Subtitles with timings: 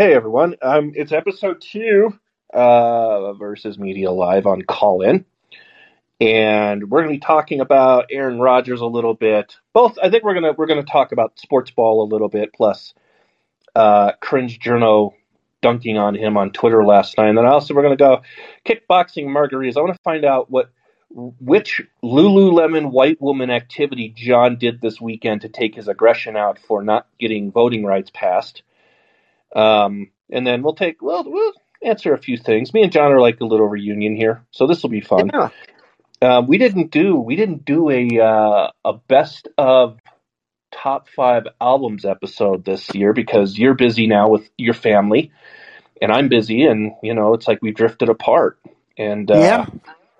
[0.00, 2.16] Hey everyone, um, it's episode two
[2.54, 5.24] uh, versus Media Live on Callin,
[6.20, 9.56] and we're going to be talking about Aaron Rodgers a little bit.
[9.72, 12.94] Both, I think we're gonna we're gonna talk about sports ball a little bit, plus
[13.74, 15.14] uh, cringe journo
[15.62, 18.22] dunking on him on Twitter last night, and then also we're going to go
[18.64, 19.76] kickboxing margaritas.
[19.76, 20.70] I want to find out what
[21.10, 26.84] which Lululemon white woman activity Jon did this weekend to take his aggression out for
[26.84, 28.62] not getting voting rights passed.
[29.54, 31.52] Um, and then we'll take well we'll
[31.82, 32.72] answer a few things.
[32.74, 35.30] Me and Jon are like a little reunion here, so this will be fun.
[35.32, 35.50] Yeah.
[36.20, 39.98] Um, we didn't do we didn't do a uh, a best of
[40.72, 45.32] top five albums episode this year because you're busy now with your family,
[46.02, 48.58] and I'm busy, and you know it's like we drifted apart.
[48.96, 49.66] And uh, yeah.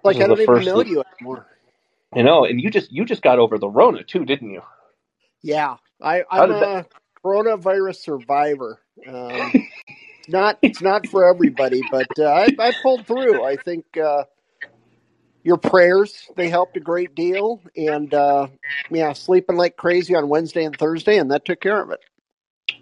[0.05, 1.47] Like I don't even first know you anymore.
[2.15, 4.63] you know, and you just you just got over the Rona too, didn't you?
[5.43, 5.77] Yeah.
[6.01, 6.87] I, I'm did a
[7.25, 8.81] coronavirus survivor.
[9.07, 13.45] Um, it's not it's not for everybody, but uh, I, I pulled through.
[13.45, 14.25] I think uh,
[15.43, 18.49] your prayers they helped a great deal, and uh,
[18.91, 22.01] yeah, sleeping like crazy on Wednesday and Thursday, and that took care of it.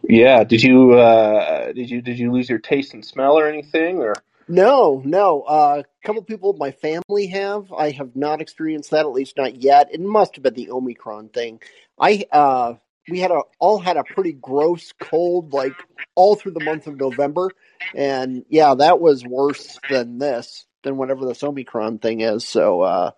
[0.02, 0.44] Yeah.
[0.44, 4.14] Did you uh, did you did you lose your taste and smell or anything or?
[4.48, 5.42] No, no.
[5.42, 7.72] Uh, a couple people in my family have.
[7.72, 9.88] I have not experienced that, at least not yet.
[9.92, 11.60] It must have been the Omicron thing.
[11.98, 12.74] I uh,
[13.10, 15.72] we had a all had a pretty gross cold, like
[16.14, 17.50] all through the month of November,
[17.94, 22.46] and yeah, that was worse than this, than whatever this Omicron thing is.
[22.46, 23.10] So uh,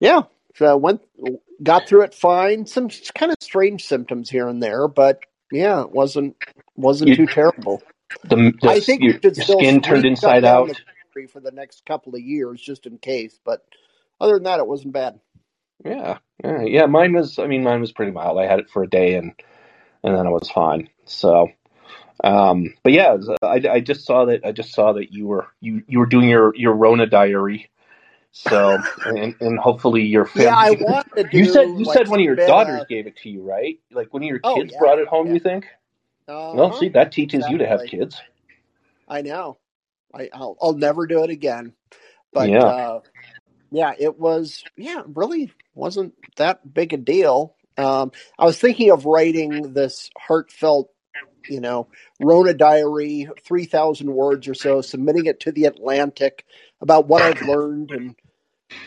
[0.00, 0.22] yeah,
[0.56, 1.00] so went
[1.62, 2.66] got through it fine.
[2.66, 5.20] Some kind of strange symptoms here and there, but
[5.52, 6.36] yeah, it wasn't
[6.76, 7.82] wasn't You- too terrible.
[8.24, 10.68] The, the I think your, your skin turned inside out.
[10.68, 13.38] the for the next couple of years, just in case.
[13.44, 13.64] But
[14.20, 15.18] other than that, it wasn't bad.
[15.84, 16.86] Yeah, yeah, yeah.
[16.86, 17.38] Mine was.
[17.38, 18.38] I mean, mine was pretty mild.
[18.38, 19.32] I had it for a day, and
[20.02, 20.88] and then it was fine.
[21.04, 21.48] So,
[22.24, 24.44] um, but yeah, was- I, I just saw that.
[24.44, 27.70] I just saw that you were you you were doing your your Rona diary.
[28.32, 30.44] So, and and hopefully your family.
[30.44, 31.38] Yeah, I wanted to do.
[31.38, 33.78] you said you like, said one of your daughters uh, gave it to you, right?
[33.90, 35.28] Like one of your Oh, kids yeah, brought it home.
[35.28, 35.34] yeah.
[35.34, 35.66] You think?
[36.28, 36.56] uh-huh.
[36.56, 38.20] Well, see, that teaches you to have kids.
[39.08, 39.58] I know.
[40.14, 41.72] I I'll, I'll never do it again.
[42.32, 42.64] But Yeah.
[42.64, 43.00] uh,
[43.70, 44.62] yeah, it was.
[44.76, 47.54] Yeah, really wasn't that big a deal.
[47.78, 50.90] Um, I was thinking of writing this heartfelt,
[51.48, 51.88] you know,
[52.20, 56.44] Rona diary, three thousand words or so, submitting it to the Atlantic
[56.80, 58.14] about what I've learned and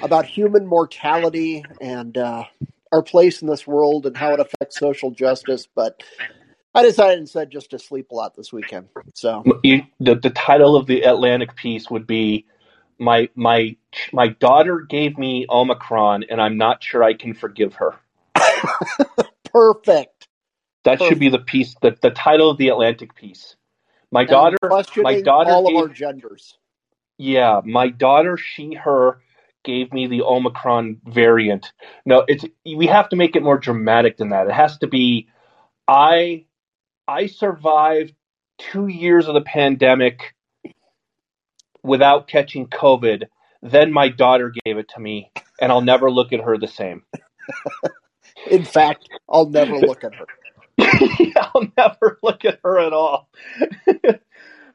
[0.02, 2.44] about human mortality and uh,
[2.92, 5.68] our place in this world and how it affects social justice.
[5.74, 6.02] But
[6.74, 8.90] I decided instead just to sleep a lot this weekend.
[9.14, 12.46] So You, the the title of the Atlantic piece would be
[12.98, 13.76] my my
[14.14, 17.96] my daughter gave me Omicron, and I'm not sure I can forgive her.
[19.54, 20.28] perfect.
[20.84, 21.76] That should be the piece.
[21.82, 23.56] The, the title of the Atlantic piece.
[24.12, 24.58] My And daughter,
[24.98, 26.58] my daughter all gave, of our genders.
[27.18, 29.22] yeah, my daughter, she, her,
[29.64, 31.72] gave me the Omicron variant.
[32.06, 34.48] No, it's we have to make it more dramatic than that.
[34.48, 35.28] It has to be,
[35.88, 36.46] I,
[37.08, 38.14] I survived
[38.58, 40.36] two years of the pandemic
[41.84, 43.26] without catching COVID.
[43.62, 47.04] Then my daughter gave it to me, and I'll never look at her the same.
[48.50, 50.26] In fact, I'll never look at her.
[51.36, 53.30] I'll never look at her at all.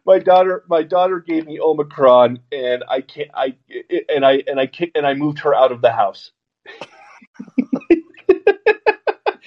[0.04, 3.30] my daughter, my daughter gave me Omicron, and I can't.
[3.34, 3.56] I
[4.08, 6.30] and I and I kicked and I moved her out of the house.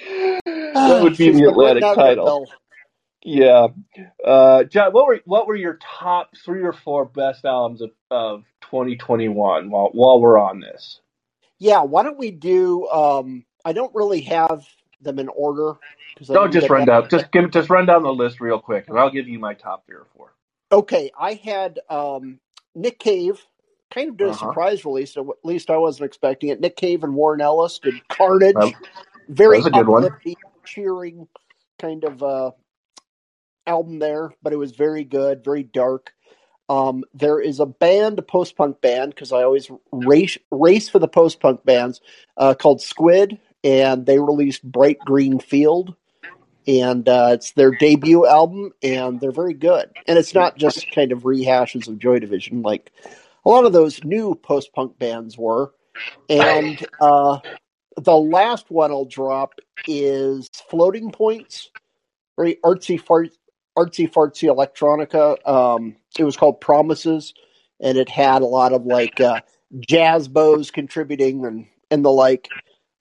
[0.01, 2.47] that would be She's the Atlantic written out in the title.
[3.23, 3.67] Yeah,
[4.25, 4.93] uh, Jon.
[4.93, 9.69] What were what were your top three or four best albums of, of 2021?
[9.69, 11.01] While while we're on this,
[11.59, 12.87] Yeah, why don't we do?
[12.87, 14.65] Um, I don't really have
[15.01, 15.73] them in order
[16.13, 17.09] because don't just run down.
[17.09, 19.85] Just give just run down the list real quick, and I'll give you my top
[19.85, 20.33] three or four.
[20.71, 22.39] Okay, I had um,
[22.75, 23.45] Nick Cave.
[23.89, 24.47] Kind of did a Uh-huh.
[24.49, 25.15] surprise release.
[25.15, 26.59] At least I wasn't expecting it.
[26.59, 28.53] Nick Cave and Warren Ellis did Carnage.
[28.55, 28.73] That-
[29.29, 30.09] Very that a good one.
[30.65, 31.27] cheering
[31.79, 32.51] kind of uh,
[33.65, 36.11] album there, but it was very good, very dark.
[36.69, 40.99] Um, there is a band, a post punk band, because I always race race for
[40.99, 42.01] the post punk bands,
[42.35, 45.95] uh, called Squid, and they released Bright Green Field,
[46.67, 49.89] and uh, it's their debut album, and they're very good.
[50.07, 52.91] And it's not just kind of rehashes of Joy Division, like
[53.45, 55.73] a lot of those new post punk bands were.
[56.29, 57.39] And uh,
[57.95, 59.53] the last one I'll drop
[59.87, 61.71] is Floating Points,
[62.37, 63.01] very artsy
[63.77, 65.37] artsy fartsy electronica.
[65.47, 67.33] Um, it was called Promises,
[67.79, 69.41] and it had a lot of like uh,
[69.79, 72.49] jazz bows contributing and and the like.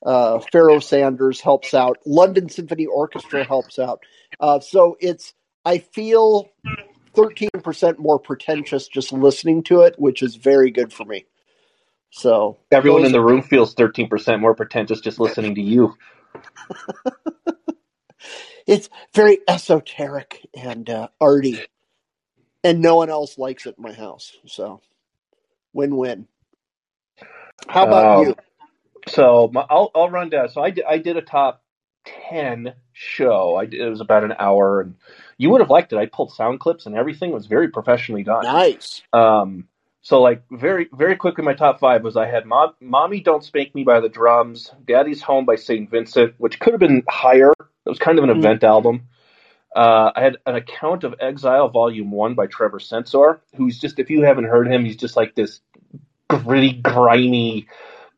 [0.04, 1.98] Uh, Pharoah Sanders helps out.
[2.06, 4.00] London Symphony Orchestra helps out.
[4.38, 5.34] Uh, so it's
[5.64, 6.48] I feel
[7.14, 11.24] thirteen percent more pretentious just listening to it, which is very good for me.
[12.10, 15.94] So Everyone in the room feels 13% more pretentious just listening to you.
[18.66, 21.66] it's very esoteric and uh, arty,
[22.64, 24.36] and no one else likes it in my house.
[24.46, 24.82] So
[25.74, 26.28] win-win.
[27.68, 28.36] How about Um, you?
[29.08, 30.48] So my, I'll I'll run down.
[30.50, 31.62] So I did I did a top
[32.06, 33.56] ten show.
[33.56, 34.96] I did, it was about an hour, and
[35.38, 35.98] you would have liked it.
[35.98, 37.30] I pulled sound clips and everything.
[37.30, 38.44] It was very professionally done.
[38.44, 39.02] Nice.
[39.12, 39.68] Um,
[40.06, 43.74] so like very very quickly, my top five was I had Mom, "Mommy Don't Spank
[43.74, 45.90] Me" by the Drums, "Daddy's Home" by St.
[45.90, 47.50] Vincent, which could have been higher.
[47.58, 48.38] It was kind of an Mhm.
[48.38, 49.08] event album.
[49.74, 54.08] Uh, I had an account of Exile Volume One by Trevor Sensor, who's just if
[54.08, 55.60] you haven't heard him, he's just like this
[56.28, 57.66] gritty, grimy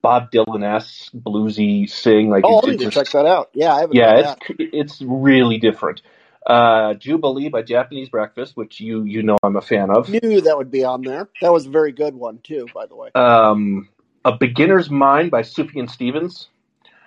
[0.03, 2.29] Bob Dylan esque bluesy sing.
[2.29, 3.49] Like Oh, I'll need to check that out.
[3.55, 4.75] Yeah, I haven't yeah, heard it's that.
[4.75, 6.03] it's really different.
[6.47, 10.09] Uh, Jubilee by Japanese Breakfast, which you you know I'm a fan of.
[10.09, 11.29] Knew that would be on there.
[11.43, 13.11] That was a very good one too, by the way.
[13.15, 13.89] Um,
[14.25, 16.49] a Beginner's Mind by Sufjan Stevens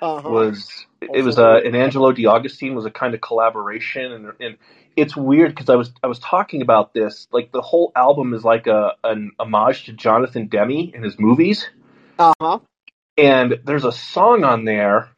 [0.02, 0.30] Uh-huh.
[0.30, 1.68] was it was uh, good.
[1.68, 4.58] and Angelo De Augustine was a kind of collaboration, and and
[4.96, 8.44] it's weird because I was I was talking about this like the whole album is
[8.44, 11.68] like a an homage to Jonathan Demme and his movies.
[12.20, 12.60] Uh-huh.
[13.18, 15.10] and there's a song on there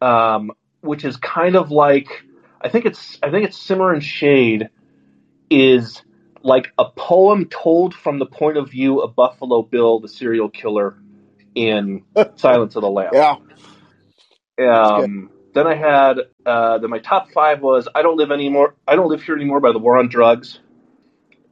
[0.00, 2.24] um, which is kind of like
[2.60, 4.70] I think it's I think it's Cimmerian Shade
[5.50, 6.02] is
[6.42, 10.96] like a poem told from the point of view of Buffalo Bill, the serial killer
[11.54, 12.04] in
[12.36, 13.10] Silence of the Lambs.
[13.14, 13.36] Yeah.
[14.58, 18.74] Um, then I had uh, then my top five was I don't live anymore.
[18.86, 20.60] I don't live here anymore by the War on Drugs.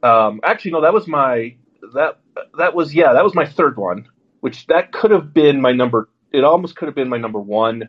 [0.02, 1.56] Um, actually, no, that was my
[1.94, 2.19] that
[2.59, 4.06] that was yeah that was my third one,
[4.41, 6.09] which that could have been my number.
[6.32, 7.88] It almost could have been my number one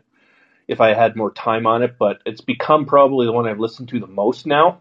[0.68, 3.88] if I had more time on it, but it's become probably the one I've listened
[3.88, 4.80] to the most now.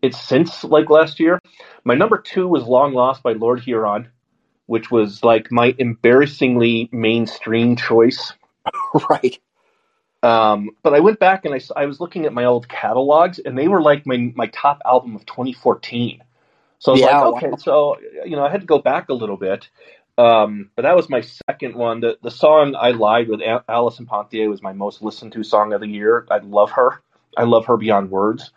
[0.00, 1.38] It's since like last year.
[1.84, 4.08] My number two was Long Lost by Lord Huron,
[4.66, 8.32] which was like my embarrassingly mainstream choice.
[9.10, 9.38] Right.
[10.22, 13.58] Um, but I went back and I, I was looking at my old catalogs, and
[13.58, 16.22] they were like my my top album of 2014.
[16.78, 17.56] So I was Yeah, like, okay, wow.
[17.56, 19.68] so you know, I had to go back a little bit.
[20.18, 22.00] Um, but that was my second one.
[22.00, 25.72] The the song "I Lied" with A- Allison Ponthier was my most listened to song
[25.72, 26.26] of the year.
[26.30, 27.00] I love her.
[27.36, 28.50] I love her beyond words.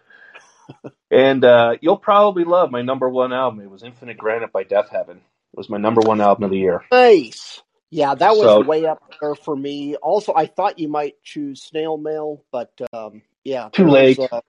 [1.12, 3.62] and uh, you'll probably love my number one album.
[3.62, 5.18] It was "Infinite Granite" by Deafheaven.
[5.18, 6.84] It was my number one album of the year.
[6.92, 7.62] Nice.
[7.90, 9.96] Yeah, that was So- way up there for me.
[9.96, 14.18] Also, I thought you might choose snail mail, but um, yeah, Too late.
[14.18, 14.42] was, uh,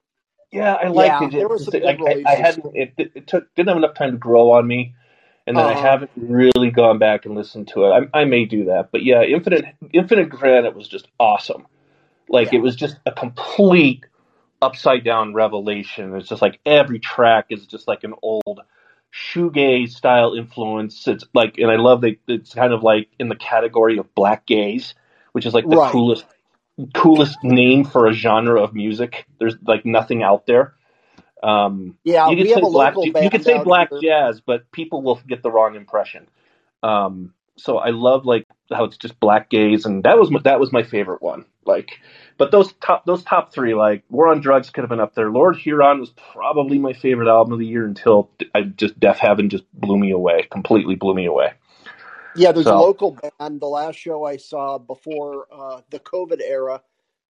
[0.51, 1.31] Yeah, I liked Yeah, it.
[1.31, 2.75] there Just- some like, I, I hadn't.
[2.75, 4.95] It, it took didn't have enough time to grow on me,
[5.47, 5.81] and then I Uh-huh.
[5.89, 8.09] haven't really gone back and listened to it.
[8.13, 11.65] I, I may do that, but yeah, Infinite Infinite Granite was just awesome.
[12.29, 12.59] Like Yeah.
[12.59, 14.05] it was just a complete
[14.61, 16.15] upside down revelation.
[16.15, 18.59] It's just like every track is just like an old
[19.13, 21.07] shoegaze style influence.
[21.07, 24.45] It's like, and I love that it's kind of like in the category of black
[24.45, 24.93] gaze,
[25.31, 25.91] which is like the Right.
[25.91, 26.25] coolest
[26.93, 29.25] coolest name for a genre of music.
[29.39, 30.73] There's like nothing out there.
[31.43, 32.95] Um, yeah, you could we say black.
[32.97, 33.99] You say black here.
[34.01, 36.27] jazz, but people will get the wrong impression.
[36.83, 40.59] Um, so I love like how it's just black gaze, and that was my, that
[40.59, 41.45] was my favorite one.
[41.65, 41.99] Like,
[42.37, 45.29] but those top those top three, like War on Drugs, could have been up there.
[45.29, 49.63] Lord Huron was probably my favorite album of the year until I just Deafheaven just
[49.73, 51.53] blew me away, completely blew me away.
[52.35, 53.59] Yeah, there's a local band.
[53.59, 56.81] The last show I saw before uh, the COVID era,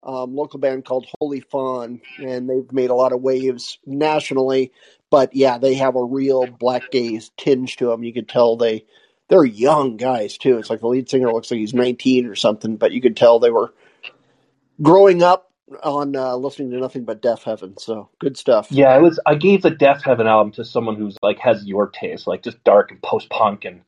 [0.06, 4.72] um, local band called Holy Fawn, and they've made a lot of waves nationally.
[5.10, 8.04] But yeah, they have a real black gaze tinge to them.
[8.04, 8.86] You could tell they
[9.28, 10.58] they're young guys too.
[10.58, 13.40] It's like the lead singer looks like he's 19 or something, but you could tell
[13.40, 13.74] they were
[14.80, 15.50] growing up
[15.82, 17.80] on uh, listening to nothing but Deafheaven.
[17.80, 18.68] So good stuff.
[18.70, 19.18] Yeah, I was.
[19.26, 22.92] I gave the Deafheaven album to someone who's like has your taste, like just dark
[22.92, 23.82] and post punk, and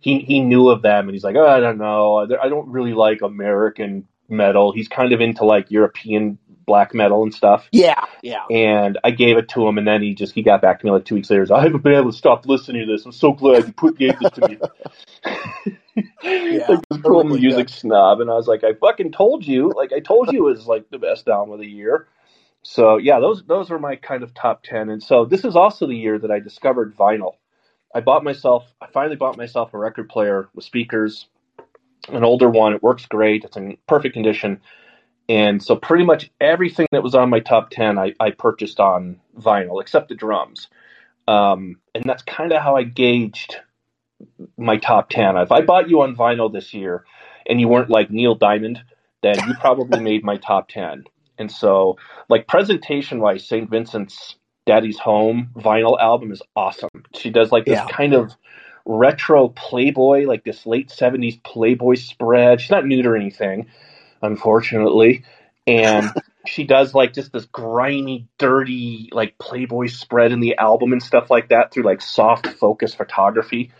[0.00, 2.94] he he knew of them, and he's like, oh, I don't know, I don't really
[2.94, 4.72] like American metal.
[4.72, 7.68] He's kind of into like European black metal and stuff.
[7.72, 8.44] Yeah, yeah.
[8.50, 10.92] And I gave it to him, and then he just he got back to me
[10.92, 11.46] like two weeks later.
[11.52, 13.04] I haven't been able to stop listening to this.
[13.04, 14.58] I'm so glad you put gave this to me.
[16.22, 19.72] Yeah, like this cool totally music snob, and I was like, I fucking told you,
[19.76, 22.06] like I told you, it was like the best album of the year.
[22.62, 25.86] So yeah, those those were my kind of top ten, and so this is also
[25.86, 27.34] the year that I discovered vinyl.
[27.94, 31.26] I bought myself, I finally bought myself a record player with speakers,
[32.08, 32.72] an older one.
[32.74, 33.44] It works great.
[33.44, 34.60] It's in perfect condition.
[35.28, 39.20] And so pretty much everything that was on my top 10, I, I purchased on
[39.38, 40.68] vinyl, except the drums.
[41.28, 43.56] Um, and that's kind of how I gauged
[44.58, 45.36] my top 10.
[45.36, 47.04] If I bought you on vinyl this year
[47.48, 48.82] and you weren't like Neil Diamond,
[49.22, 51.04] then you probably made my top 10.
[51.38, 51.96] And so,
[52.28, 53.70] like presentation wise, St.
[53.70, 56.90] Vincent's Daddy's Home vinyl album is awesome.
[57.14, 57.86] She does like this Yeah.
[57.88, 58.32] kind of
[58.90, 62.60] retro Playboy, like this late 70s Playboy spread.
[62.60, 63.66] She's not nude or anything,
[64.20, 65.24] unfortunately.
[65.66, 66.10] And
[66.46, 71.30] she does like just this grimy, dirty, like Playboy spread in the album and stuff
[71.30, 73.72] like that through like soft focus photography.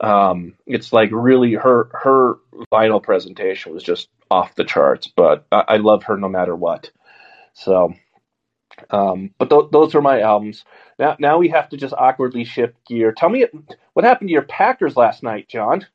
[0.00, 2.38] Um, it's like really her her
[2.72, 6.90] vinyl presentation was just off the charts, but I, I love her no matter what.
[7.52, 7.94] So,
[8.90, 10.64] um, but th- those are my albums.
[10.98, 13.12] Now, now we have to just awkwardly shift gear.
[13.12, 13.46] Tell me
[13.92, 15.86] what happened to your Packers last night, Jon.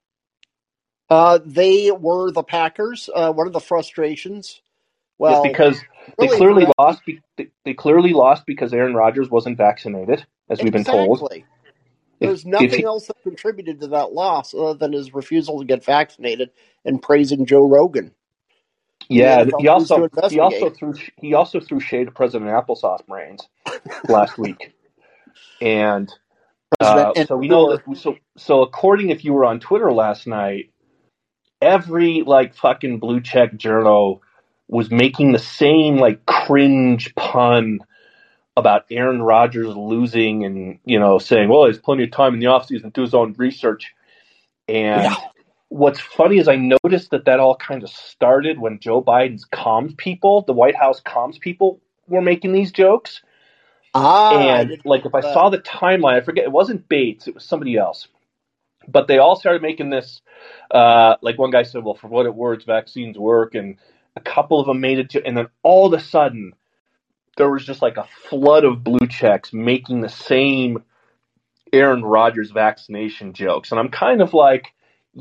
[1.10, 3.10] Uh, they were the Packers.
[3.14, 4.62] Uh, one of the frustrations.
[5.18, 5.82] Well, because
[6.18, 7.06] they clearly for- lost.
[7.06, 11.22] Be- they, they clearly lost because Aaron Rodgers wasn't vaccinated, as we've been told.
[11.32, 11.44] If-
[12.20, 15.66] There's if nothing he- else that contributed to that loss other than his refusal to
[15.66, 16.52] get vaccinated
[16.86, 18.14] and praising Joe Rogan.
[19.08, 23.48] Yeah, NFL he also he also threw he also threw shade at President Applesauce brains
[24.08, 24.74] last week,
[25.62, 26.12] and
[26.80, 27.80] uh, and so we know.
[27.96, 30.72] So so according, if you were on Twitter last night,
[31.62, 34.22] every like fucking blue check journal
[34.68, 37.80] was making the same like cringe pun
[38.56, 42.48] about Aaron Rodgers losing and you know saying, well, there's plenty of time in the
[42.48, 43.94] offseason to do his own research,
[44.68, 45.16] and Yeah.
[45.70, 49.96] What's funny is I noticed that that all kind of started when Joe Biden's comms
[49.96, 53.22] people, the White House comms people, were making these jokes.
[53.94, 55.34] Ah, and like, if I that.
[55.34, 58.08] saw the timeline, I forget it wasn't Bates, it was somebody else.
[58.88, 60.22] But they all started making this.
[60.72, 63.78] Uh, like one guy said, "Well, for what it works, vaccines work," and
[64.16, 66.54] a couple of them made it to, and then all of a sudden,
[67.38, 70.84] there was just like a flood of blue checks making the same
[71.72, 74.74] Aaron Rodgers vaccination jokes, and I'm kind of like,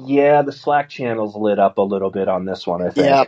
[0.07, 2.83] yeah, the Slack channel's lit up a little bit on this one.
[2.83, 3.07] I think.
[3.07, 3.25] Yeah,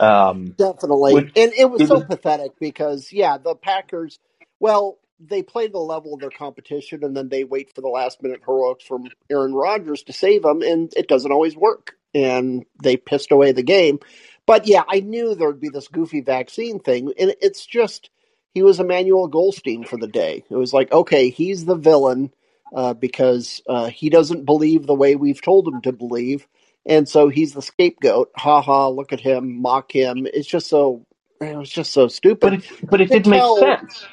[0.00, 1.14] Um, definitely.
[1.14, 4.18] Which- and it was it so was- pathetic because, yeah, the Packers,
[4.60, 8.22] well, they play the level of their competition and then they wait for the last
[8.22, 11.94] minute heroics from Aaron Rodgers to save them, and it doesn't always work.
[12.14, 13.98] And they pissed away the game.
[14.46, 18.10] But yeah, I knew there would be this goofy vaccine thing, and it's just
[18.54, 20.44] he was Emmanuel Goldstein for the day.
[20.48, 22.32] It was like, okay, he's the villain
[22.74, 26.46] uh, because uh, he doesn't believe the way we've told him to believe,
[26.86, 28.30] and so he's the scapegoat.
[28.36, 28.88] Ha ha!
[28.88, 30.26] Look at him, mock him.
[30.26, 31.06] It's just so
[31.40, 32.40] it was just so stupid.
[32.40, 34.06] but it, but it did make tell- sense.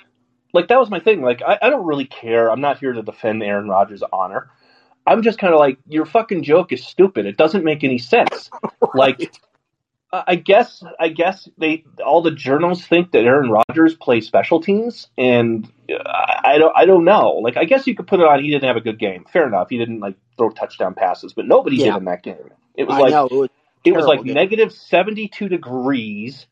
[0.53, 1.21] Like that was my thing.
[1.21, 2.49] Like I, I don't really care.
[2.49, 4.49] I'm not here to defend Aaron Rodgers' honor.
[5.05, 7.25] I'm just kind of like your fucking joke is stupid.
[7.25, 8.49] It doesn't make any sense.
[8.93, 9.33] Like
[10.11, 15.07] I guess I guess they all the journals think that Aaron Rodgers plays special teams,
[15.17, 17.33] and I don't I don't know.
[17.43, 18.41] Like I guess you could put it on.
[18.41, 19.25] He didn't have a good game.
[19.31, 19.69] Fair enough.
[19.69, 21.93] He didn't like throw touchdown passes, but nobody Yeah.
[21.93, 22.49] did in that game.
[22.75, 23.49] It was I like know it was
[23.83, 26.47] it was like negative 72 degrees.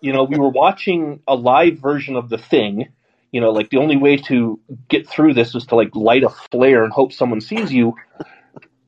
[0.00, 2.88] You know, we were watching a live version of the thing.
[3.30, 6.30] You know, like the only way to get through this was to like light a
[6.30, 7.94] flare and hope someone sees you.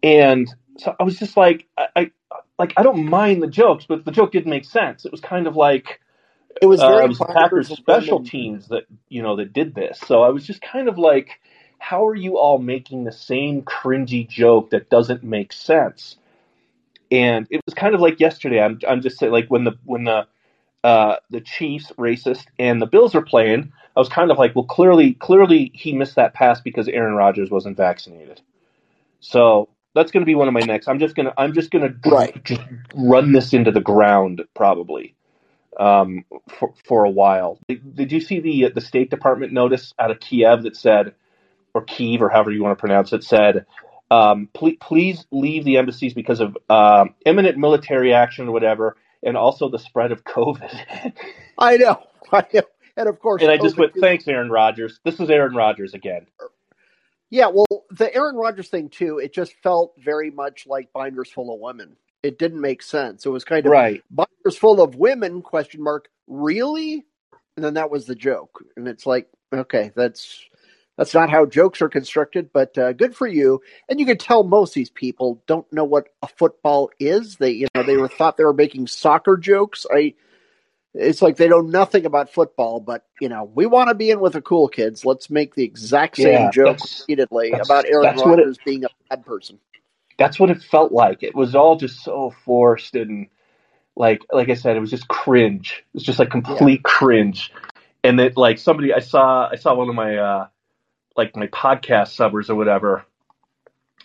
[0.02, 2.10] And so I was just like, I, I
[2.58, 5.04] like I don't mind the jokes, but the joke didn't make sense.
[5.04, 6.00] It was kind of like
[6.60, 10.00] it was very was Packers special teams that you know that did this.
[10.00, 11.40] So I was just kind of like,
[11.78, 16.16] how are you all making the same cringy joke that doesn't make sense?
[17.10, 18.60] And it was kind of like yesterday.
[18.60, 20.26] I'm I'm just saying, like when the when the
[20.84, 24.64] uh, the Chiefs racist and the Bills were playing, I was kind of like, well,
[24.64, 28.40] clearly clearly he missed that pass because Aaron Rodgers wasn't vaccinated.
[29.20, 30.88] So that's going to be one of my next.
[30.88, 32.36] I'm just gonna I'm just gonna Right.
[32.44, 32.62] just
[32.94, 35.16] run this into the ground probably
[35.78, 36.24] um,
[36.58, 37.58] for for a while.
[37.68, 41.14] Did, did you see the the State Department notice out of Kiev that said,
[41.74, 43.66] or Kiev or however you want to pronounce it, said,
[44.10, 49.36] um, please, please leave the embassies because of um, imminent military action or whatever, and
[49.36, 51.14] also the spread of COVID.
[51.58, 52.02] I know,
[52.32, 52.62] I know.
[52.96, 55.00] And of course, and I just went, is- thanks, Aaron Rodgers.
[55.04, 56.26] This is Aaron Rodgers again.
[57.30, 59.18] Yeah, well, the Aaron Rodgers thing too.
[59.18, 61.96] It just felt very much like binders full of women.
[62.22, 63.26] It didn't make sense.
[63.26, 64.02] It was kind of Right.
[64.10, 65.42] binders full of women?
[65.42, 66.08] Question mark.
[66.26, 67.04] Really?
[67.56, 68.64] And then that was the joke.
[68.76, 70.44] And it's like, okay, that's
[70.96, 72.50] that's not how jokes are constructed.
[72.52, 73.60] But uh, good for you.
[73.88, 77.36] And you can tell most of these people don't know what a football is.
[77.36, 79.84] They, you know, they were thought they were making soccer jokes.
[79.92, 80.14] I.
[81.00, 84.18] It's like they know nothing about football, but you know we want to be in
[84.20, 85.04] with the cool kids.
[85.04, 88.42] Let's make the exact same Yeah, joke that's- repeatedly that's- about Aaron that's what it-
[88.42, 89.58] Rodgers being a bad person.
[90.18, 91.22] That's what it felt like.
[91.22, 93.28] It was all just so forced and
[93.94, 95.84] like like I said, it was just cringe.
[95.86, 97.52] It was just like complete cringe.
[98.02, 100.46] And that like somebody I saw I saw one of my uh
[101.16, 103.04] like my podcast subbers or whatever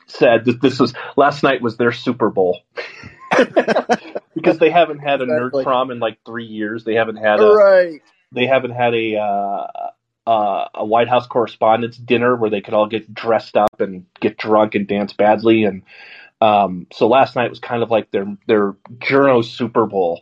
[0.07, 2.62] said that this was last night was their Super Bowl.
[4.36, 5.63] because they haven't had a Exactly.
[5.63, 6.84] nerd prom in like three years.
[6.84, 8.02] They haven't had a right.
[8.32, 9.68] they haven't had a uh,
[10.25, 14.38] uh, a White House Correspondents' Dinner where they could all get dressed up and get
[14.38, 15.63] drunk and dance badly.
[15.66, 15.84] And
[16.42, 20.22] um, so last night was kind of like their their journo Super Bowl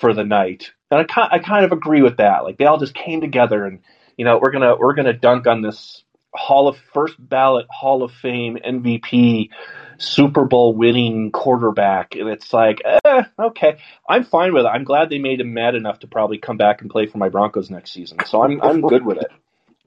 [0.00, 2.44] for the night, and I I kind of agree with that.
[2.44, 3.80] Like they all just came together, and
[4.16, 6.02] you know we're gonna we're gonna dunk on this
[6.34, 9.50] Hall of first ballot Hall of Fame MVP
[9.98, 14.68] Super Bowl winning quarterback, and it's like, eh, okay, I'm fine with it.
[14.68, 17.28] I'm glad they made him mad enough to probably come back and play for my
[17.28, 18.18] Broncos next season.
[18.26, 19.30] So I'm I'm good with it.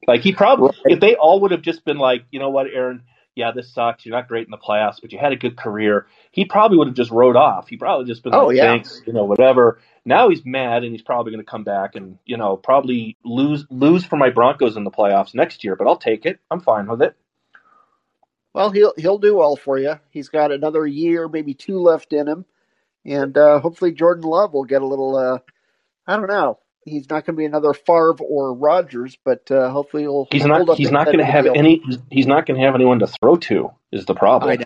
[0.08, 3.02] Like he probably, if they all would have just been like, you know what, Aaron,
[3.36, 4.06] yeah, this sucks.
[4.06, 6.08] You're not great in the playoffs, but you had a good career.
[6.32, 7.68] He probably would have just rode off.
[7.68, 8.72] He probably just been oh, like, yeah.
[8.72, 9.80] thanks, you know, whatever.
[10.06, 13.66] Now he's mad and he's probably going to come back and you know probably lose
[13.70, 15.76] lose for my Broncos in the playoffs next year.
[15.76, 16.40] But I'll take it.
[16.52, 17.16] I'm fine with it.
[18.54, 20.00] Well, he'll he'll do well for you.
[20.12, 22.46] He's got another year, maybe two left in him,
[23.04, 25.16] and uh, hopefully Jordan Love will get a little.
[25.16, 25.40] Uh,
[26.08, 30.04] I don't know he's not going to be another Favre or Rodgers, but uh, hopefully
[30.04, 30.28] he'll.
[30.32, 30.78] He's not.
[30.78, 31.82] He's not going to have any.
[32.10, 33.72] He's not going to have anyone to throw to.
[33.92, 34.52] Is the problem?
[34.52, 34.66] I know.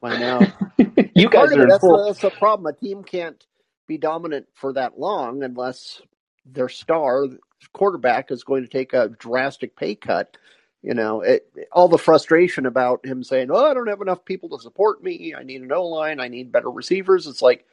[0.00, 0.46] I know.
[1.14, 2.06] you guys are that's, full...
[2.06, 2.72] that's a problem.
[2.72, 3.42] A team can't
[3.88, 6.00] be dominant for that long unless
[6.46, 7.26] their star
[7.72, 10.36] quarterback is going to take a drastic pay cut.
[10.82, 14.50] You know, it, all the frustration about him saying, "Oh, I don't have enough people
[14.50, 15.34] to support me.
[15.36, 16.20] I need an O line.
[16.20, 17.66] I need better receivers." It's like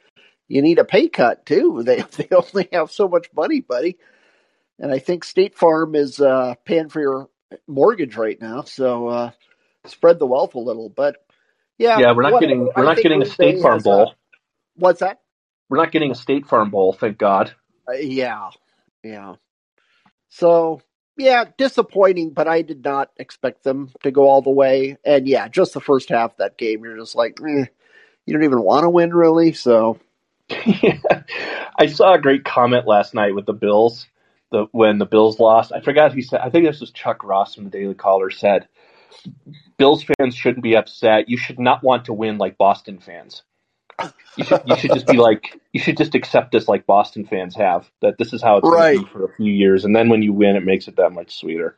[0.47, 1.81] you need a pay cut too.
[1.85, 3.97] They they only have so much money, buddy.
[4.79, 7.29] And I think State Farm is uh, paying for your
[7.67, 9.31] mortgage right now, so uh,
[9.85, 10.89] spread the wealth a little.
[10.89, 11.17] But
[11.77, 14.09] yeah, yeah, we're not getting we're I not getting a State Farm bowl.
[14.09, 14.15] A,
[14.75, 15.19] what's that?
[15.69, 17.53] We're not getting a State Farm bowl, thank God.
[17.87, 18.49] Uh, yeah,
[19.03, 19.35] yeah.
[20.29, 20.81] So
[21.17, 24.97] yeah, disappointing, but I did not expect them to go all the way.
[25.05, 27.65] And yeah, just the first half of that game, you're just like, eh,
[28.25, 29.53] you don't even want to win, really.
[29.53, 29.99] So
[30.49, 34.07] I saw a great comment last night with the Bills.
[34.51, 36.41] The when the Bills lost, I forgot who said.
[36.41, 38.67] I think this was Chuck Ross from the Daily Caller said,
[39.77, 41.29] "Bills fans shouldn't be upset.
[41.29, 43.41] You should not want to win like Boston fans.
[44.37, 47.55] You should, you should just be like you should just accept this like Boston fans
[47.55, 47.89] have.
[48.01, 48.95] That this is how it's right.
[48.95, 50.97] going to be for a few years, and then when you win, it makes it
[50.97, 51.77] that much sweeter."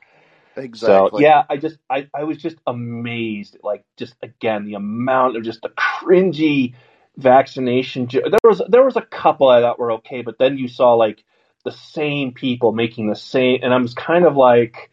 [0.56, 1.22] Exactly.
[1.22, 5.44] So yeah, I just I, I was just amazed, like just again the amount of
[5.44, 6.74] just the cringy
[7.16, 8.08] vaccination.
[8.12, 11.24] There was there was a couple I thought were okay, but then you saw like
[11.64, 14.92] the same people making the same, and I was kind of like,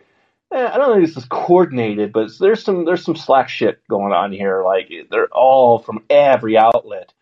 [0.54, 4.32] I don't think this is coordinated, but there's some there's some slack shit going on
[4.32, 4.62] here.
[4.62, 7.12] Like they're all from every outlet,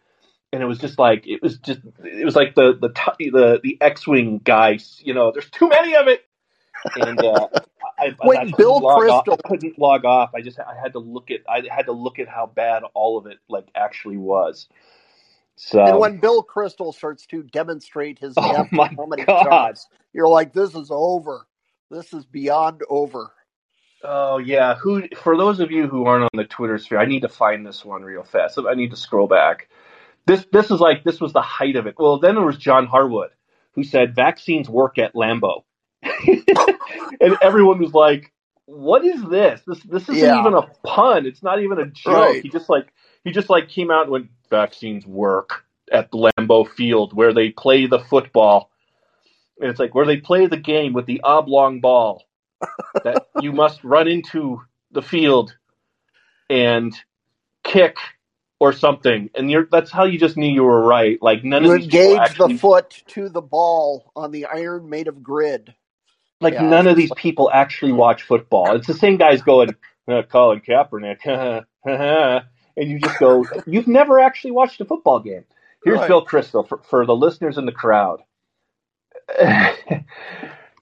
[0.53, 3.79] and it was just like it was just it was like the the the the
[3.81, 5.01] X-wing guys.
[5.03, 6.25] You know, there's too many of it.
[6.97, 7.49] And uh,
[7.99, 10.35] I, Wait, I Bill Kristol I couldn't log off.
[10.35, 13.19] I just I had to look at I had to look at how bad all
[13.19, 14.69] of it like actually was.
[15.57, 18.93] So and when Bill Kristol starts to demonstrate his oh my
[19.25, 19.79] God.
[20.13, 21.47] you're like, this is over.
[21.93, 23.33] This is beyond over.
[24.03, 25.07] Oh yeah, who?
[25.15, 27.85] For those of you who aren't on the Twitter sphere, I need to find this
[27.85, 28.59] one real fast.
[28.59, 29.69] I need to scroll back.
[30.27, 31.97] This this is like this was the height of it.
[31.99, 33.29] Well, then there was John Harwood,
[33.73, 35.65] who said vaccines work at Lambeau,
[36.03, 38.33] and everyone was like,
[38.65, 39.61] "What is this?
[39.67, 40.41] This this isn't yeah.
[40.41, 41.27] even a pun.
[41.27, 42.43] It's not even a joke." Right.
[42.43, 42.91] He just like
[43.23, 47.87] he just like came out and went, vaccines work at Lambeau Field where they play
[47.87, 48.71] the football.
[49.61, 52.25] And it's like where they play the game with the oblong ball
[53.05, 55.57] that you must run into the field
[56.51, 56.95] and
[57.63, 57.97] kick
[58.61, 59.31] or something.
[59.35, 61.19] And you're that's how you just knew you were right.
[61.21, 64.89] Like none you of these engage actually, the foot to the ball on the iron
[64.89, 65.75] made of grid.
[66.41, 68.75] Like yeah, none of these like, people actually watch football.
[68.75, 69.77] It's the same guys going,
[70.09, 71.25] uh, Colin Kaepernick,
[72.77, 75.45] and you just go, you've never actually watched a football game.
[75.85, 76.09] Here's right.
[76.09, 78.23] Bill Kristol for, for the listeners in the crowd.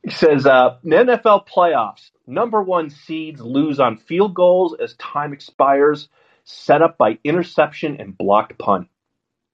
[0.03, 6.09] he says, uh, NFL playoffs, number one seeds lose on field goals as time expires,
[6.45, 8.89] set up by interception and blocked punt.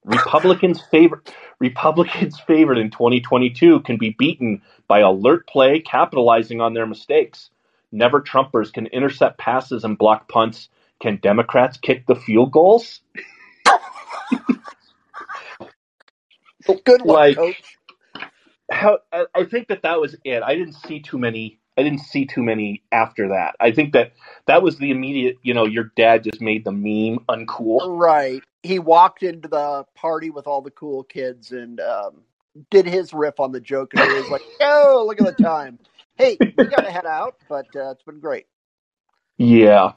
[0.04, 1.22] Republicans favor
[1.58, 7.50] Republicans favored in 2022 can be beaten by alert play capitalizing on their mistakes.
[7.90, 10.68] Never Trumpers can intercept passes and block punts
[11.00, 13.00] can Democrats kick the field goals?
[16.84, 17.62] Good one, like, coach.
[18.70, 20.42] How I think that that was it.
[20.42, 21.60] I didn't see too many.
[21.78, 23.54] I didn't see too many after that.
[23.60, 24.12] I think that
[24.46, 25.36] that was the immediate.
[25.42, 27.80] You know, your dad just made the meme uncool.
[27.86, 28.42] Right.
[28.62, 32.22] He walked into the party with all the cool kids and um,
[32.70, 35.78] did his riff on the joke, and he was like, "Oh, look at the time."
[36.16, 38.46] Hey, we got to head out, but uh, it's been great.
[39.36, 39.92] Yeah,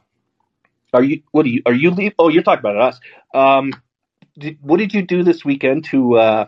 [0.94, 1.22] are you?
[1.32, 1.62] What do you?
[1.66, 2.14] Are you leave?
[2.20, 3.00] Oh, you're talking about us.
[3.34, 3.74] Um,
[4.38, 6.46] did, what did you do this weekend to uh,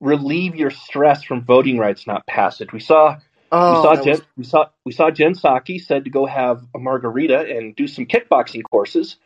[0.00, 2.72] relieve your stress from voting rights not passage?
[2.72, 3.18] We saw
[3.52, 6.64] Oh, we saw Jen, was- we saw we saw Jen Psaki said to go have
[6.74, 9.16] a margarita and do some kickboxing courses.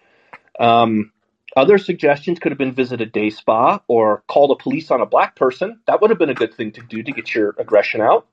[0.58, 1.12] Um,
[1.56, 5.06] other suggestions could have been visit a day spa or call the police on a
[5.06, 5.80] black person.
[5.86, 8.26] That would have been a good thing to do to get your aggression out.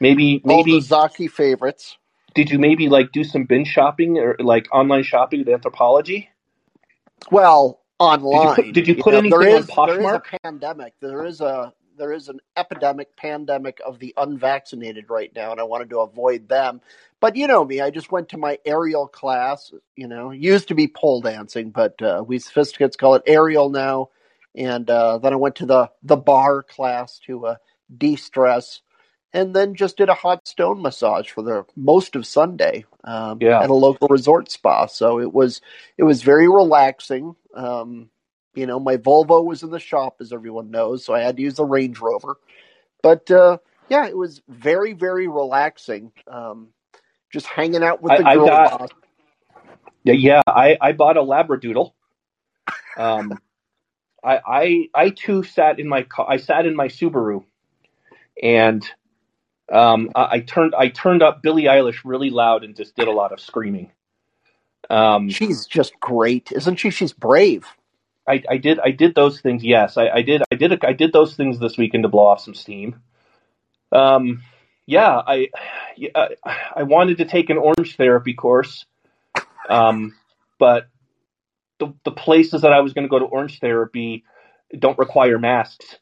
[0.00, 1.96] Maybe maybe Zaki favorites.
[2.34, 6.28] did you maybe like do some binge shopping or like online shopping at Anthropologie?
[7.30, 8.56] Well, online.
[8.56, 10.94] put- did you put know, anything there on is, There is a pandemic.
[11.00, 15.64] There is a there is an epidemic pandemic of the unvaccinated right now, and I
[15.64, 16.80] wanted to avoid them.
[17.20, 19.72] But you know me, I just went to my aerial class.
[19.96, 24.10] You know, used to be pole dancing, but uh, we sophisticates call it aerial now.
[24.56, 27.56] And uh, then I went to the the barre class to uh,
[27.96, 28.82] de stress,
[29.34, 33.60] and then just did a hot stone massage for the most of Sunday um, Yeah.
[33.60, 34.86] at a local resort spa.
[34.86, 35.60] So it was
[35.98, 37.34] it was very relaxing.
[37.54, 38.08] Um,
[38.54, 41.42] you know, my Volvo was in the shop, as everyone knows, so I had to
[41.42, 42.36] use the Range Rover.
[43.02, 43.58] But uh,
[43.90, 46.12] yeah, it was very, very relaxing.
[46.28, 46.68] Um,
[47.30, 48.92] just hanging out with I- the I girl got-
[50.04, 50.42] Yeah, yeah.
[50.46, 51.92] I, I bought a labradoodle.
[52.96, 53.38] Um,
[54.22, 56.26] I, I I too sat in my car.
[56.30, 57.44] I sat in my Subaru,
[58.40, 58.88] and
[59.72, 63.12] um, I, I turned I turned up Billie Eilish really loud and just did a
[63.12, 63.90] lot of screaming.
[64.90, 66.90] Um, She's just great, isn't she?
[66.90, 67.66] She's brave.
[68.28, 69.62] I, I did I did those things.
[69.64, 72.40] Yes, I, I did I did I did those things this weekend to blow off
[72.40, 73.00] some steam.
[73.92, 74.42] Um,
[74.86, 75.48] yeah, I
[75.96, 78.86] yeah, I wanted to take an orange therapy course,
[79.68, 80.14] um,
[80.58, 80.88] but
[81.78, 84.24] the the places that I was going to go to orange therapy
[84.78, 85.98] don't require masks,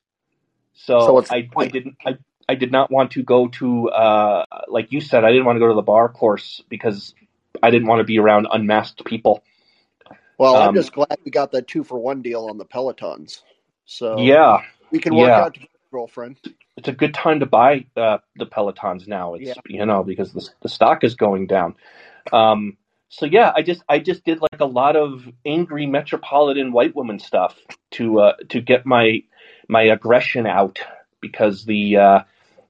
[0.75, 2.17] so, So I, I didn't I,
[2.53, 5.61] I did not want to go to uh, like you said I didn't want to
[5.61, 7.15] go to the barre course because
[7.63, 9.43] I didn't want to be around unmasked people.
[10.37, 13.43] Well, I'm Um, just glad we got that two for one deal on the Pelotons.
[13.87, 14.59] So Yeah.
[14.91, 15.41] we can work yeah.
[15.45, 16.37] out together, girlfriend.
[16.77, 19.35] it's a good time to buy uh, the Pelotons now.
[19.35, 19.55] It's Yeah.
[19.67, 21.75] you know because the the stock is going down.
[22.33, 22.77] Um,
[23.09, 27.19] so yeah, I just I just did like a lot of angry metropolitan white woman
[27.19, 27.55] stuff
[27.93, 29.23] to uh, to get my
[29.69, 30.81] my aggression out
[31.21, 32.21] because the uh,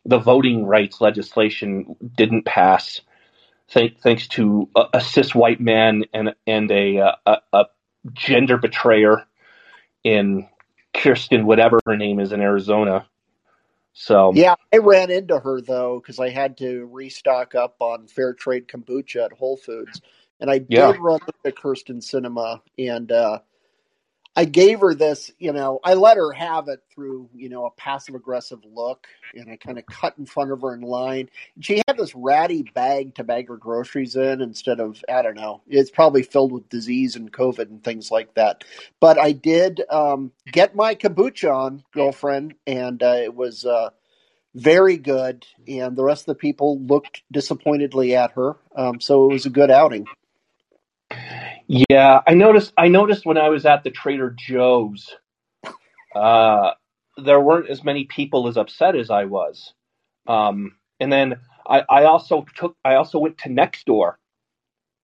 [0.05, 3.01] the voting rights legislation didn't pass.
[3.71, 7.65] Thank, thanks to a, a cis white man and and a, a a
[8.13, 9.25] gender betrayer
[10.05, 10.49] in
[10.95, 13.07] Kyrsten, whatever her name is in Arizona.
[13.95, 18.35] So Yeah, I ran into her though because I had to restock up on fair
[18.35, 20.03] trade kombucha at Whole Foods,
[20.41, 20.93] and I Yeah.
[20.93, 23.41] did run into Kyrsten Sinema, and uh,
[24.35, 25.31] I gave her this.
[25.39, 29.51] You know, I let her have it through you know a passive aggressive look, and
[29.51, 31.29] I kind of cut in front of her in line.
[31.61, 35.63] She had this ratty bag to bag her groceries in instead of I don't know.
[35.69, 38.65] It's probably filled with disease and COVID and things like that.
[39.01, 43.65] But I did um, get my kombucha on, girlfriend, and uh, it was.
[43.65, 43.91] Uh,
[44.55, 48.57] very good, and the rest of the people looked disappointedly at her.
[48.77, 50.05] Um, so it was a good outing.
[51.69, 52.73] Yeah, I noticed.
[52.77, 55.15] I noticed when I was at the Trader Joe's,
[56.15, 56.73] uh,
[57.17, 59.73] there weren't as many people as upset as I was.
[60.27, 62.77] Um, and then I, I also took.
[62.85, 64.15] I also went to Nextdoor,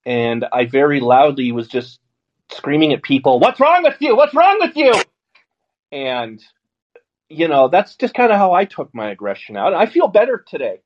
[0.05, 2.01] and I very loudly was just
[2.51, 4.17] screaming at people, "What's wrong with you?
[4.17, 4.95] What's wrong with you?"
[5.93, 6.43] And
[7.31, 9.75] you know, that's just kind of how I took my aggression out.
[9.75, 10.81] I feel better today.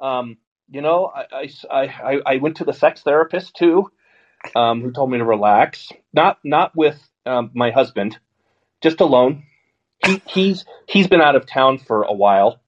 [0.00, 0.36] Um,
[0.68, 3.90] you know, I, I, I, I went to the sex therapist too
[4.54, 5.90] um, who told me to relax.
[6.12, 8.18] Not not with um, my husband,
[8.82, 9.44] just alone.
[9.98, 12.60] He he's he's been out of town for a while.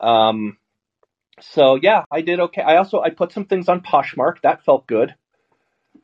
[0.00, 0.58] Um,
[1.40, 2.62] so yeah, I did okay.
[2.62, 4.42] I also I put some things on Poshmark.
[4.42, 5.14] That felt good.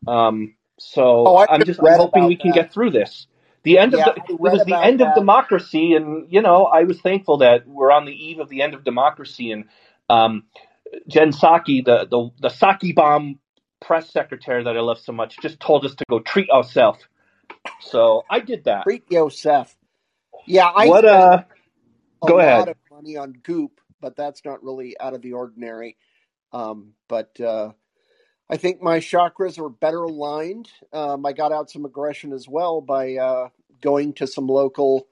[0.07, 2.53] Um, so Oh, I'm just I'm hoping we can that.
[2.53, 3.27] get through this.
[3.65, 5.09] The end Yeah, of the it was the end that.
[5.09, 8.63] of democracy, and you know I was thankful that we're on the eve of the
[8.63, 9.53] end of democracy.
[9.53, 9.67] And
[10.11, 10.45] um,
[11.09, 13.41] Jen Psaki, the the the Saki bomb
[13.85, 17.01] press secretary that I love so much, just told us to go treat ourselves.
[17.81, 18.85] So I did that.
[18.85, 19.77] Treat yourself.
[20.47, 21.45] Yeah, I what uh?
[22.23, 22.69] a go lot ahead.
[22.69, 25.97] of money on Goop, but that's not really out of the ordinary.
[26.53, 27.73] Um, but uh,
[28.49, 30.69] I think my chakras are better aligned.
[30.93, 33.49] Um, I got out some aggression as well by uh,
[33.81, 35.07] going to some local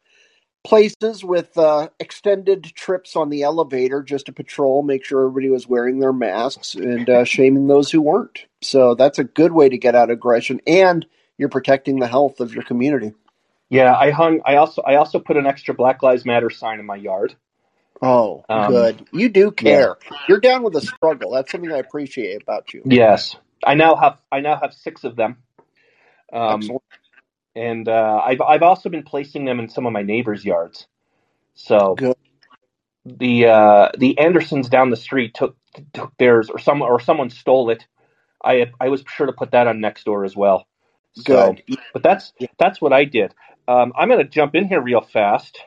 [0.64, 5.66] places with uh, extended trips on the elevator just to patrol, make sure everybody was
[5.66, 8.46] wearing their masks, and uh, shaming those who weren't.
[8.62, 11.06] So that's a good way to get out aggression, and
[11.38, 13.12] you're protecting the health of your community.
[13.70, 14.40] Yeah, I hung.
[14.44, 17.34] I also I also put an extra Black Lives Matter sign in my yard.
[18.02, 19.08] Oh, Um, good.
[19.12, 19.96] You do care.
[20.28, 21.30] You're down with the struggle.
[21.32, 22.82] That's something I appreciate about you.
[22.84, 25.38] Yes, I now have I now have six of them.
[26.32, 26.82] Um, Excellent.
[27.54, 30.86] And uh, I've I've also been placing them in some of my neighbors' yards.
[31.54, 32.16] So Good.
[33.04, 35.56] the uh, the Andersons down the street took,
[35.92, 37.86] took theirs, or some or someone stole it.
[38.42, 40.66] I I was sure to put that on Nextdoor as well.
[41.14, 41.78] So, Good.
[41.92, 43.34] but that's that's what I did.
[43.68, 45.58] Um, I'm going to jump in here real fast.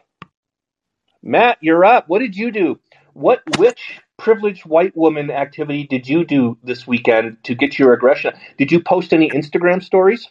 [1.21, 2.07] Matt, you're up.
[2.07, 2.79] What did you do?
[3.13, 8.33] What which privileged white woman activity did you do this weekend to get your aggression?
[8.57, 10.27] Did you post any Instagram stories?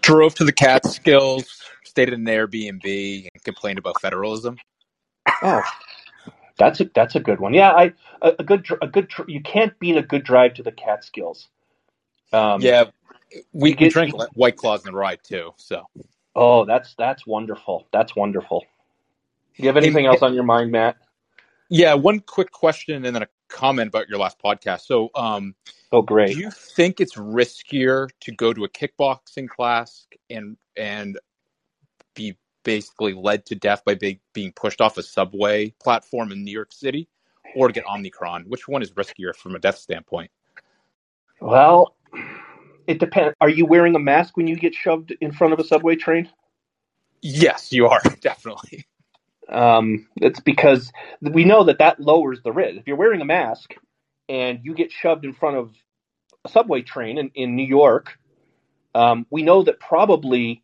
[0.00, 1.46] Drove to the Catskills,
[1.84, 4.56] stayed in an Airbnb, and complained about federalism.
[5.42, 5.62] Oh,
[6.58, 7.54] that's a that's a good one.
[7.54, 10.72] Yeah, I a, a good a good you can't beat a good drive to the
[10.72, 11.48] Catskills.
[12.32, 12.84] Um, yeah,
[13.52, 15.52] we, you we get- drank White Claws the ride too.
[15.56, 15.84] So
[16.34, 17.86] Oh, that's that's wonderful.
[17.92, 18.64] That's wonderful.
[19.56, 20.96] Do you have anything else on your mind, Matt?
[21.68, 24.82] yeah, one quick question and then a comment about your last podcast.
[24.82, 25.54] So, um,
[25.92, 26.34] Oh, great.
[26.34, 31.18] do you think it's riskier to go to a kickboxing class and and
[32.14, 36.52] be basically led to death by be, being pushed off a subway platform in New
[36.52, 37.08] York City,
[37.56, 38.44] or to get Omicron?
[38.48, 40.30] Which one is riskier from a death standpoint?
[41.40, 41.96] Well,
[42.86, 43.34] it depends.
[43.40, 46.28] Are you wearing a mask when you get shoved in front of a subway train?
[47.22, 48.84] Yes, you are definitely.
[49.50, 52.78] Um, it's because we know that that lowers the risk.
[52.78, 53.74] If you're wearing a mask
[54.28, 55.72] and you get shoved in front of
[56.44, 58.18] a subway train in, in New York,
[58.94, 60.62] um, we know that probably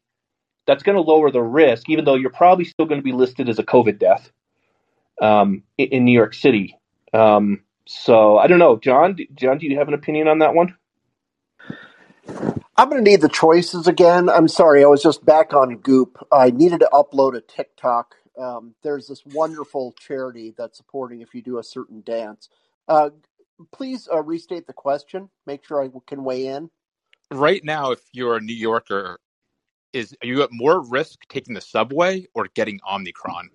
[0.67, 3.49] that's going to lower the risk, even though you're probably still going to be listed
[3.49, 4.31] as a COVID death
[5.21, 6.77] um, in, in New York City.
[7.13, 9.17] Um, so I don't know, Jon.
[9.35, 10.77] Jon, do you have an opinion on that one?
[12.77, 14.29] I'm going to need the choices again.
[14.29, 16.19] I'm sorry, I was just back on Goop.
[16.33, 18.17] I needed to upload a TikTok.
[18.39, 22.49] Um, there's this wonderful charity that's supporting if you do a certain dance.
[22.89, 23.11] Uh,
[23.73, 25.31] please uh, restate the question.
[25.47, 26.71] Make sure I can weigh in.
[27.31, 29.19] right now, if you're a New Yorker,
[29.93, 33.51] is are you at more risk taking the subway or getting Omicron?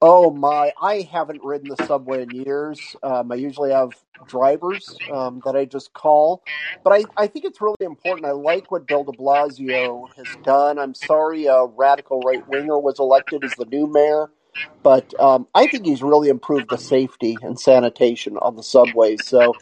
[0.00, 0.72] Oh my!
[0.80, 2.94] I haven't ridden the subway in years.
[3.02, 3.90] Um, I usually have
[4.28, 6.42] drivers um, that I just call,
[6.84, 8.26] but I, I think it's really important.
[8.26, 10.78] I like what Bill De Blasio has done.
[10.78, 14.30] I'm sorry, a radical right winger was elected as the new mayor,
[14.82, 19.26] but um, I think he's really improved the safety and sanitation on the subways.
[19.26, 19.54] So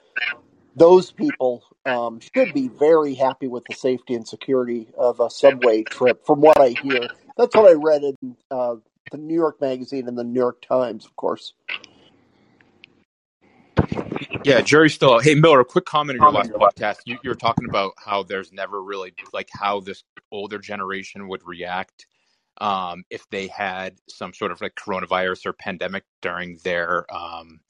[0.74, 5.84] those people um, should be very happy with the safety and security of a subway
[5.84, 7.08] trip, from what I hear.
[7.36, 8.76] That's what I read in uh,
[9.10, 11.54] the New York Magazine and the New York Times, of course.
[14.44, 15.18] Yeah, jury's still.
[15.20, 16.98] Hey, Miller, a quick comment on your last podcast.
[17.04, 21.46] You, you were talking about how there's never really like how this older generation would
[21.46, 22.06] react
[22.60, 27.60] um, if they had some sort of like coronavirus or pandemic during their um,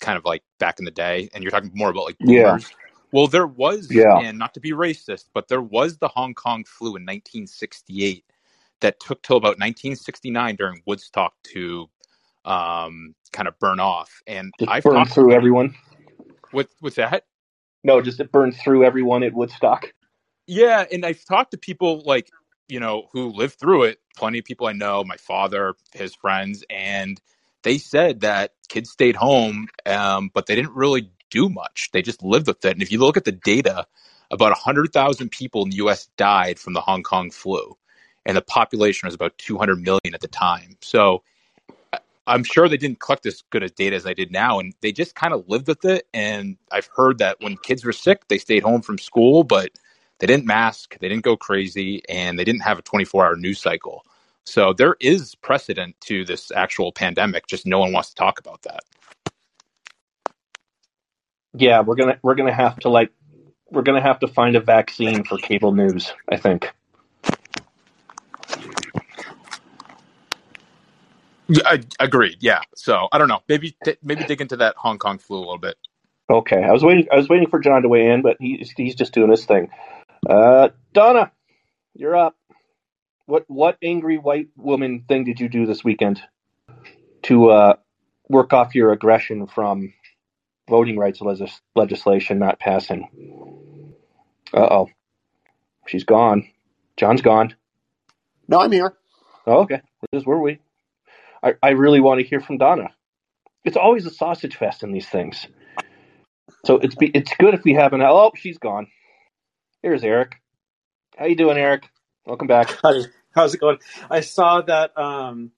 [0.00, 1.28] kind of like back in the day.
[1.34, 2.58] And you're talking more about like Yeah.
[2.58, 2.72] boomers.
[3.12, 4.18] Well, there was, Yeah.
[4.18, 8.24] and not to be racist, but there was the Hong Kong flu in 1968
[8.80, 11.88] that took till about 1969 during Woodstock to
[12.44, 14.22] um, kind of burn off.
[14.26, 15.74] And I've burn talked through everyone.
[16.50, 17.24] What with that.
[17.84, 19.92] No, just it burned through everyone at Woodstock.
[20.46, 22.30] Yeah, and I've talked to people like
[22.68, 23.98] you know who lived through it.
[24.16, 27.20] Plenty of people I know, my father, his friends, and
[27.62, 31.90] they said that kids stayed home, um, but they didn't really do much.
[31.92, 32.72] They just lived with it.
[32.72, 33.86] And if you look at the data,
[34.30, 36.08] about hundred thousand people in the U.S.
[36.16, 37.76] died from the Hong Kong flu,
[38.28, 40.76] and the population was about two hundred million at the time.
[40.80, 41.24] So.
[42.26, 44.92] I'm sure they didn't collect as good as data as I did now, and they
[44.92, 46.06] just kind of lived with it.
[46.12, 49.70] And I've heard that when kids were sick, they stayed home from school, but
[50.18, 53.60] they didn't mask, they didn't go crazy, and they didn't have a 24 hour news
[53.60, 54.04] cycle.
[54.44, 58.62] So there is precedent to this actual pandemic, just no one wants to talk about
[58.62, 58.80] that.
[61.54, 63.10] Yeah, we're gonna we're gonna have to like
[63.70, 66.12] we're gonna have to find a vaccine for cable news.
[66.30, 66.72] I think.
[71.48, 72.38] Yeah, I agreed.
[72.40, 72.60] Yeah.
[72.74, 73.40] So I don't know.
[73.48, 75.76] Maybe t- maybe dig into that Hong Kong flu a little bit.
[76.30, 77.06] Okay, I was waiting.
[77.10, 79.70] I was waiting for Jon to weigh in, but he's he's just doing his thing.
[80.28, 81.32] Uh, Donna,
[81.94, 82.36] you're up.
[83.24, 86.20] What what angry white woman thing did you do this weekend
[87.22, 87.74] to uh,
[88.28, 89.94] work off your aggression from
[90.68, 93.94] voting rights legis- legislation not passing?
[94.52, 94.88] Uh oh,
[95.86, 96.48] she's gone.
[96.98, 97.54] Jon's gone.
[98.48, 98.94] No, I'm here.
[99.46, 99.80] Oh, okay,
[100.10, 100.58] where were we?
[101.42, 102.88] I, I really want to hear from Donna.
[103.64, 105.46] It's always a sausage fest in these things.
[106.64, 108.88] So it's be, it's good if we have an oh she's gone.
[109.82, 110.34] Here's Eric.
[111.16, 111.88] How you doing, Eric?
[112.26, 112.70] Welcome back.
[112.84, 113.02] Hi,
[113.34, 113.78] how's it going?
[114.10, 115.52] I saw that um,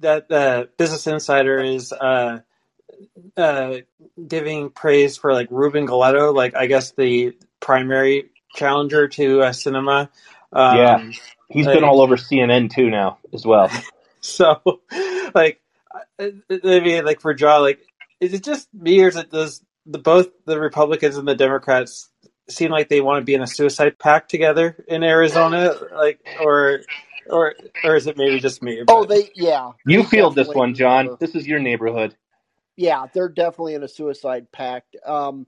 [0.00, 2.40] that the Business Insider is uh,
[3.36, 3.76] uh,
[4.26, 10.08] giving praise for like Ruben Gallego, like I guess the primary challenger to uh, Sinema.
[10.52, 11.10] Um, Yeah.
[11.48, 13.70] He's been all over CNN too now as well.
[14.24, 14.60] So
[15.34, 15.60] like,
[16.18, 17.80] I I mean, like for Jon, like,
[18.20, 22.10] is it just me or is it does the both the Republicans and the Democrats
[22.48, 26.80] seem like they want to be in a suicide pact together in Arizona, like, or
[27.28, 27.54] or
[27.84, 28.82] or is it maybe just me?
[28.88, 29.72] Oh, they yeah.
[29.86, 31.08] You they feel this one, Jon.
[31.10, 31.16] are.
[31.16, 32.16] This is your neighborhood.
[32.76, 34.96] Yeah, they're definitely in a suicide pact.
[35.04, 35.46] Um,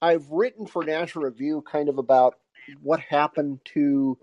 [0.00, 2.34] I've written for National Review kind of about
[2.80, 4.18] what happened to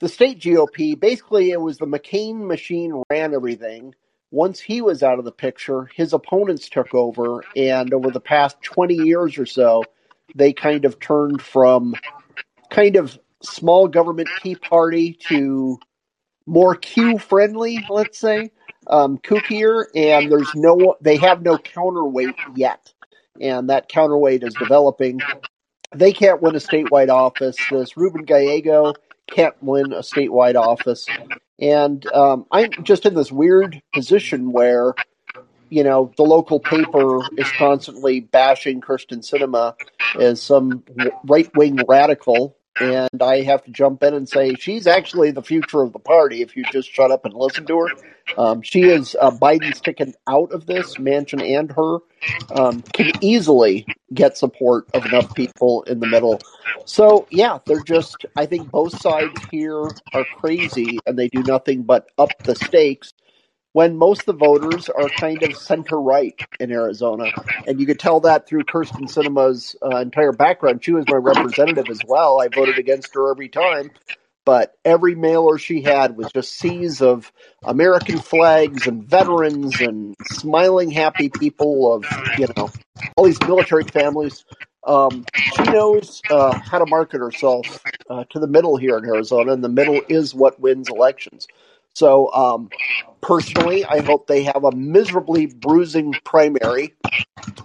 [0.00, 0.98] the state GOP.
[0.98, 3.94] Basically, it was the McCain machine ran everything.
[4.30, 8.60] Once he was out of the picture, his opponents took over, and over the past
[8.62, 9.82] 20 years or so,
[10.34, 11.94] they kind of turned from
[12.70, 15.78] kind of small government Tea Party to
[16.46, 18.50] more Q friendly, let's say,
[18.86, 22.92] um, kookier, and there's no, they have no counterweight yet,
[23.40, 25.20] and that counterweight is developing.
[25.94, 27.56] They can't win a statewide office.
[27.70, 28.92] This Ruben Gallego
[29.30, 31.06] can't win a statewide office,
[31.60, 34.94] and um, I'm just in this weird position where,
[35.70, 39.74] you know, the local paper is constantly bashing Kyrsten Sinema
[40.20, 40.82] as some
[41.24, 45.82] right wing radical, and I have to jump in and say she's actually the future
[45.82, 47.88] of the party if you just shut up and listen to her.
[48.36, 50.96] Um, she is uh, Biden's ticket out of this.
[50.96, 51.98] Manchin and her
[52.50, 56.40] um, can easily get support of enough people in the middle.
[56.84, 58.26] So yeah, they're just.
[58.36, 63.12] I think both sides here are crazy, and they do nothing but up the stakes.
[63.72, 67.32] When most of the voters are kind of center right in Arizona,
[67.66, 70.84] and you could tell that through Kyrsten Sinema's uh, entire background.
[70.84, 72.40] She was my representative as well.
[72.40, 73.90] I voted against her every time,
[74.44, 77.32] but every mailer she had was just seas of
[77.64, 82.72] American flags and veterans and smiling, happy people of you know
[83.16, 84.44] all these military families.
[84.86, 89.52] Um, she knows uh, how to market herself uh, to the middle here in Arizona,
[89.52, 91.46] and the middle is what wins elections.
[91.94, 92.68] So, um,
[93.20, 96.94] personally, I hope they have a miserably bruising primary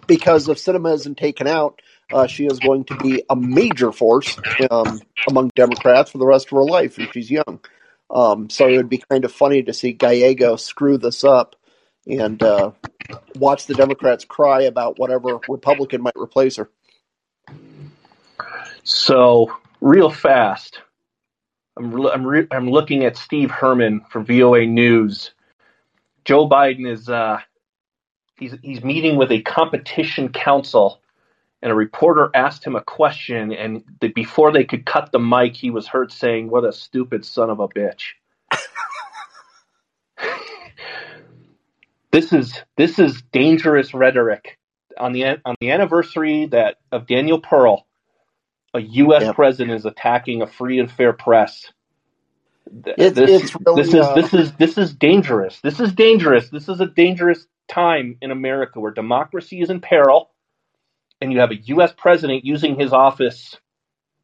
[0.07, 1.81] because if Sinema isn't taken out,
[2.11, 4.37] uh, she is going to be a major force
[4.69, 7.59] um, among Democrats for the rest of her life, and she's young.
[8.09, 11.55] Um, so it would be kind of funny to see Gallego screw this up
[12.05, 12.71] and uh,
[13.35, 16.69] watch the Democrats cry about whatever Republican might replace her.
[18.83, 20.81] So, real fast,
[21.77, 25.31] I'm re- I'm, re- I'm looking at Steve Herman from VOA News.
[26.25, 27.39] Joe Biden is uh,
[28.37, 31.01] he's he's meeting with a competition council,
[31.61, 35.55] and a reporter asked him a question, and the, before they could cut the mic,
[35.55, 38.13] he was heard saying, "What a stupid son of a bitch."
[42.11, 44.59] this is this is dangerous rhetoric
[44.99, 47.87] on the on the anniversary that of Daniel Pearl
[48.73, 49.23] a U.S.
[49.23, 49.35] Yep.
[49.35, 51.71] president is attacking a free and fair press.
[52.83, 55.59] Th- It's- this, it's really, this is uh, this is this is dangerous.
[55.61, 56.49] This is dangerous.
[56.49, 60.31] This is a dangerous time in America where democracy is in peril,
[61.21, 61.93] and you have a U.S.
[61.95, 63.57] president using his office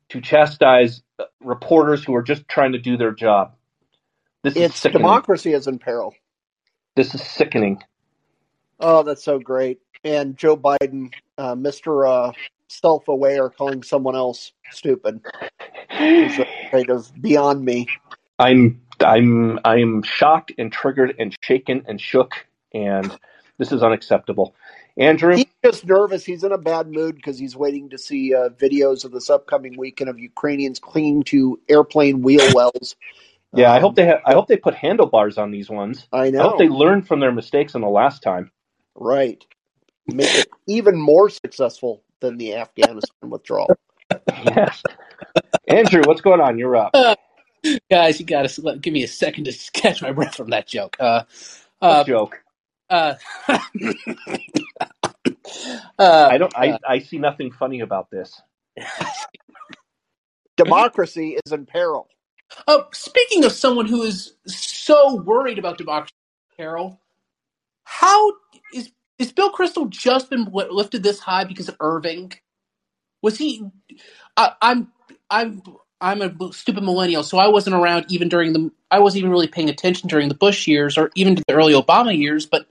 [0.09, 3.55] to chastise uh, reporters who are just trying to do their job.
[4.43, 5.03] This is sickening.
[5.03, 6.15] democracy is in peril.
[6.95, 7.83] This is sickening.
[8.79, 9.79] Oh, that's so great.
[10.03, 12.07] And Joe Biden, uh, Mr.
[12.09, 12.31] Uh,
[12.69, 15.21] self aware, or calling someone else stupid
[15.99, 16.39] is
[16.71, 17.87] kind of beyond me.
[18.37, 22.33] I'm I'm I'm shocked and triggered and shaken and shook,
[22.73, 23.17] and
[23.57, 24.55] this is unacceptable.
[24.97, 26.25] Andrew, He's just nervous.
[26.25, 29.77] He's in a bad mood because he's waiting to see uh, videos of this upcoming
[29.77, 32.95] weekend of Ukrainians clinging to airplane wheel wells.
[33.53, 36.07] yeah, I Um, hope they have, I hope they put handlebars on these ones.
[36.11, 36.39] I know.
[36.39, 38.51] I hope they learned from their mistakes in the last time.
[38.95, 39.41] Right.
[40.07, 43.77] Make it even more successful than the Afghanistan withdrawal.
[44.43, 44.83] Yes,
[45.67, 46.57] Andrew, what's going on?
[46.57, 46.95] You're up.
[47.91, 50.97] Guys, you got to give me a second to catch my breath from that joke.
[50.99, 51.23] Uh,
[51.79, 52.41] What uh, joke.
[52.89, 53.15] uh,
[55.99, 56.53] uh, I don't.
[56.57, 58.41] I uh, I see nothing funny about this.
[60.57, 62.07] Democracy is in peril.
[62.67, 66.13] oh, speaking of someone who is so worried about democracy,
[66.57, 66.99] Carol,
[67.83, 68.33] how
[68.73, 72.31] is is Bill Kristol just been lifted this high because of Irving?
[73.21, 73.69] Was he?
[74.37, 74.91] I, I'm
[75.29, 75.61] I'm
[76.01, 78.71] I'm a stupid millennial, so I wasn't around even during the.
[78.89, 81.73] I wasn't even really paying attention during the Bush years or even to the early
[81.73, 82.45] Obama years.
[82.45, 82.67] But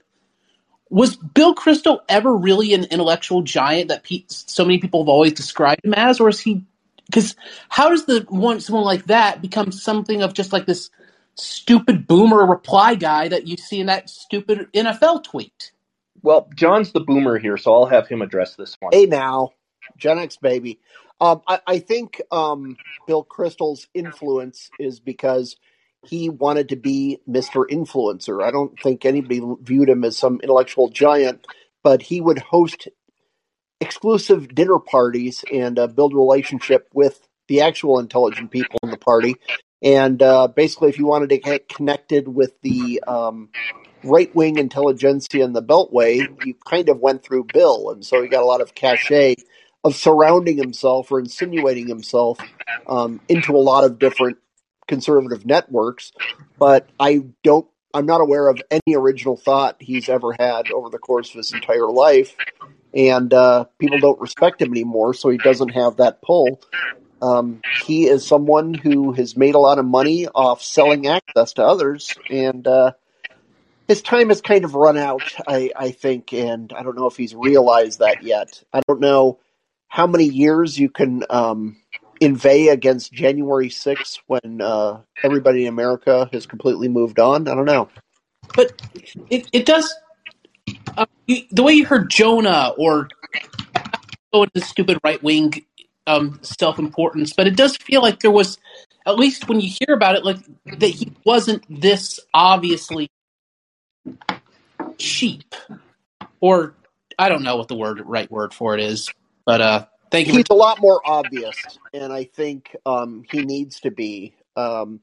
[0.89, 5.33] was Bill Kristol ever really an intellectual giant that pe- so many people have always
[5.33, 6.65] described him as, or is he?
[7.05, 7.35] Because
[7.69, 10.89] how does the one someone like that become something of just like this
[11.35, 15.71] stupid boomer reply guy that you see in that stupid NFL tweet?
[16.21, 18.91] Well, John's the boomer here, so I'll have him address this one.
[18.93, 19.51] Hey now,
[19.97, 20.79] Gen X baby.
[21.21, 25.57] Um, I, I think um, Bill Kristol's influence is because
[26.07, 27.65] he wanted to be Mr.
[27.69, 28.43] Influencer.
[28.43, 31.45] I don't think anybody viewed him as some intellectual giant,
[31.83, 32.87] but he would host
[33.81, 38.97] exclusive dinner parties and uh, build a relationship with the actual intelligent people in the
[38.97, 39.35] party.
[39.81, 43.49] And uh, basically, if you wanted to get connected with the um,
[44.03, 47.91] right wing intelligentsia in the Beltway, you kind of went through Bill.
[47.91, 49.35] And so he got a lot of cachet
[49.83, 52.39] of surrounding himself or insinuating himself
[52.87, 54.37] um, into a lot of different
[54.87, 56.11] conservative networks.
[56.57, 60.99] But I don't, I'm not aware of any original thought he's ever had over the
[60.99, 62.35] course of his entire life.
[62.93, 66.59] And uh, people don't respect him anymore, so he doesn't have that pull.
[67.21, 71.63] Um, he is someone who has made a lot of money off selling access to
[71.63, 72.93] others, and uh,
[73.89, 77.17] his time has kind of run out, I, I think, and I don't know if
[77.17, 78.63] he's realized that yet.
[78.71, 79.39] I don't know
[79.87, 81.75] how many years you can um,
[82.21, 87.47] inveigh against January 6th when uh, everybody in America has completely moved on.
[87.47, 87.89] I don't know.
[88.55, 88.79] But
[89.31, 89.91] it, it does.
[90.95, 93.09] Uh, the way you heard Jonah or
[94.31, 95.65] go into the stupid right wing
[96.05, 98.59] um, self importance, but it does feel like there was,
[99.07, 100.37] at least when you hear about it, like
[100.77, 103.09] that he wasn't this obviously
[104.97, 105.55] cheap,
[106.41, 106.75] or
[107.17, 109.11] I don't know what the word right word for it is,
[109.45, 110.33] but uh, thank you.
[110.33, 114.35] He's a lot more obvious, and I think um, he needs to be.
[114.55, 115.01] Um,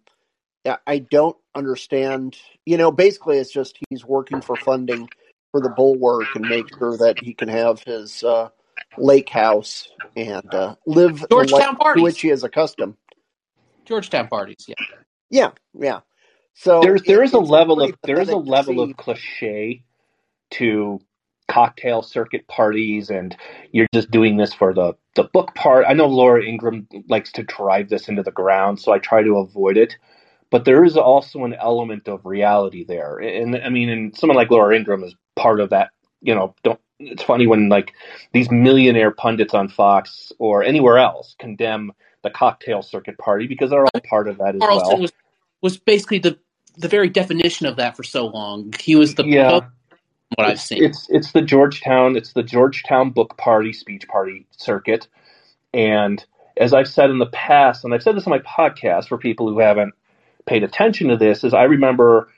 [0.86, 2.36] I don't understand.
[2.64, 5.08] You know, basically, it's just he's working for funding
[5.52, 8.48] for the bulwark and make sure that he can have his uh,
[8.98, 12.96] lake house and uh, live the Georgetown life to which he is accustomed.
[13.84, 14.74] Georgetown parties, yeah.
[15.30, 16.00] Yeah, yeah.
[16.56, 19.82] So There's there it- is a level of there is a level of cliche
[20.52, 21.00] to
[21.48, 23.36] cocktail circuit parties and
[23.70, 25.84] you're just doing this for the the book part.
[25.86, 29.36] I know Laura Ingraham likes to drive this into the ground, so I try to
[29.38, 29.96] avoid it.
[30.50, 33.18] But there is also an element of reality there.
[33.18, 35.90] And I mean and someone like Laura Ingraham is part of that,
[36.22, 37.92] you know, don't it's funny when like
[38.32, 41.92] these millionaire pundits on Fox or anywhere else condemn
[42.22, 45.00] the cocktail circuit party because they're all part of that as Carlson well.
[45.02, 45.12] was
[45.60, 46.38] was basically the
[46.76, 48.72] the very definition of that for so long.
[48.78, 49.60] He was the Yeah.
[50.34, 50.82] what I've seen.
[50.82, 55.08] It's it's the Georgetown it's the Georgetown book party speech party circuit,
[55.72, 56.24] and
[56.56, 59.48] as I've said in the past, and I've said this on my podcast for people
[59.48, 59.94] who haven't
[60.46, 62.28] paid attention to this, is I remember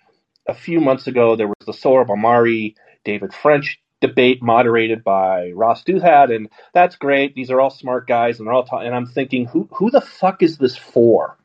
[0.47, 2.75] a few months ago there was the Sohrab Ahmari
[3.05, 7.35] David French debate moderated by Ross Douthat, and that's great.
[7.35, 10.01] These are all smart guys, and they're all ta- and I'm thinking, who who the
[10.01, 11.37] fuck is this for?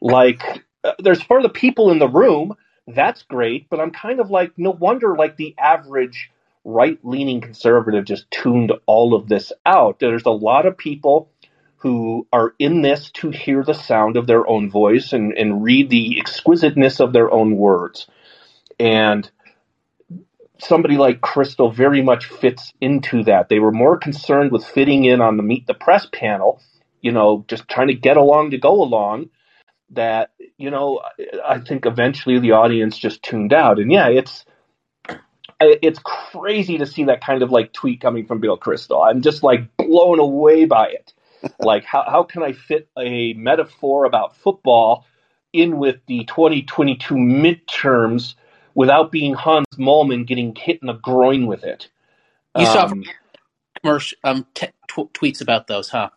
[0.00, 2.54] Like, uh, there's for the people in the room.
[2.86, 6.30] That's great, but I'm kind of like, no wonder like the average
[6.64, 9.98] right leaning conservative just tuned all of this out.
[9.98, 11.30] There's a lot of people
[11.76, 15.90] who are in this to hear the sound of their own voice and, and read
[15.90, 18.06] the exquisiteness of their own words.
[18.78, 19.28] And
[20.58, 23.48] somebody like Kristol very much fits into that.
[23.48, 26.60] They were more concerned with fitting in on the Meet the Press panel,
[27.00, 29.30] you know, just trying to get along to go along.
[29.92, 31.02] That you know,
[31.46, 33.78] I think eventually the audience just tuned out.
[33.78, 34.44] And yeah, it's
[35.60, 39.06] it's crazy to see that kind of like tweet coming from Bill Kristol.
[39.06, 41.12] I'm just like blown away by it.
[41.60, 45.06] like how how can I fit a metaphor about football
[45.52, 48.34] in with the 2022 midterms
[48.74, 51.88] without being Hans Moleman getting hit in the groin with it?
[52.56, 53.04] You saw Um,
[53.82, 56.10] commercial um t- tw- tweets about those, huh?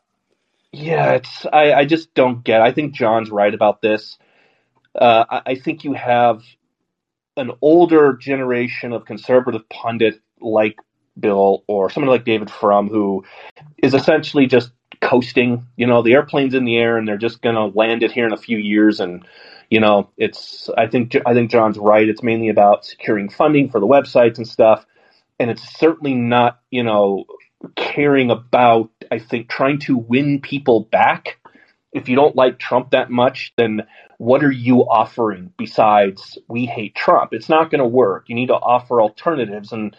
[0.76, 2.62] Yeah, it's I, I just don't get.
[2.62, 4.18] I think John's right about this.
[5.00, 6.44] Uh, I, I think you have
[7.38, 10.78] an older generation of conservative pundit like
[11.20, 13.26] Bill or someone like David Frum who
[13.84, 14.72] is essentially just
[15.02, 15.68] coasting.
[15.78, 18.28] You know, the airplane's in the air and they're just going to land it here
[18.28, 19.00] in a few years.
[19.00, 19.26] And
[19.70, 22.10] you know, it's I think I think John's right.
[22.10, 24.86] It's mainly about securing funding for the websites and stuff,
[25.40, 27.26] and it's certainly not you know
[27.76, 31.40] caring about I think trying to win people back.
[31.94, 33.84] If you don't like Trump that much, then
[34.18, 37.34] what are you offering besides we hate Trump?
[37.34, 38.26] It's not going to work.
[38.28, 39.96] You need to offer alternatives, and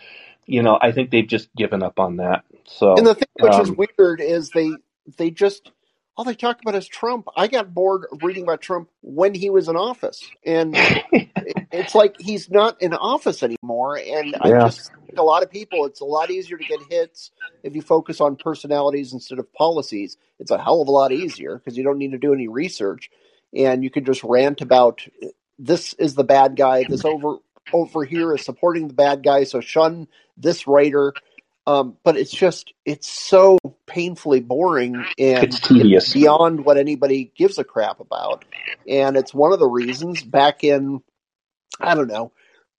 [0.47, 2.45] you know I think they've just given up on that.
[2.67, 4.71] So And the thing which is um, weird is they
[5.19, 5.71] they just
[6.17, 7.29] all they talk about is Trump.
[7.37, 10.75] I got bored of reading about Trump when he was in office, and
[11.73, 13.99] it's like he's not in office anymore.
[13.99, 17.33] And I just think a lot of people, it's a lot easier to get hits
[17.63, 20.17] if you focus on personalities instead of policies.
[20.39, 23.11] It's a hell of a lot easier because you don't need to do any research,
[23.55, 25.03] and you can just rant about
[25.59, 26.85] this is the bad guy.
[26.89, 27.37] This over
[27.75, 29.45] over here is supporting the bad guy.
[29.45, 31.13] So shun this writer
[31.67, 36.13] Um, but it's just it's so painfully boring and It's tedious.
[36.13, 38.45] beyond what anybody gives a crap about.
[38.89, 41.03] And it's one of the reasons back in
[41.81, 42.33] I don't know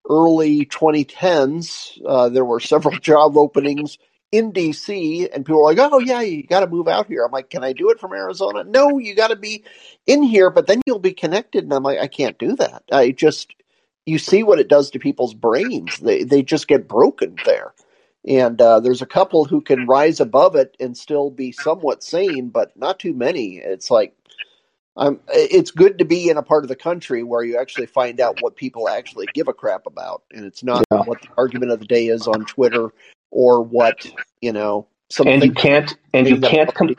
[0.10, 3.98] early 2010s uh, there were several job openings
[4.32, 7.32] in DC, and people were like, "Oh yeah, you got to move out here." I'm
[7.32, 9.64] like, "Can I do it from Arizona?" No, you got to be
[10.06, 11.64] in here, but then you'll be connected.
[11.64, 13.54] And I'm like, "I can't do that." I just
[14.06, 15.98] you see what it does to people's brains.
[16.00, 17.74] They they just get broken there.
[18.26, 22.50] And uh, there's a couple who can rise above it and still be somewhat sane,
[22.50, 23.58] but not too many.
[23.58, 24.16] It's like
[24.98, 25.20] I'm.
[25.30, 28.40] It's good to be in a part of the country where you actually find out
[28.40, 31.04] what people actually give a crap about, and it's not Yeah.
[31.04, 32.90] what the argument of the day is on Twitter
[33.32, 34.06] or what
[34.42, 34.88] you know.
[35.12, 36.96] Some And you can't and you can't com-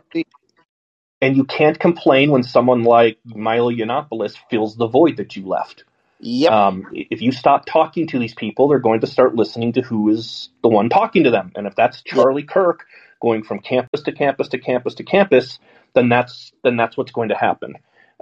[1.22, 5.84] and you can't complain when someone like Milo Yiannopoulos fills the void that you left.
[6.20, 6.52] Yep.
[6.52, 10.08] Um, if you stop talking to these people, they're going to start listening to who
[10.10, 11.52] is the one talking to them.
[11.54, 12.86] And if that's Charlie Kirk
[13.22, 15.58] going from campus to campus to campus to campus,
[15.94, 17.74] then that's then that's what's going to happen.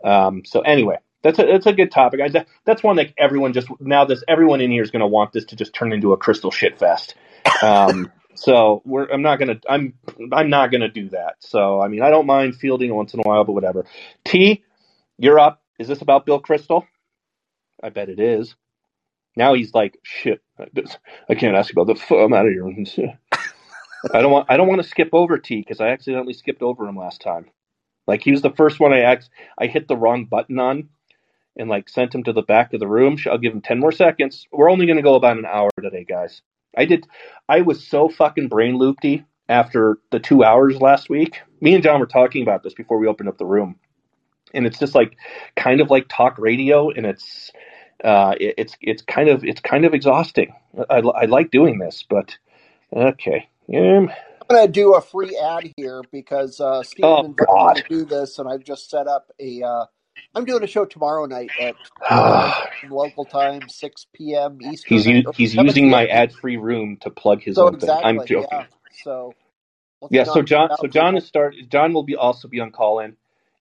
[0.05, 2.21] Um, so anyway, that's a that's a good topic.
[2.21, 5.07] I, that- that's one that everyone just now this everyone in here is going to
[5.07, 7.15] want this to just turn into a Kristol shit fest.
[7.63, 9.95] Um, so we're I'm not gonna I'm
[10.33, 11.37] I'm not gonna do that.
[11.41, 13.87] So I mean I don't mind fielding once in a while, but whatever.
[14.25, 14.63] T,
[15.19, 15.63] you're up.
[15.79, 16.85] Is this about Bill Kristol?
[17.83, 18.55] I bet it is.
[19.37, 20.41] Now he's like, shit.
[20.59, 22.15] I can't ask about the.
[22.15, 23.19] I'm out of here.
[24.15, 24.47] I don't want.
[24.51, 27.47] I don't want to skip over T because I accidentally skipped over him last time.
[28.07, 29.29] Like he was the first one I act.
[29.59, 30.89] I hit the wrong button on,
[31.57, 33.19] and like sent him to the back of the room.
[33.27, 34.47] I'll give him ten more seconds.
[34.53, 36.41] We're only going to go about an hour today, guys.
[36.77, 37.07] I did.
[37.49, 41.41] I was so fucking brain loopy after the two hours last week.
[41.61, 43.77] Me and John were talking about this before we opened up the room,
[44.55, 45.17] and it's just like
[45.57, 47.53] kind of like talk radio, and it's
[48.05, 50.55] uh, it, it's it's kind of it's kind of exhausting.
[50.91, 52.37] I, I like doing this, but
[52.95, 53.49] okay.
[53.75, 54.11] Um,
[54.49, 57.83] I'm going to do a free ad here because uh, Steven Oh, invited me to
[57.83, 59.63] do this, and I've just set up a.
[59.63, 59.87] Uh,
[60.35, 61.77] I'm doing a show tomorrow night at
[62.83, 64.59] local time, 6 p.m.
[64.63, 64.85] Eastern.
[64.87, 67.99] he's u- he's using my ad-free room to plug his So own thing.
[68.03, 68.51] I'm joking.
[68.51, 68.65] yeah.
[68.91, 69.37] So
[70.11, 71.55] Yeah, so John, so John is start.
[71.69, 73.17] John will be also be on Callin,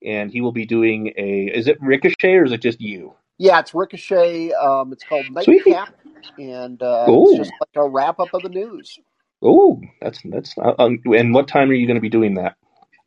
[0.06, 1.52] and he will be doing a.
[1.54, 3.16] Is it Ricochet or is it just you?
[3.38, 4.54] Yeah, it's Ricochet.
[4.54, 5.92] Um, it's called Nightcap,
[6.38, 9.00] and uh, it's just like a wrap up of the news.
[9.42, 10.58] Oh, that's that's.
[10.58, 12.56] Uh, um, and what time are you going to be doing that?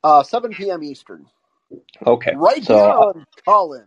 [0.04, 0.82] Uh, 7 p.m.
[0.82, 1.26] Eastern.
[2.06, 3.86] Okay, Right so here on Callin.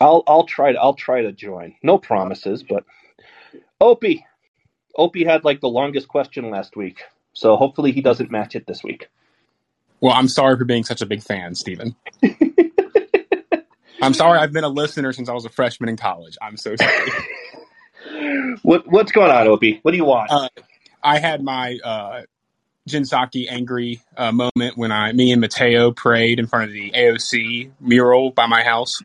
[0.00, 1.74] I'll I'll try to I'll try to join.
[1.82, 2.84] No promises, but
[3.80, 4.26] Opie,
[4.96, 7.02] Opie had like the longest question last week,
[7.34, 9.08] so hopefully he doesn't match it this week.
[10.00, 11.94] Well, I'm sorry for being such a big fan, Stephen.
[14.02, 16.36] I'm sorry I've been a listener since I was a freshman in college.
[16.40, 17.10] I'm so sorry.
[18.62, 19.80] What what's going on, Opie?
[19.82, 20.30] What do you want?
[20.30, 20.48] Uh,
[21.02, 22.22] I had my uh,
[22.86, 26.92] Jen Psaki angry uh, moment when I, me and Mateo prayed in front of the
[26.92, 29.02] AOC mural by my house.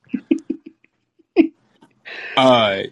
[2.36, 2.84] Uh,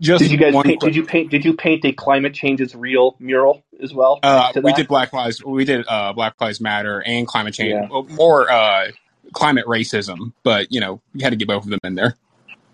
[0.00, 2.60] just did you guys paint, quick- did you paint did you paint a climate change
[2.60, 4.20] is real mural as well?
[4.22, 5.44] Uh, we did Black Lives.
[5.44, 7.72] We did uh, Black Lives Matter and climate change.
[7.72, 7.88] Yeah.
[7.90, 8.88] Well, more uh,
[9.32, 12.16] climate racism, but you know, you had to get both of them in there.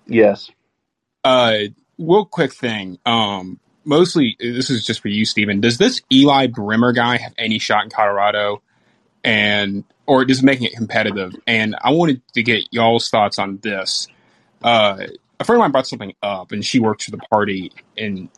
[0.07, 0.51] Yes.
[1.25, 1.59] Uh,
[1.99, 2.99] real quick thing.
[3.05, 5.61] Um, mostly this is just for you, Stephen.
[5.61, 8.63] Does this Eli Bremer guy have any shot in Colorado?
[9.25, 11.35] And or just making it competitive?
[11.47, 14.09] And I wanted to get y'all's thoughts on this.
[14.63, 15.07] Uh,
[15.39, 18.29] a friend of mine brought something up, and she works for the party, and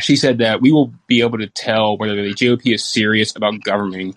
[0.00, 3.62] she said that we will be able to tell whether the GOP is serious about
[3.62, 4.14] governing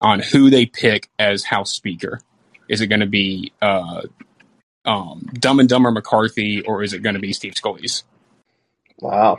[0.00, 2.20] on who they pick as House Speaker.
[2.68, 4.02] Is it going to be uh,
[4.84, 8.02] um, Dumb and Dumber McCarthy, or is it going to be Steve Scalise?
[9.00, 9.38] Wow.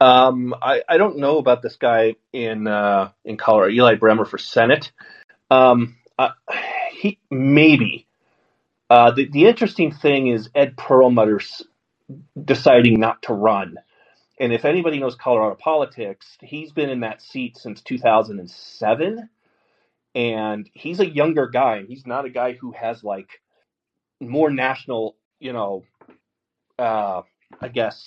[0.00, 4.38] Um, I, I don't know about this guy in uh, in Colorado, Eli Bremer for
[4.38, 4.90] Senate.
[5.50, 6.30] Um, uh,
[6.92, 8.06] he maybe.
[8.90, 11.62] Uh, the the interesting thing is Ed Perlmutter's
[12.42, 13.76] deciding not to run,
[14.42, 19.30] and if anybody knows Colorado politics, he's been in that seat since 2007,
[20.14, 21.84] and he's a younger guy.
[21.84, 23.30] He's not a guy who has like
[24.20, 25.84] more national, you know,
[26.78, 27.22] uh,
[27.60, 28.04] I guess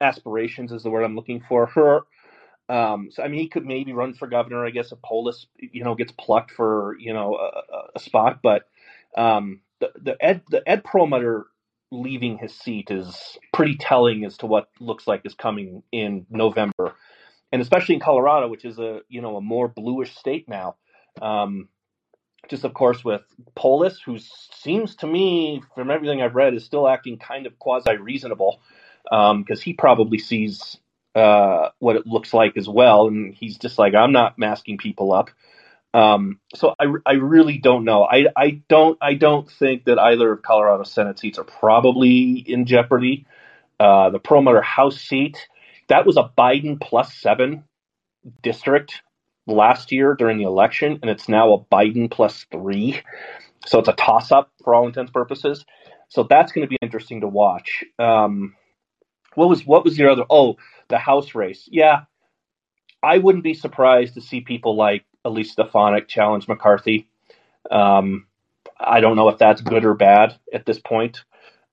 [0.00, 1.66] aspirations is the word I'm looking for.
[1.66, 2.02] Her,
[2.68, 4.66] um, so I mean, he could maybe run for governor.
[4.66, 8.64] I guess if Polis, you know, gets plucked for you know a, a- spot, but
[9.18, 11.46] um, the the Ed the Ed Perlmutter
[11.90, 16.94] leaving his seat is pretty telling as to what looks like is coming in November,
[17.52, 20.76] and especially in Colorado, which is a you know a more bluish state now.
[21.22, 21.68] Um,
[22.48, 23.22] just of course with
[23.54, 27.96] Polis, who seems to me, from everything I've read, is still acting kind of quasi
[27.96, 28.60] reasonable,
[29.04, 30.76] because he probably sees
[31.14, 33.08] uh, what it looks like as well.
[33.08, 35.30] And he's just like, I'm not masking people up.
[35.96, 38.04] Um, so I, I really don't know.
[38.04, 42.66] I, I don't I don't think that either of Colorado Senate seats are probably in
[42.66, 43.26] jeopardy.
[43.80, 45.48] Uh, the Perlmutter House seat
[45.88, 47.64] that was a Biden plus seven
[48.42, 49.02] district
[49.46, 53.00] last year during the election, and it's now a Biden plus three.
[53.66, 55.64] So it's a toss up for all intents purposes.
[56.08, 57.84] So that's going to be interesting to watch.
[57.98, 58.54] Um,
[59.34, 60.24] what was what was your other?
[60.28, 60.56] Oh,
[60.88, 61.68] the House race.
[61.70, 62.02] Yeah,
[63.02, 67.08] I wouldn't be surprised to see people like Elise Stefanik challenge McCarthy.
[67.70, 68.26] Um,
[68.78, 71.24] I don't know if that's good or bad at this point.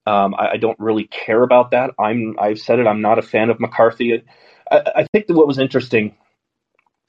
[0.06, 1.90] Um, I, I, don't really care about that.
[1.98, 2.86] I'm I've said it.
[2.86, 4.22] I'm not a fan of McCarthy.
[4.70, 6.14] I, I think that what was interesting,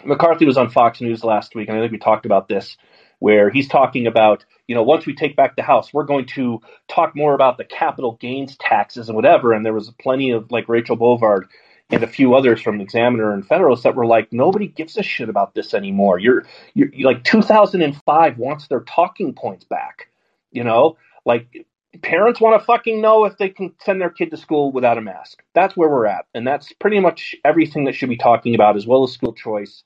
[0.06, 2.78] McCarthy was on Fox News last week, and I think we talked about this,
[3.20, 6.62] where he's talking about you know once we take back the House, we're going to
[6.88, 9.52] talk more about the capital gains taxes and whatever.
[9.52, 11.48] And there was plenty of like Rachel Bovard
[11.92, 15.30] and a few others from Examiner and Federalist that were like, nobody gives a shit
[15.30, 16.20] about this anymore.
[16.20, 20.10] You're, you're, you're like 2005 wants their talking points back.
[20.52, 21.68] You know, like
[22.02, 25.02] parents want to fucking know if they can send their kid to school without a
[25.02, 25.44] mask.
[25.54, 28.88] That's where we're at, and that's pretty much everything that should be talking about, as
[28.88, 29.84] well as school choice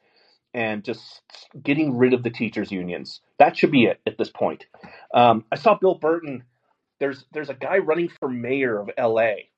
[0.54, 1.22] and just
[1.62, 3.22] getting rid of the teachers unions.
[3.38, 4.66] That should be it at this point.
[5.14, 6.44] Um, I saw Bill Burton.
[7.00, 9.50] There's there's a guy running for mayor of L.A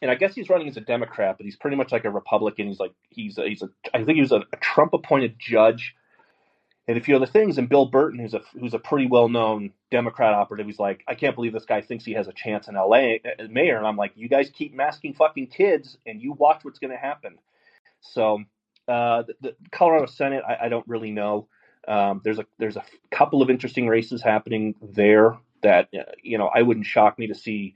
[0.00, 2.68] and I guess he's running as a Democrat, but he's pretty much like a Republican.
[2.68, 5.94] He's like he's a, he's a I think he was a, a Trump appointed judge,
[6.88, 7.58] and a few other things.
[7.58, 11.14] And Bill Burton, who's a who's a pretty well known Democrat operative, he's like, I
[11.14, 13.20] can't believe this guy thinks he has a chance in L.A.
[13.24, 13.76] as uh, mayor.
[13.76, 16.96] And I'm like, you guys keep masking fucking kids, and you watch what's going to
[16.96, 17.36] happen.
[18.00, 18.42] So
[18.88, 21.48] uh, the, the, Colorado Senate, I, I, don't really know.
[21.86, 26.46] Um, there's a there's a couple of interesting races happening there that uh, you know
[26.46, 27.74] I wouldn't shock me to see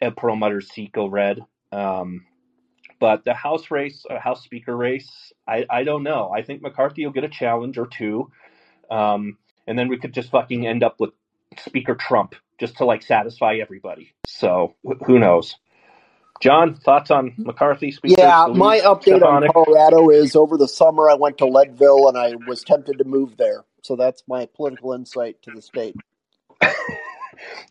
[0.00, 1.44] Ed Perlmutter's seat go red.
[1.72, 2.26] Um,
[3.00, 5.10] but the House race, uh, House Speaker race,
[5.48, 6.30] I, I don't know.
[6.34, 8.30] I think McCarthy will get a challenge or two,
[8.90, 11.10] um, and then we could just fucking end up with
[11.58, 14.12] Speaker Trump just to like satisfy everybody.
[14.26, 15.56] So wh- who knows?
[16.40, 17.92] John, thoughts on McCarthy?
[17.92, 19.24] Speaker, yeah, my update Stefanik?
[19.24, 23.04] on Colorado is over the summer I went to Leadville and I was tempted to
[23.04, 23.64] move there.
[23.82, 25.96] So that's my political insight to the state.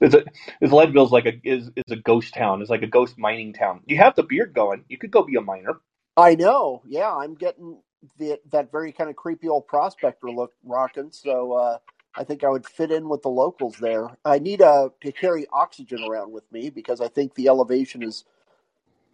[0.02, 0.16] Is
[0.62, 2.62] is Leadville's like a is is a ghost town.
[2.62, 3.82] It's like a ghost mining town.
[3.86, 4.84] You have the beard going.
[4.90, 5.80] You could go be a miner.
[6.16, 6.82] I know.
[6.88, 7.78] Yeah, I'm getting
[8.18, 11.12] the, that very kind of creepy old prospector look rocking.
[11.12, 11.78] So uh,
[12.16, 14.18] I think I would fit in with the locals there.
[14.26, 18.26] I need uh, to carry oxygen around with me because I think the elevation is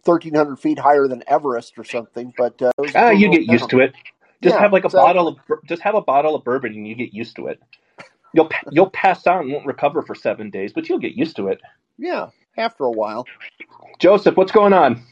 [0.04, 2.32] 1,300 feet higher than Everest or something.
[2.36, 3.94] But uh, ah, you get used to it.
[4.42, 5.06] Just yeah, have like a exactly.
[5.06, 7.62] bottle of just have a bottle of bourbon and you get used to it.
[8.34, 11.48] You'll you'll pass out and won't recover for seven days, but you'll get used to
[11.48, 11.60] it.
[11.96, 13.26] Yeah, after a while.
[14.00, 15.02] Joseph, what's going on?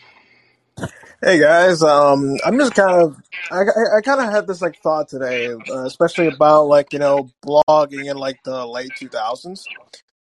[1.24, 3.16] Hey guys, um, I'm just kind of,
[3.48, 6.98] I, I, I kind of had this like thought today, uh, especially about like you
[6.98, 9.68] know blogging in like the late 2000s,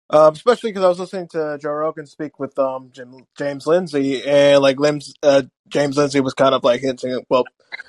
[0.08, 4.22] um, especially because I was listening to Joe Rogan speak with um Jim, James Lindsay,
[4.26, 7.44] and like Lims, uh, James Lindsay was kind of like hinting, well,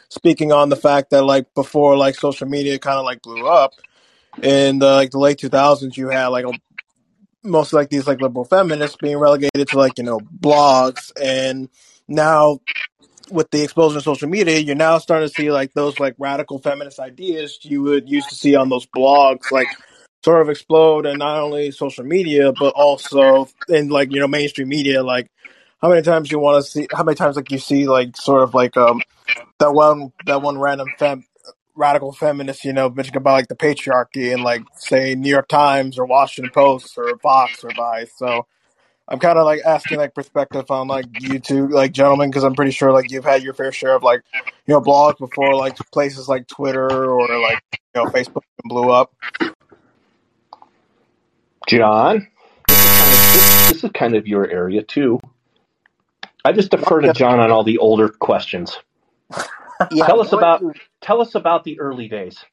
[0.09, 3.71] speaking on the fact that like before like social media kind of like blew up,
[4.41, 6.51] in the, like the late 2000s you had like a,
[7.43, 11.11] most like these like liberal feminists being relegated to like you know blogs.
[11.21, 11.69] And
[12.07, 12.59] now
[13.29, 16.59] with the explosion of social media you're now starting to see like those like radical
[16.59, 19.67] feminist ideas you would used to see on those blogs like
[20.23, 24.67] sort of explode and not only social media but also in like you know mainstream
[24.67, 25.03] media.
[25.03, 25.29] Like
[25.81, 28.43] how many times you want to see how many times like you see like sort
[28.43, 29.01] of like um
[29.59, 31.23] that one that one random fem
[31.77, 35.97] radical feminists, you know, bitching about like the patriarchy and like say New York Times
[35.97, 38.11] or Washington Post or Fox or Vice.
[38.17, 38.45] So
[39.07, 42.55] I'm kind of like asking like perspective on like you two, like gentlemen, because I'm
[42.55, 45.77] pretty sure like you've had your fair share of like you know blogs before, like
[45.91, 49.13] places like Twitter or like you know Facebook blew up.
[51.67, 52.27] John,
[52.67, 55.19] this, this is kind of your area too.
[56.43, 58.77] I just defer to John on all the older questions.
[59.91, 60.73] Yeah, tell us about you...
[61.01, 62.43] tell us about the early days.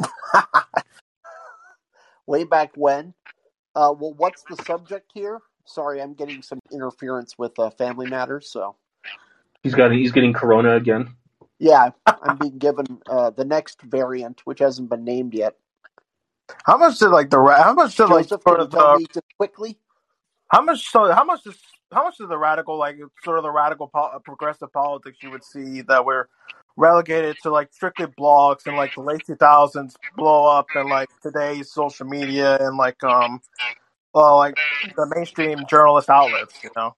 [2.26, 3.14] Way back when.
[3.74, 5.40] Uh, well, what's the subject here?
[5.64, 8.50] Sorry, I'm getting some interference with uh, family matters.
[8.50, 8.76] So
[9.62, 11.14] he's got he's getting corona again.
[11.58, 15.56] Yeah, I'm being given uh, the next variant, which hasn't been named yet.
[16.64, 19.78] How much did like the how much did Joseph, like sort of the, quickly?
[20.48, 21.12] How much so?
[21.12, 21.58] How much does
[21.92, 25.44] how much of the radical like sort of the radical po- progressive politics you would
[25.44, 26.26] see that we're
[26.80, 31.72] relegated to like strictly blogs in like the late 2000s blow up and like today's
[31.72, 33.40] social media and like um
[34.14, 34.56] well like
[34.96, 36.94] the mainstream journalist outlets you know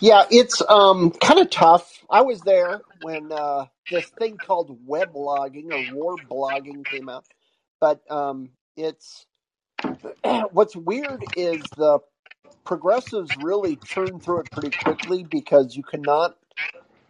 [0.00, 2.04] Yeah, it's um kind of tough.
[2.10, 7.26] I was there when uh, this thing called web blogging or war blogging came out,
[7.80, 9.26] but um, it's
[10.52, 12.00] what's weird is the
[12.64, 16.36] progressives really churn through it pretty quickly because you cannot.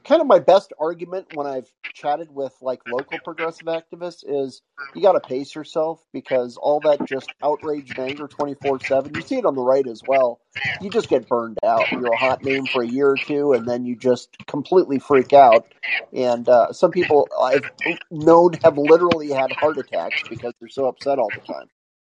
[0.05, 4.63] Kind of my best argument when I've chatted with like local progressive activists is
[4.95, 9.23] you got to pace yourself because all that just outrage and anger 24 7 you
[9.23, 10.41] see it on the right as well.
[10.81, 11.91] You just get burned out.
[11.95, 15.33] You're a hot name for a year or two and then you just completely freak
[15.33, 15.69] out.
[16.13, 17.71] And uh, some people i've
[18.11, 21.69] known have literally had heart attacks because they're so upset all the time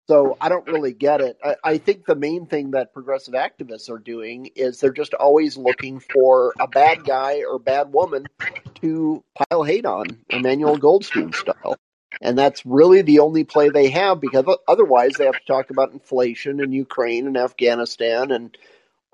[0.07, 1.37] so I don't really get it.
[1.43, 5.57] I, I think the main thing that progressive activists are doing is they're just always
[5.57, 8.27] looking for a bad guy or bad woman
[8.81, 11.77] to pile hate on, Emmanuel Goldstein style.
[12.21, 15.91] And that's really the only play they have because otherwise they have to talk about
[15.91, 18.57] inflation and Ukraine and Afghanistan and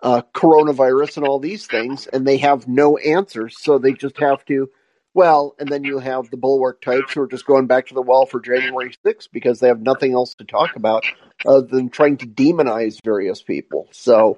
[0.04, 3.56] uh, coronavirus and all these things, and they have no answers.
[3.60, 4.70] So they just have to
[5.14, 8.02] well, and then you have the bulwark types who are just going back to the
[8.02, 11.04] well for January 6th because they have nothing else to talk about
[11.46, 13.88] other than trying to demonize various people.
[13.92, 14.38] So,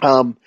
[0.00, 0.38] um,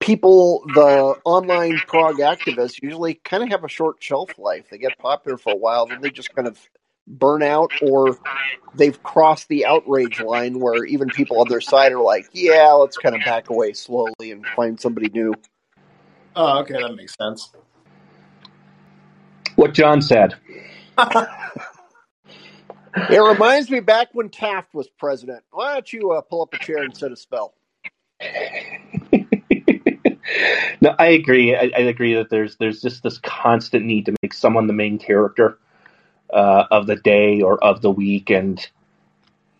[0.00, 4.66] people, the online prog activists usually kind of have a short shelf life.
[4.70, 6.58] They get popular for a while, then they just kind of
[7.06, 8.18] burn out or
[8.74, 12.96] they've crossed the outrage line where even people on their side are like, yeah, let's
[12.96, 15.34] kind of back away slowly and find somebody new.
[16.36, 17.52] Oh, okay, that makes sense.
[19.60, 20.36] What John said.
[23.08, 25.44] It reminds me back when Taft was president.
[25.52, 27.54] Why don't you uh, pull up a chair and set a spell?
[30.80, 31.54] no, I agree.
[31.54, 34.98] I, I, agree that there's there's just this constant need to make someone the main
[34.98, 35.56] character
[36.34, 38.58] uh, of the day or of the week, and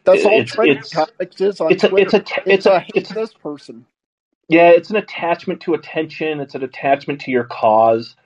[0.03, 3.11] that's all it's, it's, topics is on it's a, it's a it's, it's a, it's
[3.11, 3.87] this person.
[4.49, 6.41] Yeah, it's an attachment to attention.
[6.41, 8.17] It's an attachment to your cause.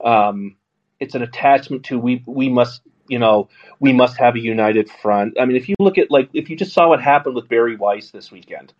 [0.00, 0.54] Um,
[1.00, 3.48] it's an attachment to we we must you know
[3.80, 5.38] we must have a united front.
[5.40, 7.76] I mean, if you look at like if you just saw what happened with Bari
[7.76, 8.72] Weiss this weekend,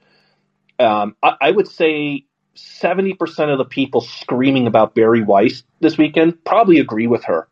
[0.78, 5.98] um, I, I would say seventy percent of the people screaming about Bari Weiss this
[5.98, 7.48] weekend probably agree with her.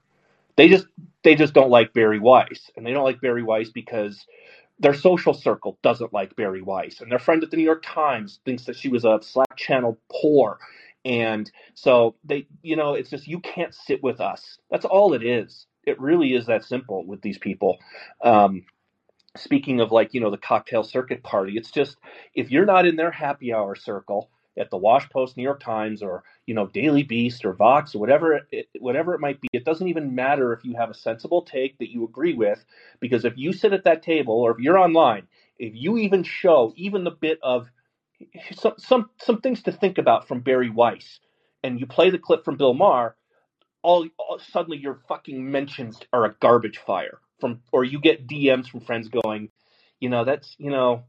[0.57, 0.87] They just
[1.23, 4.27] they just don't like Bari Weiss, and they don't like Bari Weiss because
[4.81, 8.41] their social circle doesn't like Bari Weiss, and their friend at the New York Times
[8.45, 10.59] thinks that she was a Slack channel poor,
[11.05, 14.59] and so they, you know, it's just you can't sit with us.
[14.71, 15.67] That's all it is.
[15.85, 17.79] It really is that simple with these people.
[18.23, 18.65] Um,
[19.37, 21.99] speaking of like, you know, the cocktail circuit party, it's just
[22.35, 26.01] if you're not in their happy hour circle at the Wash Post, New York Times,
[26.03, 29.65] or you know, Daily Beast or Vox or whatever it, whatever it might be, it
[29.65, 32.65] doesn't even matter if you have a sensible take that you agree with,
[33.01, 35.27] because if you sit at that table or if you're online,
[35.59, 37.69] if you even show even the bit of
[38.57, 41.21] some some some things to think about from Bari Weiss,
[41.62, 43.17] and you play the clip from Bill Maher,
[43.83, 48.69] all, all suddenly your fucking mentions are a garbage fire from, or you get DMs
[48.69, 49.51] from friends going,
[50.01, 51.05] you know, that's you know,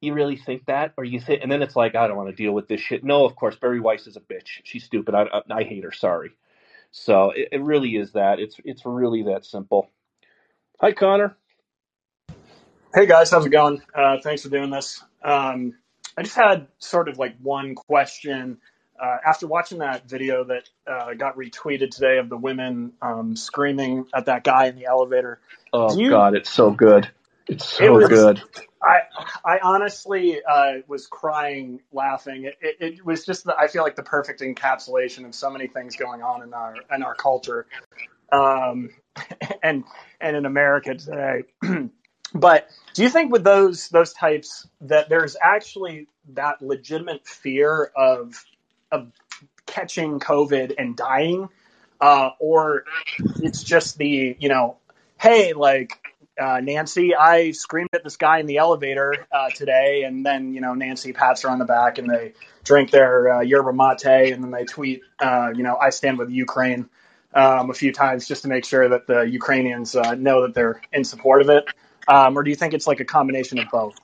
[0.00, 2.36] you really think that, or you think, and then it's like, I don't want to
[2.36, 3.04] deal with this shit.
[3.04, 4.60] No, of course, Bari Weiss is a bitch.
[4.64, 5.14] She's stupid.
[5.14, 5.92] I I, I hate her.
[5.92, 6.30] Sorry.
[6.92, 8.40] So it, it really is that.
[8.40, 9.90] It's it's really that simple.
[10.80, 11.36] Hi, Connor.
[12.94, 13.82] Hey guys, how's it going?
[13.94, 15.02] Uh, thanks for doing this.
[15.22, 15.74] Um,
[16.16, 18.58] I just had sort of like one question.
[19.00, 24.06] Uh, after watching that video that uh, got retweeted today of the women um, screaming
[24.14, 25.40] at that guy in the elevator.
[25.72, 27.10] Oh you, God, it's so good.
[27.48, 28.42] It's so it was, good.
[28.80, 29.00] I
[29.44, 32.44] I honestly uh, was crying, laughing.
[32.44, 35.66] It, it, it, was just the, I feel like the perfect encapsulation of so many
[35.66, 37.66] things going on in our in our culture,
[38.32, 38.90] um,
[39.62, 39.84] and
[40.20, 41.42] and in America today.
[42.34, 48.44] But do you think with those those types that there's actually that legitimate fear of
[48.90, 49.12] of
[49.66, 51.48] catching COVID and dying,
[52.00, 52.84] uh, or
[53.36, 54.78] it's just the you know,
[55.20, 56.00] hey, like
[56.40, 60.60] uh, Nancy, I screamed at this guy in the elevator uh, today, and then you
[60.60, 64.42] know Nancy pats her on the back, and they drink their uh, yerba mate, and
[64.42, 66.88] then they tweet, uh, you know, I stand with Ukraine
[67.32, 70.80] um, a few times just to make sure that the Ukrainians uh, know that they're
[70.92, 71.64] in support of it.
[72.08, 73.94] Um, or do you think it's like a combination of both?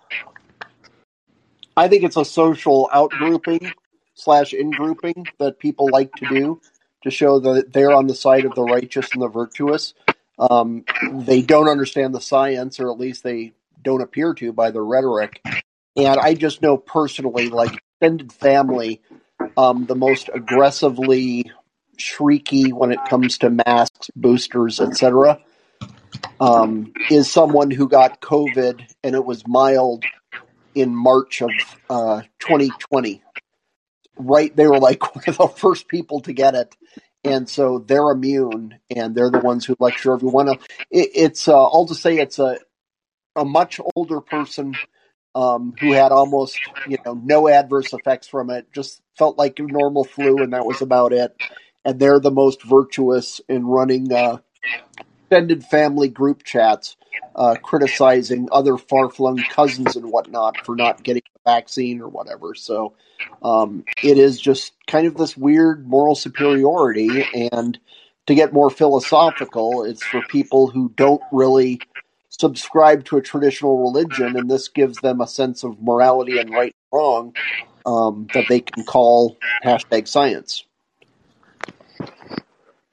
[1.76, 3.72] I think it's a social outgrouping
[4.14, 6.60] slash ingrouping that people like to do
[7.02, 9.94] to show that they're on the side of the righteous and the virtuous.
[10.38, 14.82] Um, they don't understand the science, or at least they don't appear to by the
[14.82, 15.40] rhetoric.
[15.96, 19.00] And I just know personally, like extended family,
[19.56, 21.50] um, the most aggressively
[21.98, 25.40] shrieky when it comes to masks, boosters, etc
[26.40, 30.04] um, is someone who got COVID and it was mild
[30.74, 31.50] in March of
[31.88, 33.22] uh, 2020.
[34.16, 36.76] right, they were like one of the first people to get it,
[37.24, 40.48] and so they're immune, and they're the ones who lecture everyone.
[40.48, 40.58] It,
[40.90, 42.58] it's uh, I'll just say it's a
[43.36, 44.74] a much older person
[45.34, 46.58] um, who had almost
[46.88, 50.66] you know no adverse effects from it, just felt like a normal flu, and that
[50.66, 51.36] was about it.
[51.84, 54.38] And they're the most virtuous in running uh,
[55.30, 56.96] extended family group chats,
[57.36, 62.56] uh, criticizing other far flung cousins and whatnot for not getting the vaccine or whatever.
[62.56, 62.94] So
[63.40, 67.24] um, it is just kind of this weird moral superiority.
[67.52, 67.78] And
[68.26, 71.80] to get more philosophical, it's for people who don't really
[72.30, 76.74] subscribe to a traditional religion, and this gives them a sense of morality and right
[76.92, 77.34] and wrong
[77.86, 80.64] um, that they can call hashtag science.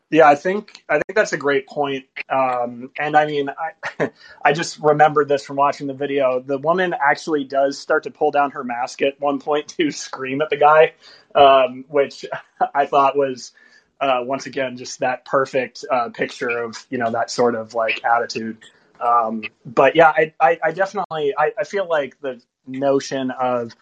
[0.09, 2.05] Yeah, I think I think that's a great point.
[2.29, 4.11] Um, and I mean, I
[4.45, 6.39] I just remembered this from watching the video.
[6.39, 10.41] The woman actually does start to pull down her mask at one point to scream
[10.41, 10.93] at the guy,
[11.35, 12.25] um, which
[12.73, 13.51] I thought was
[13.99, 18.03] uh, once again just that perfect uh, picture of you know that sort of like
[18.05, 18.57] attitude.
[19.01, 23.75] Um, but yeah, I, I, I definitely I, I feel like the notion of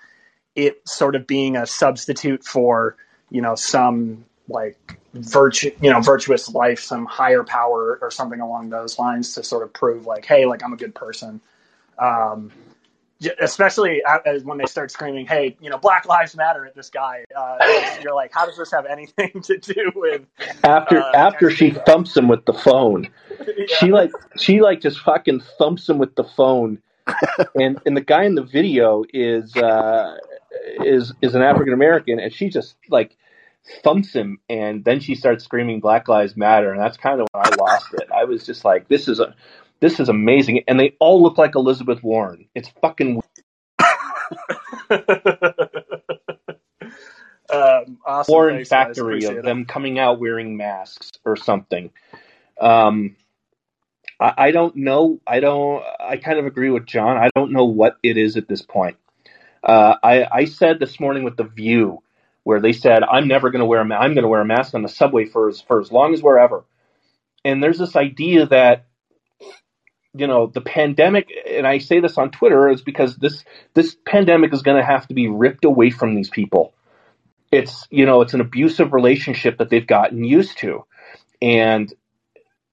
[0.56, 2.98] it sort of being a substitute for
[3.30, 8.70] you know some like virtue you know virtuous life some higher power or something along
[8.70, 11.42] those lines to sort of prove like hey like i'm a good person.
[11.98, 12.52] Um,
[13.40, 17.24] especially as when they start screaming hey you know black lives matter at this guy
[17.36, 17.58] uh,
[18.04, 20.22] you're like how does this have anything to do with
[20.64, 23.08] after uh, after she thumps him with the phone.
[23.40, 23.66] Yeah.
[23.80, 26.80] she like she like just fucking thumps him with the phone.
[27.56, 30.18] And and the guy in the video is uh
[30.84, 33.16] is is an african american and she just like
[33.84, 37.46] thumps him and then she starts screaming black lives matter and that's kind of when
[37.46, 38.08] i lost it.
[38.16, 39.36] I was just like this is a
[39.80, 42.48] this is amazing and they all look like elizabeth warren.
[42.54, 43.22] It's fucking
[44.90, 45.00] um,
[48.06, 48.32] awesome.
[48.32, 49.44] Warren factory of it.
[49.44, 51.92] them coming out wearing masks or something.
[52.62, 53.16] Um
[54.20, 57.18] I, I don't know i don't i kind of agree with john.
[57.18, 58.98] I don't know what it is at this point.
[59.64, 62.04] Uh, I, I said this morning with the view
[62.46, 64.46] where they said i'm never going to wear a ma- i'm going to wear a
[64.46, 66.64] mask on the subway for as, for as long as we're ever.
[67.44, 68.86] And there's this idea that
[70.14, 73.44] you know the pandemic and i say this on twitter is because this
[73.74, 76.74] this pandemic is going to have to be ripped away from these people.
[77.52, 80.86] It's you know it's an abusive relationship that they've gotten used to.
[81.42, 81.94] And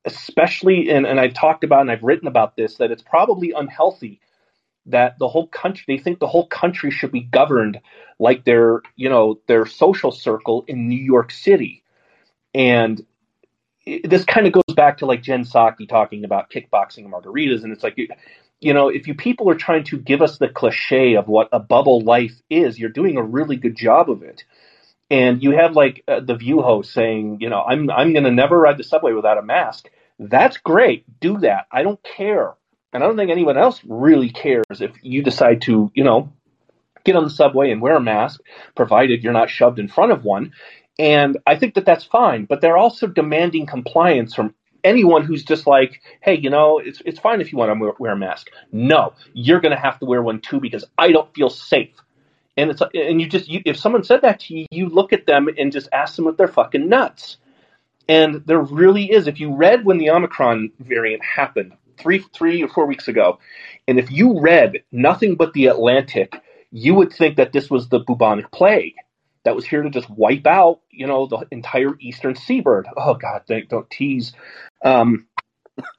[0.05, 4.21] especially and, and i've talked about and i've written about this that it's probably unhealthy
[4.87, 7.81] that the whole country they think the whole country should be governed
[8.19, 11.83] like their you know their social circle in new york city.
[12.55, 13.05] And
[13.87, 17.65] it- this kind of goes back to like jen psaki talking about kickboxing and margaritas.
[17.65, 17.99] And it's like
[18.61, 21.61] you know if you people are trying to give us the cliche of what a
[21.61, 24.45] bubble life is you're doing a really good job of it.
[25.11, 28.31] And you have like uh, the view host saying you know i'm i'm going to
[28.33, 29.91] never ride the subway without a mask.
[30.19, 31.05] That's great.
[31.21, 31.67] Do that.
[31.73, 32.55] I don't care
[32.93, 36.33] and i don't think anyone else really cares if you decide to you know
[37.05, 38.41] get on the subway and wear a mask
[38.75, 40.53] provided you're not shoved in front of one
[40.99, 45.67] and i think that that's fine but they're also demanding compliance from anyone who's just
[45.67, 49.13] like hey you know it's it's fine if you want to wear, a mask no
[49.33, 51.95] you're going to have to wear one too because i don't feel safe
[52.57, 55.27] and it's and you just you, if someone said that to you, you look at
[55.27, 57.39] them and just ask them if they're fucking nuts.
[58.09, 59.27] And there really is.
[59.27, 61.73] If you read when the Omicron variant happened
[62.03, 63.39] three three or four weeks ago,
[63.87, 66.35] and if you read nothing but the Atlantic,
[66.71, 68.95] you would think that this was the bubonic plague
[69.45, 72.87] that was here to just wipe out, you know, the entire eastern seaboard.
[72.97, 74.33] Oh God, don't, don't tease.
[74.85, 75.27] Um,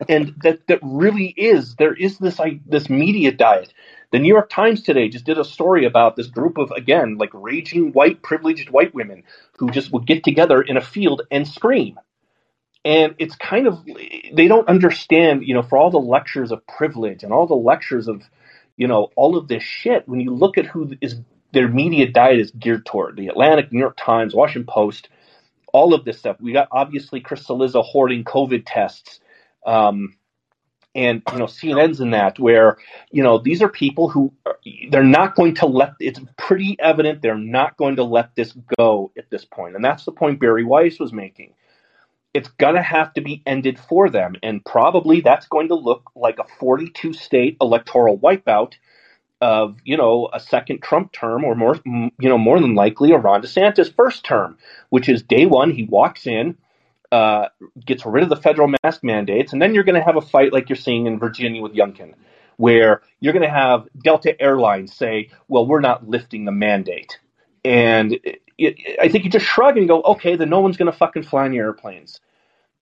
[0.08, 3.74] and that that really is there is this like this media diet.
[4.12, 7.32] The New York Times today just did a story about this group of again like
[7.34, 9.24] raging white privileged white women
[9.58, 12.00] who just would get together in a field and scream.
[12.86, 17.24] And it's kind of they don't understand, you know, for all the lectures of privilege
[17.24, 18.24] and all the lectures of,
[18.76, 20.08] you know, all of this shit.
[20.08, 21.16] When you look at who is
[21.54, 25.08] their media diet is geared toward, the Atlantic, New York Times, Washington Post,
[25.72, 26.38] all of this stuff.
[26.42, 29.20] We got obviously Chris Cillizza hoarding COVID tests.
[29.66, 30.16] Um,
[30.96, 32.78] and you know CNN's in that where
[33.12, 34.32] you know these are people who
[34.90, 39.12] they're not going to let it's pretty evident they're not going to let this go
[39.18, 41.54] at this point and that's the point Bari Weiss was making
[42.34, 46.12] it's going to have to be ended for them and probably that's going to look
[46.16, 48.74] like a 42 state electoral wipeout
[49.42, 53.18] of you know a second Trump term or more you know more than likely a
[53.18, 54.58] Ron DeSantis first term
[54.90, 56.58] which is day 1 he walks in
[57.14, 57.50] uh,
[57.86, 60.52] gets rid of the federal mask mandates, and then you're going to have a fight
[60.52, 62.16] like you're seeing in Virginia with Youngkin,
[62.58, 67.20] where you're going to have Delta Airlines say, "Well, we're not lifting the mandate,"
[67.64, 68.20] and
[69.02, 71.46] I think you just shrug and go, okay, then no one's going to fucking fly
[71.46, 72.20] any airplanes.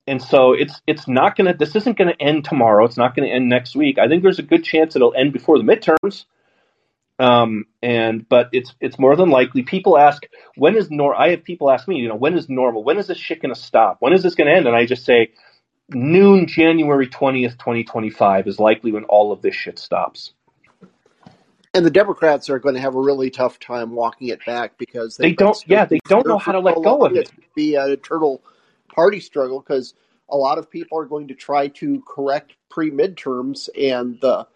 [0.08, 1.58] And so it's it's not going to.
[1.58, 2.86] This isn't going to end tomorrow.
[2.86, 4.00] It's not going to end next week.
[4.00, 6.26] I think there's a good chance it'll end before the midterms.
[7.20, 9.62] Um, and but it's it's more than likely.
[9.62, 10.24] People ask
[10.56, 11.14] when is nor.
[11.16, 12.84] I have people ask me, you know, when is normal?
[12.84, 13.98] When is this shit going to stop?
[14.00, 14.66] When is this going to end?
[14.66, 15.34] And I just say,
[15.90, 20.34] noon, January twentieth, twenty twenty five is likely when all of this shit stops.
[21.74, 25.16] And the Democrats are going to have a really tough time walking it back because
[25.18, 27.20] They don't- yeah, they don't know how to let go of it.
[27.20, 28.44] It's going to be an eternal
[28.94, 29.94] party struggle because
[30.30, 34.48] a lot of people are going to try to correct pre midterms, and the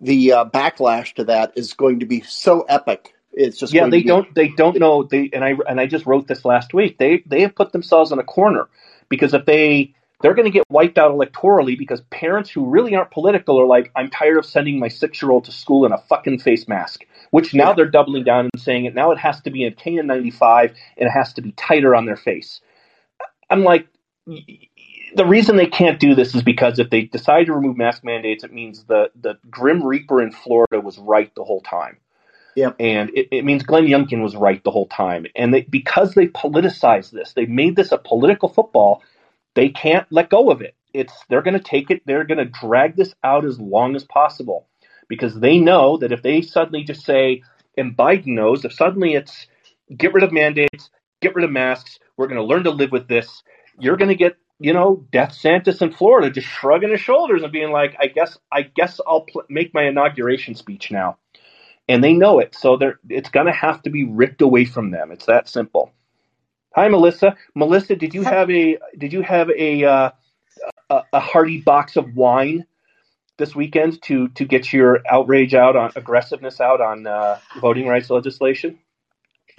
[0.00, 3.14] the uh, backlash to that is going to be so epic.
[3.32, 6.04] It's just yeah they be- don't they don't know they and i and i just
[6.04, 8.68] wrote this last week they they have put themselves in a corner
[9.08, 13.10] because if they they're going to get wiped out electorally because parents who really aren't
[13.10, 15.98] political are like i'm tired of sending my six year old to school in a
[15.98, 17.74] fucking face mask which now Yeah.
[17.74, 21.10] they're doubling down and saying it now it has to be a kn95 and it
[21.10, 22.60] has to be tighter on their face
[23.50, 23.86] i'm like
[25.14, 28.44] the reason they can't do this is because if they decide to remove mask mandates
[28.44, 31.98] it means the the grim reaper in florida was right the whole time
[32.78, 35.24] and it, it means Glenn Youngkin was right the whole time.
[35.34, 39.02] And they, because they politicized this, they made this a political football.
[39.54, 40.74] They can't let go of it.
[40.94, 42.02] It's they're going to take it.
[42.06, 44.66] They're going to drag this out as long as possible
[45.08, 47.42] because they know that if they suddenly just say,
[47.76, 49.46] and Biden knows, if suddenly it's
[49.96, 50.90] get rid of mandates,
[51.20, 53.42] get rid of masks, we're going to learn to live with this.
[53.78, 57.52] You're going to get you know Death Santis in Florida just shrugging his shoulders and
[57.52, 61.18] being like, I guess I guess I'll pl- make my inauguration speech now
[61.88, 62.54] and they know it.
[62.54, 65.10] So they're it's going to have to be ripped away from them.
[65.10, 65.92] It's that simple.
[66.74, 67.36] Hi, Melissa.
[67.54, 70.10] Melissa, did you have a did you have a uh,
[70.90, 72.66] a, a hearty box of wine
[73.36, 78.08] this weekend to to get your outrage out on aggressiveness out on uh, voting rights
[78.10, 78.78] legislation?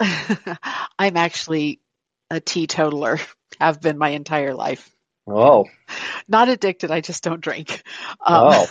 [0.00, 1.80] I'm actually
[2.30, 3.20] a teetotaler,
[3.60, 4.90] have been my entire life.
[5.26, 5.66] Oh,
[6.28, 7.82] Not addicted, I just don't drink.
[8.24, 8.70] Um, oh.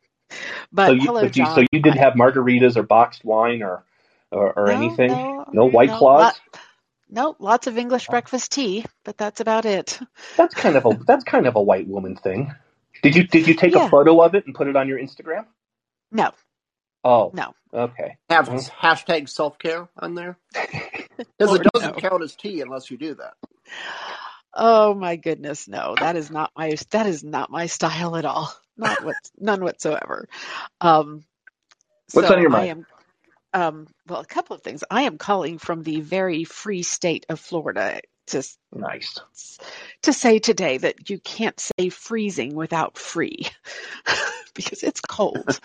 [0.72, 1.54] but so you, hello, John.
[1.54, 3.84] so you didn't have margaritas or boxed wine or
[4.30, 5.08] or, or No, anything?
[5.10, 6.22] no, No white no, claws.
[6.22, 6.40] lot-
[7.10, 9.98] no, lots of English breakfast tea, but that's about it.
[10.36, 12.54] That's kind of a that's kind of a white woman thing.
[13.02, 13.76] Did you did you take Yeah.
[13.76, 15.46] a photo of it and put it on your Instagram?
[16.12, 16.32] No,
[17.04, 17.54] Oh, no.
[17.74, 18.18] okay.
[18.30, 18.70] have Mhm.
[18.80, 20.38] hashtag self care on there
[21.38, 21.98] because it doesn't no.
[21.98, 23.34] count as tea unless you do that.
[24.54, 25.96] Oh my goodness, no.
[25.98, 28.54] That is not my that is not my style at all.
[28.76, 30.28] Not what none whatsoever.
[30.80, 31.24] Um
[32.12, 32.66] What's so on your I mind?
[32.66, 32.86] am
[33.56, 34.84] um well a couple of things.
[34.90, 38.42] I am calling from the very free state of Florida to
[38.74, 39.18] Nice.
[40.02, 43.46] to say today that you can't say freezing without free
[44.54, 45.58] because it's cold.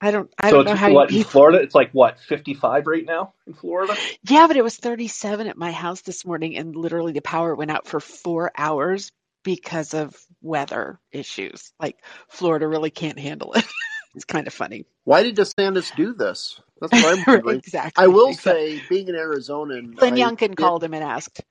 [0.00, 1.60] I don't I so don't know how what you in Florida?
[1.60, 3.94] It's like what fifty five right now in Florida.
[4.22, 7.70] Yeah, but it was 37 at my house this morning, and literally the power went
[7.70, 9.10] out for four hours
[9.42, 11.72] because of weather issues.
[11.80, 11.96] Like
[12.28, 13.64] Florida really can't handle it.
[14.14, 14.86] it's kind of funny.
[15.04, 16.60] Why did DeSantis do this?
[16.80, 17.58] That's what I'm wondering.
[17.58, 18.04] exactly.
[18.04, 18.78] I will exactly.
[18.78, 21.42] say, being an Arizonan, Glenn Youngkin did- called him and asked.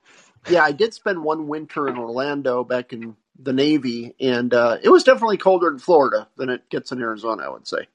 [0.50, 4.90] Yeah, I did spend one winter in Orlando back in the Navy, and uh, it
[4.90, 7.44] was definitely colder in Florida than it gets in Arizona.
[7.44, 7.88] I would say.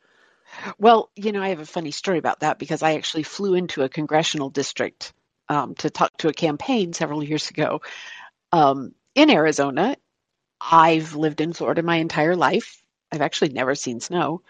[0.78, 3.82] Well, you know, I have a funny story about that because I actually flew into
[3.82, 5.12] a congressional district
[5.48, 7.82] um, to talk to a campaign several years ago
[8.52, 9.96] um, in Arizona.
[10.60, 12.82] I've lived in Florida my entire life.
[13.12, 14.42] I've actually never seen snow.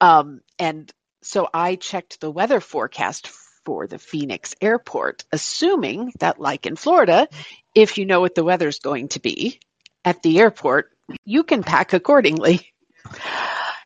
[0.00, 0.90] Um, and
[1.22, 3.28] so I checked the weather forecast
[3.64, 7.28] for the Phoenix airport, assuming that, like in Florida,
[7.74, 9.60] if you know what the weather's going to be
[10.04, 10.90] at the airport,
[11.24, 12.72] you can pack accordingly.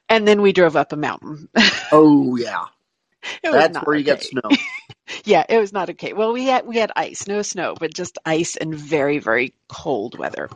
[0.08, 1.48] And then we drove up a mountain.
[1.92, 2.66] Oh yeah,
[3.50, 4.42] that's where you get snow.
[5.24, 6.12] Yeah, it was not okay.
[6.12, 10.18] Well, we had we had ice, no snow, but just ice and very very cold
[10.18, 10.50] weather.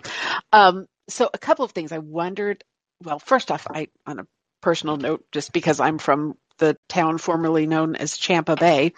[0.52, 2.62] Um, so a couple of things I wondered.
[3.02, 4.26] Well, first off, I on a
[4.60, 8.92] personal note, just because I'm from the town formerly known as Champa Bay,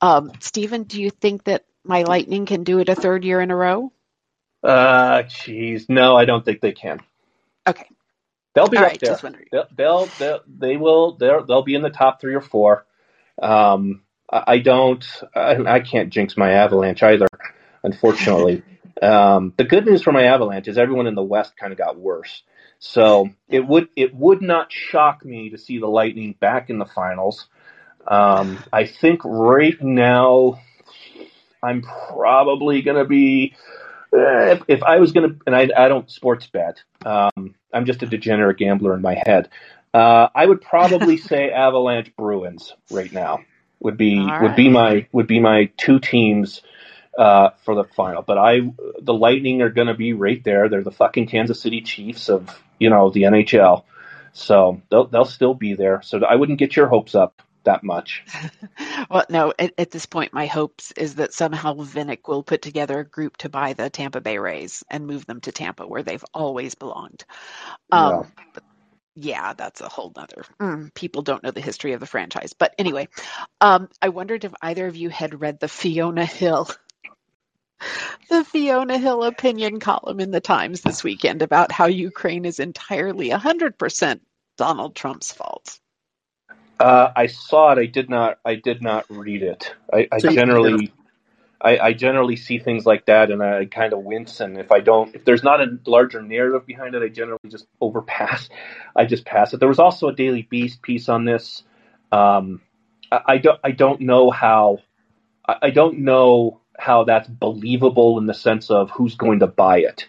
[0.00, 3.50] um, Stephen, do you think that my Lightning can do it a third year in
[3.50, 3.92] a row?
[4.62, 7.00] Uh, jeez, no, I don't think they can.
[7.66, 7.86] Okay,
[8.54, 9.12] They'll be all up right, there.
[9.12, 9.46] just wondering.
[9.52, 12.84] They'll, they'll, they'll they will they'll they'll be in the top three or four.
[13.40, 17.26] Um, I, I don't I, I can't jinx my Avalanche either,
[17.82, 18.62] unfortunately.
[19.02, 21.98] um, the good news for my Avalanche is everyone in the West kind of got
[21.98, 22.42] worse.
[22.80, 26.86] So it would it would not shock me to see the Lightning back in the
[26.86, 27.46] finals.
[28.08, 30.60] Um, I think right now
[31.62, 33.54] I'm probably going to be
[34.14, 36.82] eh, if, if I was going to, and I, I don't sports bet.
[37.04, 39.50] Um, I'm just a degenerate gambler in my head.
[39.92, 43.40] Uh, I would probably say Avalanche Bruins right now.
[43.80, 46.62] would be All would be my would be my two teams
[47.16, 48.22] uh, for the final.
[48.22, 48.60] But I
[49.00, 50.68] the Lightning are going to be right there.
[50.68, 52.48] They're the fucking Kansas City Chiefs of
[52.78, 53.84] you know the NHL,
[54.32, 56.02] so they'll they'll still be there.
[56.02, 58.24] So I wouldn't get your hopes up that much.
[59.10, 63.00] Well, no, at, at this point, my hopes is that somehow Vinik will put together
[63.00, 66.24] a group to buy the Tampa Bay Rays and move them to Tampa, where they've
[66.32, 67.24] always belonged.
[67.90, 68.62] Um, but
[69.16, 70.44] yeah, that's a whole nother.
[70.60, 72.52] Mm, people don't know the history of the franchise.
[72.52, 73.08] But anyway,
[73.60, 76.68] um, I wondered if either of you had read the Fiona Hill.
[78.28, 83.30] The Fiona Hill opinion column in the Times this weekend about how Ukraine is entirely
[83.30, 84.20] 100%
[84.56, 85.80] Donald Trump's fault.
[86.78, 87.78] Uh, I saw it.
[87.78, 88.38] I did not.
[88.44, 89.74] I did not read it.
[89.92, 90.92] I, I So generally,
[91.60, 94.40] I, I generally see things like that, and I kind of wince.
[94.40, 97.66] And if I don't, if there's not a larger narrative behind it, I generally just
[97.82, 98.48] overpass.
[98.96, 99.60] I just pass it.
[99.60, 101.64] There was also a Daily Beast piece on this.
[102.12, 102.62] Um,
[103.12, 103.60] I, I don't.
[103.62, 104.78] I don't know how.
[105.46, 109.78] I, I don't know how that's believable in the sense of who's going to buy
[109.78, 110.08] it.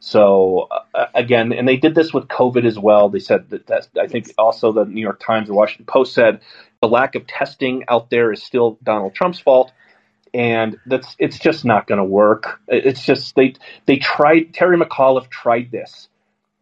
[0.00, 3.08] So uh, again, and they did this with COVID as well.
[3.08, 6.40] They said that that's, I think also the New York Times or Washington Post said
[6.80, 9.72] the lack of testing out there is still Donald Trump's fault,
[10.32, 12.60] and that's it's just not going to work.
[12.68, 13.54] It's just they
[13.86, 14.54] they tried.
[14.54, 16.08] Terry McAuliffe tried this,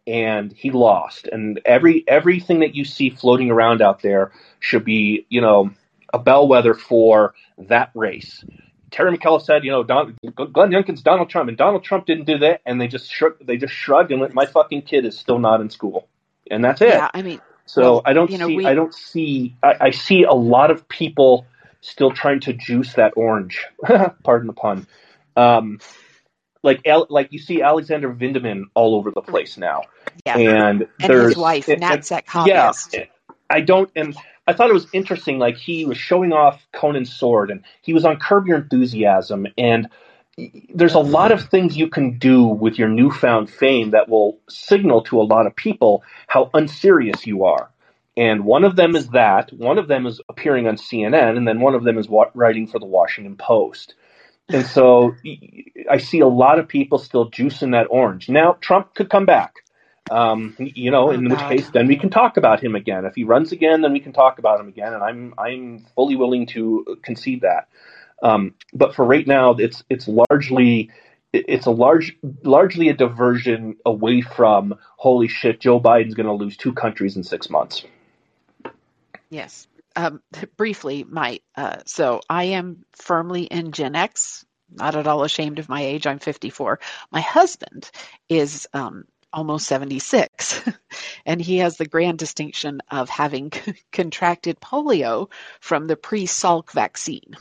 [0.07, 1.29] and he lost.
[1.31, 5.71] And every everything that you see floating around out there should be you know
[6.15, 8.43] a bellwether for that race.
[8.97, 12.39] Terry McAuliffe said, you know, Don, Glenn Youngkin's Donald Trump, and Donald Trump didn't do
[12.39, 15.39] that, and they just shrug, they just shrugged and went, my fucking kid is still
[15.39, 16.09] not in school,
[16.51, 16.89] and that's it.
[16.89, 19.75] Yeah, I mean, So Well, I don't you know, see, we- I don't see, I,
[19.81, 21.47] I see a lot of people
[21.83, 23.67] still trying to juice that orange.
[24.25, 24.87] Pardon the pun.
[25.37, 25.79] Um,
[26.63, 26.81] like,
[27.11, 29.83] like you see Alexander Vindman all over the place now,
[30.25, 30.39] yeah.
[30.39, 32.73] and, and there's his wife, and- Nat Sek yeah.
[33.51, 34.17] I don't, and
[34.47, 35.39] I thought it was interesting.
[35.39, 39.89] Like he was showing off Conan's sword, and he was on Curb Your Enthusiasm, and
[40.75, 45.03] there's a lot of things you can do with your newfound fame that will signal
[45.05, 47.71] to a lot of people how unserious you are.
[48.19, 49.53] And one of them is that.
[49.53, 52.79] One of them is appearing on CNN, and then one of them is writing for
[52.79, 53.95] the Washington Post.
[54.49, 55.15] And so
[55.91, 58.29] I see a lot of people still juicing that orange.
[58.29, 59.55] Now Trump could come back.
[60.11, 61.49] Um, you know, Oh, in which God.
[61.49, 63.05] case, then we can talk about him again.
[63.05, 66.17] If he runs again, then we can talk about him again, and I'm I'm fully
[66.17, 67.69] willing to concede that.
[68.23, 70.91] Um, but for right now, it's it's largely
[71.33, 76.57] it's a large largely a diversion away from holy shit, Joe Biden's going to lose
[76.57, 77.85] two countries in six months.
[79.31, 79.67] Yes.
[79.95, 80.23] Um,
[80.57, 84.45] briefly, my uh, so I am firmly in Gen X.
[84.69, 86.09] Not at all ashamed of my age.
[86.09, 86.81] I'm 54.
[87.13, 87.89] My husband
[88.29, 90.63] is um, almost 76,
[91.27, 93.53] and he has the grand distinction of having
[93.93, 97.37] contracted polio from the pre-Salk vaccine.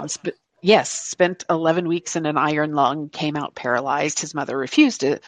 [0.00, 4.20] Um, sp- yes, spent 11 weeks in an iron lung, came out paralyzed.
[4.20, 5.20] His mother refused to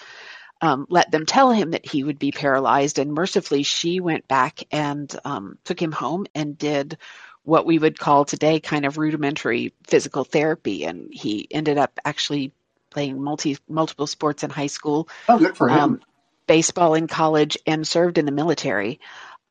[0.61, 2.99] um, let them tell him that he would be paralyzed.
[2.99, 6.97] And mercifully, she went back and um, took him home and did
[7.45, 10.85] what we would call today kind of rudimentary physical therapy.
[10.85, 12.53] And he ended up actually
[12.97, 15.79] playing multi multiple sports in high school, Oh, good for him.
[15.79, 16.01] um,
[16.47, 19.01] baseball in college, and served in the military.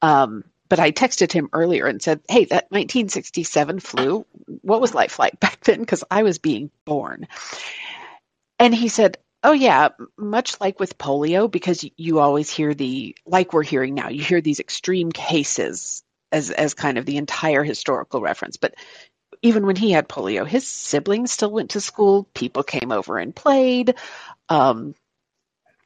[0.02, 4.26] Um, but I texted him earlier and said, "Hey, that 1967 flu.
[4.64, 5.80] What was life like back then?
[5.80, 7.28] Because I was being born."
[8.58, 13.54] And he said, "Oh yeah, much like with polio, because you always hear the like
[13.54, 14.10] we're hearing now.
[14.10, 18.74] You hear these extreme cases as as kind of the entire historical reference, but."
[19.42, 22.28] Even when he had polio, his siblings still went to school.
[22.34, 23.96] People came over and played.
[24.50, 24.96] Um,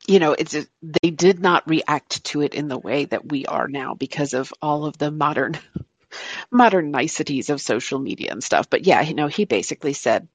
[0.07, 3.67] you know, it's they did not react to it in the way that we are
[3.67, 5.57] now because of all of the modern
[6.51, 8.69] modern niceties of social media and stuff.
[8.69, 10.27] But yeah, you know, he basically said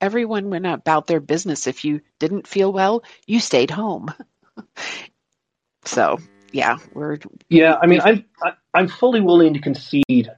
[0.00, 1.66] everyone went about their business.
[1.66, 4.12] If you didn't feel well, you stayed home.
[5.84, 6.18] so
[6.52, 7.18] yeah, we're
[7.48, 8.24] Yeah, I mean, I'm
[8.72, 10.30] I'm fully willing to concede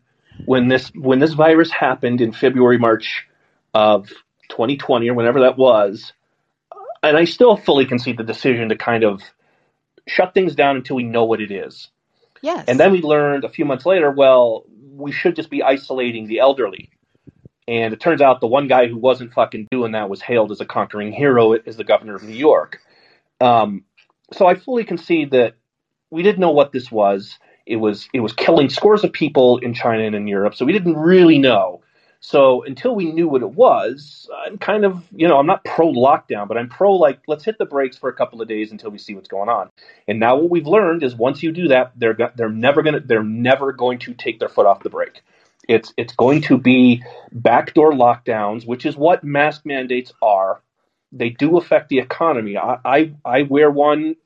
[0.45, 3.27] when this when this virus happened in February March
[3.73, 4.09] of
[4.51, 6.13] 2020 or whenever that was,
[7.03, 9.23] and I still fully concede the decision to kind of
[10.07, 11.89] shut things down until we know what it is.
[12.43, 12.65] yes.
[12.69, 14.65] And then we learned a few months later, well,
[14.97, 16.91] we should just be isolating the elderly.
[17.67, 20.61] And it turns out the one guy who wasn't fucking doing that was hailed as
[20.61, 22.81] a conquering hero as the governor of New York.
[23.41, 23.85] Um,
[24.33, 25.55] so I fully concede that
[26.11, 27.39] we didn't know what this was.
[27.67, 30.73] It was it was killing scores of people in China and in Europe, so we
[30.73, 31.81] didn't really know.
[32.21, 35.93] So until we knew what it was, I'm kind of you know I'm not pro
[35.93, 38.91] lockdown, but I'm pro like let's hit the brakes for a couple of days until
[38.91, 39.69] we see what's going on.
[40.09, 43.23] And now what we've learned is once you do that, they're they're never gonna they're
[43.23, 45.23] never going to take their foot off the brake.
[45.69, 50.63] It's it's going to be backdoor lockdowns, which is what mask mandates are.
[51.17, 52.57] They do affect the economy.
[52.57, 54.17] I I, I wear one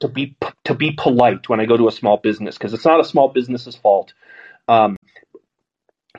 [0.00, 3.00] to be to be polite when I go to a small business because it's not
[3.00, 4.14] a small business's fault.
[4.68, 4.96] Um,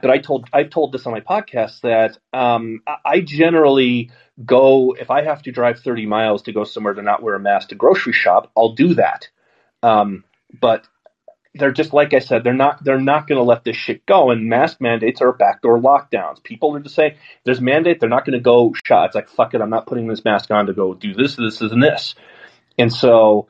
[0.02, 4.12] but I told I've told this on my podcast that um, I generally
[4.46, 7.40] go if I have to drive 30 miles to go somewhere to not wear a
[7.40, 9.30] mask to grocery shop, I'll do that.
[9.82, 10.24] Um,
[10.60, 10.88] but
[11.56, 14.30] they're just like I said, they're not they're not going to let this shit go.
[14.30, 16.44] And mask mandates are backdoor lockdowns.
[16.44, 19.08] People are just saying there's mandate, they're not going to go shot.
[19.08, 21.62] It's like fuck it, I'm not putting this mask on to go do this, this,
[21.62, 22.16] and this.
[22.78, 23.48] And so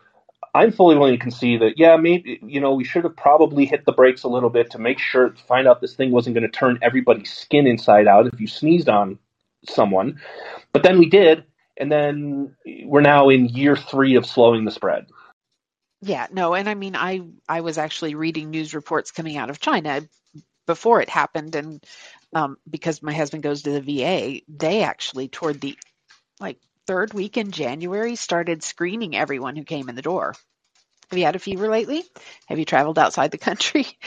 [0.56, 3.86] I'm fully willing to concede that yeah, maybe you know we should have probably hit
[3.86, 6.50] the brakes a little bit to make sure to find out this thing wasn't going
[6.50, 9.20] to turn everybody's skin inside out if you sneezed on
[9.68, 10.20] someone.
[10.72, 11.44] But then we did,
[11.78, 12.56] and then
[12.86, 15.08] we're now in year three of slowing the spread.
[16.02, 19.60] Yeah, no, and I mean, I I was actually reading news reports coming out of
[19.60, 20.02] China
[20.68, 21.84] before it happened, and
[22.34, 25.78] um, because my husband goes to the VA, they actually toward the
[26.40, 30.36] like third week in January started screening everyone who came in the door.
[31.12, 32.04] Have you had a fever lately?
[32.48, 33.88] Have you traveled outside the country?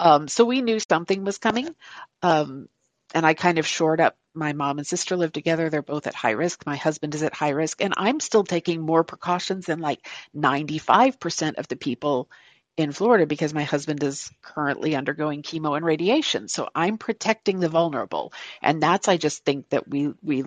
[0.00, 1.74] Um, so we knew something was coming,
[2.22, 2.68] um,
[3.14, 5.70] and I kind of shored up my mom and sister live together.
[5.70, 6.64] They're both at high risk.
[6.66, 7.82] My husband is at high risk.
[7.82, 10.06] And I'm still taking more precautions than like
[10.36, 12.30] 95% of the people
[12.76, 16.48] in Florida because my husband is currently undergoing chemo and radiation.
[16.48, 18.32] So I'm protecting the vulnerable.
[18.62, 20.44] And that's, I just think that we, we,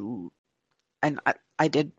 [1.02, 1.92] and I, I did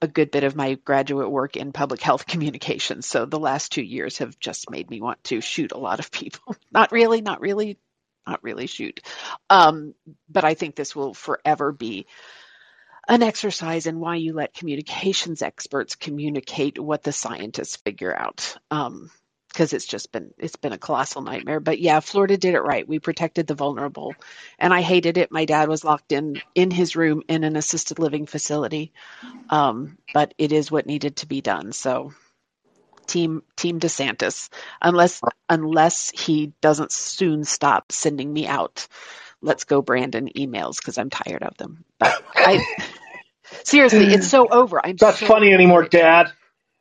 [0.00, 3.06] a good bit of my graduate work in public health communications.
[3.06, 6.10] So the last two years have just made me want to shoot a lot of
[6.10, 6.56] people.
[6.72, 7.78] not really, not really,
[8.30, 9.00] not really shoot.
[9.50, 9.94] Um,
[10.30, 12.06] but I think this will forever be
[13.08, 18.56] an exercise in why you let communications experts communicate what the scientists figure out.
[18.70, 19.10] Um,
[19.48, 21.60] because it's just been it's been a colossal nightmare.
[21.60, 22.88] But yeah, Florida did it right.
[22.88, 24.18] We protected the vulnerable,
[24.58, 25.32] and I hated it.
[25.32, 28.92] My dad was locked in in his room in an assisted living facility,
[29.50, 31.72] um, but it is what needed to be done.
[31.72, 32.12] So
[33.10, 34.48] team team DeSantis
[34.80, 38.86] unless unless he doesn't soon stop sending me out
[39.42, 41.84] let's go Brandon emails because I'm tired of them.
[41.98, 42.58] But I
[43.64, 44.84] seriously, it's so over.
[44.84, 46.32] I'm not so funny anymore, Dad.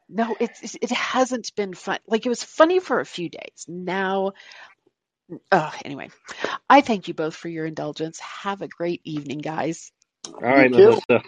[0.10, 2.00] No, it's it hasn't been fun.
[2.08, 3.66] Like it was funny for a few days.
[3.68, 4.34] Now
[5.52, 6.10] uh, anyway,
[6.70, 8.20] I thank you both for your indulgence.
[8.20, 9.92] Have a great evening, guys.
[10.26, 11.02] All right, too.
[11.10, 11.22] Melissa.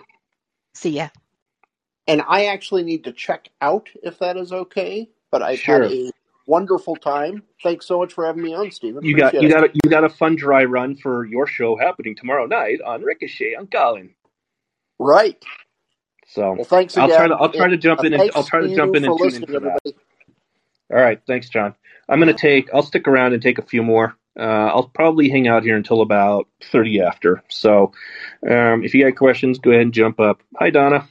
[0.73, 1.09] See ya.
[2.11, 5.09] And I actually need to check out if that is okay.
[5.31, 5.83] But I've Sure.
[5.83, 6.11] had a
[6.45, 7.43] wonderful time.
[7.63, 9.01] Thanks so much for having me on, Stephen.
[9.01, 9.49] You got you it.
[9.49, 13.01] got a, you got a fun dry run for your show happening tomorrow night on
[13.01, 14.13] Ricochet on Callin.
[14.99, 15.41] right.
[16.27, 18.75] So Well, thanks I'll try to I'll try to jump in and I'll try to
[18.75, 19.79] jump in and tune in for that.
[20.91, 21.73] All right, thanks, John.
[22.09, 22.73] I'm gonna take.
[22.73, 24.17] I'll stick around and take a few more.
[24.37, 27.43] Uh, I'll probably hang out here until about 30 after.
[27.49, 27.91] So,
[28.49, 30.41] um, if you got questions, go ahead and jump up.
[30.57, 31.07] Hi, Donna.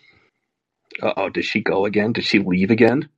[1.03, 2.13] Uh oh, did she go again?
[2.13, 3.09] Did she leave again?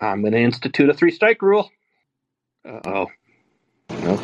[0.00, 1.70] I'm gonna institute a three strike rule.
[2.68, 3.06] Uh oh.
[4.02, 4.22] No.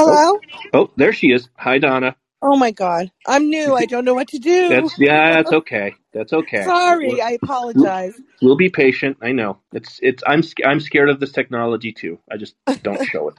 [0.00, 0.40] Hello?
[0.72, 1.48] Oh, there she is.
[1.58, 2.16] Hi, Donna.
[2.42, 3.10] Oh my god.
[3.26, 3.74] I'm new.
[3.74, 4.68] I don't know what to do.
[4.68, 5.32] That's yeah.
[5.32, 5.94] That's okay.
[6.12, 6.64] That's okay.
[6.64, 8.14] Sorry, We're- I apologize.
[8.42, 9.18] We'll be patient.
[9.22, 9.60] I know.
[9.72, 10.22] It's it's.
[10.26, 12.20] I'm I'm scared of this technology too.
[12.30, 13.36] I just don't show it.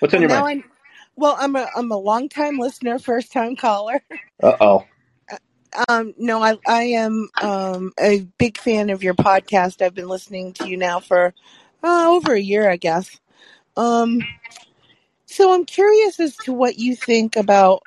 [0.00, 0.48] What's on Well, your mind?
[0.48, 0.64] I'm
[1.16, 4.02] well, I'm a I'm a long time listener, first time caller.
[4.42, 4.84] Uh oh.
[5.88, 9.82] Um, no, I I am um a big fan of your podcast.
[9.82, 11.34] I've been listening to you now for
[11.82, 13.20] uh, over a year, I guess.
[13.76, 14.20] Um,
[15.26, 17.82] so I'm curious as to what you think about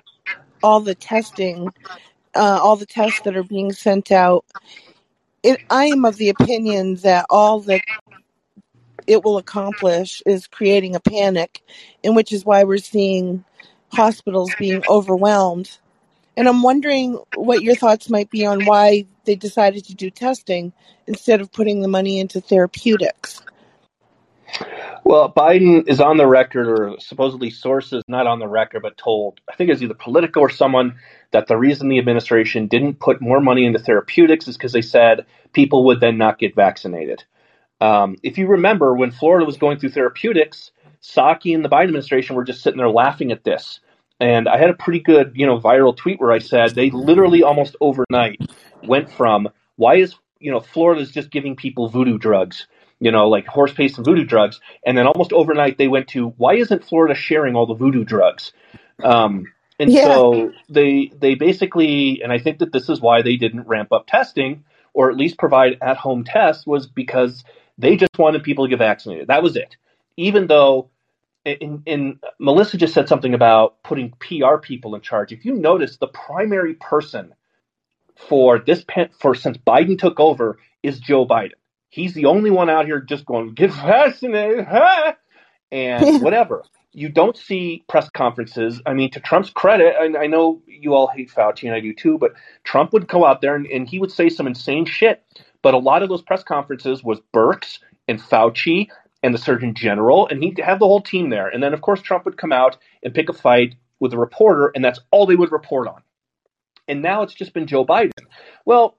[0.63, 1.71] all the testing,
[2.35, 4.45] uh, all the tests that are being sent out.
[5.43, 7.81] It, I am of the opinion that all that
[9.05, 11.61] it will accomplish is creating a panic,
[12.03, 13.43] and which is why we're seeing
[13.89, 15.77] hospitals being overwhelmed.
[16.37, 20.73] And I'm wondering what your thoughts might be on why they decided to do testing
[21.07, 23.41] instead of putting the money into therapeutics.
[25.03, 29.39] Well, Biden is on the record, or supposedly sources not on the record, but told,
[29.49, 30.95] I think it was either Politico or someone,
[31.31, 35.25] that the reason the administration didn't put more money into therapeutics is because they said
[35.53, 37.23] people would then not get vaccinated.
[37.81, 40.71] Um, if you remember, when Florida was going through therapeutics,
[41.03, 43.79] Psaki and the Biden administration were just sitting there laughing at this.
[44.19, 47.43] And I had a pretty good, you know, viral tweet where I said they literally
[47.43, 48.39] almost overnight
[48.83, 52.67] went from why is you know Florida's just giving people voodoo drugs,
[52.99, 56.29] you know, like horse paste and voodoo drugs, and then almost overnight they went to
[56.37, 58.53] why isn't Florida sharing all the voodoo drugs?
[59.03, 59.45] Um,
[59.79, 60.03] and Yeah.
[60.03, 64.07] so they they basically, and I think that this is why they didn't ramp up
[64.07, 64.63] testing
[64.93, 67.43] or at least provide at home tests was because
[67.77, 69.27] they just wanted people to get vaccinated.
[69.27, 69.75] That was it.
[70.15, 70.89] Even though
[71.45, 75.31] and, and Melissa just said something about putting PR people in charge.
[75.31, 77.33] If you notice, the primary person
[78.15, 81.51] for this pen for since Biden took over is Joe Biden.
[81.89, 85.13] He's the only one out here just going get vaccinated, huh?
[85.71, 86.63] and whatever.
[86.93, 88.81] You don't see press conferences.
[88.85, 91.93] I mean, to Trump's credit, I, I know you all hate Fauci and I do
[91.93, 95.21] too, but Trump would go out there and, and he would say some insane shit.
[95.61, 98.87] But a lot of those press conferences was Birx and Fauci
[99.23, 101.47] and the Surgeon General, and he'd have the whole team there.
[101.47, 104.71] And then, of course, Trump would come out and pick a fight with a reporter,
[104.75, 106.01] and that's all they would report on.
[106.87, 108.11] And now it's just been Joe Biden.
[108.65, 108.97] Well,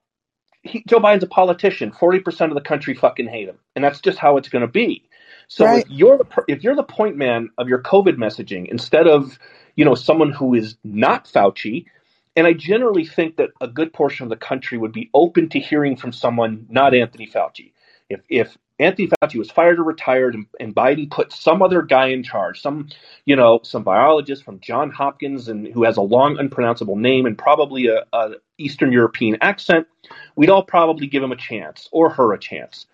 [0.62, 1.93] he, Joe Biden's a politician.
[1.93, 4.68] Forty percent of the country fucking hate him, and that's just how it's going to
[4.68, 5.09] be.
[5.48, 5.84] So Right.
[5.84, 9.38] if you're the, if you're the point man of your COVID messaging instead of
[9.76, 11.86] you know someone who is not Fauci,
[12.34, 15.60] and I generally think that a good portion of the country would be open to
[15.60, 17.72] hearing from someone not Anthony Fauci.
[18.10, 22.09] If if Anthony Fauci was fired or retired, and, and Biden put some other guy
[22.09, 22.89] in charge, some
[23.24, 27.39] you know some biologist from John Hopkins and who has a long unpronounceable name and
[27.39, 29.86] probably a, a Eastern European accent,
[30.35, 32.86] we'd all probably give him a chance or her a chance.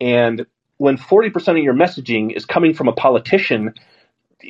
[0.00, 0.46] And
[0.78, 3.74] when 40% of your messaging is coming from a politician,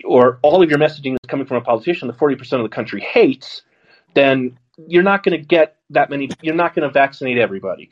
[0.05, 3.01] or all of your messaging is coming from a politician that 40% of the country
[3.01, 3.62] hates,
[4.15, 4.59] then
[4.89, 7.90] you're not going to get that many, you're not going to vaccinate everybody.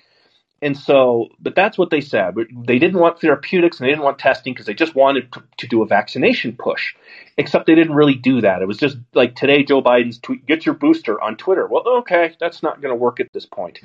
[0.64, 2.34] And so, but that's what they said.
[2.66, 5.66] They didn't want therapeutics and they didn't want testing because they just wanted to, to
[5.66, 6.94] do a vaccination push.
[7.36, 8.62] Except they didn't really do that.
[8.62, 11.66] It was just like today, Joe Biden's tweet, get your booster on Twitter.
[11.66, 13.80] Well, okay, that's not going to work at this point.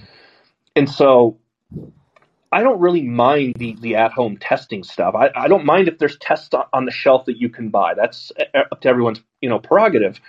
[0.73, 1.38] And so
[2.49, 5.15] I don't really mind the, the at home testing stuff.
[5.15, 7.93] I, I don't mind if there's tests on- the shelf that you can buy.
[7.93, 10.19] That's uh, up to everyone's you know prerogative.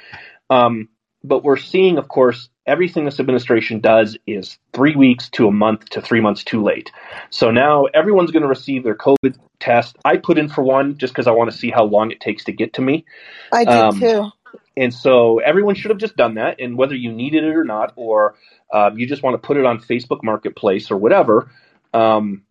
[0.50, 0.88] Um,
[1.22, 5.88] but we're seeing, of course, everything this administration does is three weeks to a month
[5.90, 6.90] to three months too late.
[7.30, 9.96] So now everyone's going to receive their COVID test.
[10.04, 12.44] I put in for one just because I want to see how long it takes
[12.44, 13.04] to get to me.
[13.52, 14.30] I did Um, too.
[14.76, 16.60] And so everyone should have just done that.
[16.60, 18.34] And whether you needed it or not, or
[18.72, 21.50] um, you just want to put it on Facebook Marketplace or whatever,
[21.92, 22.42] um,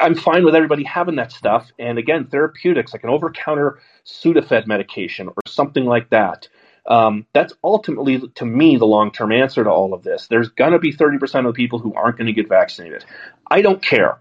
[0.00, 1.70] I'm fine with everybody having that stuff.
[1.78, 6.48] And again, therapeutics like an over counter Sudafed medication or something like that.
[6.86, 10.26] Um, that's ultimately, to me, the long term answer to all of this.
[10.26, 13.04] There's going to be 30% of the people who aren't going to get vaccinated.
[13.48, 14.18] I don't care.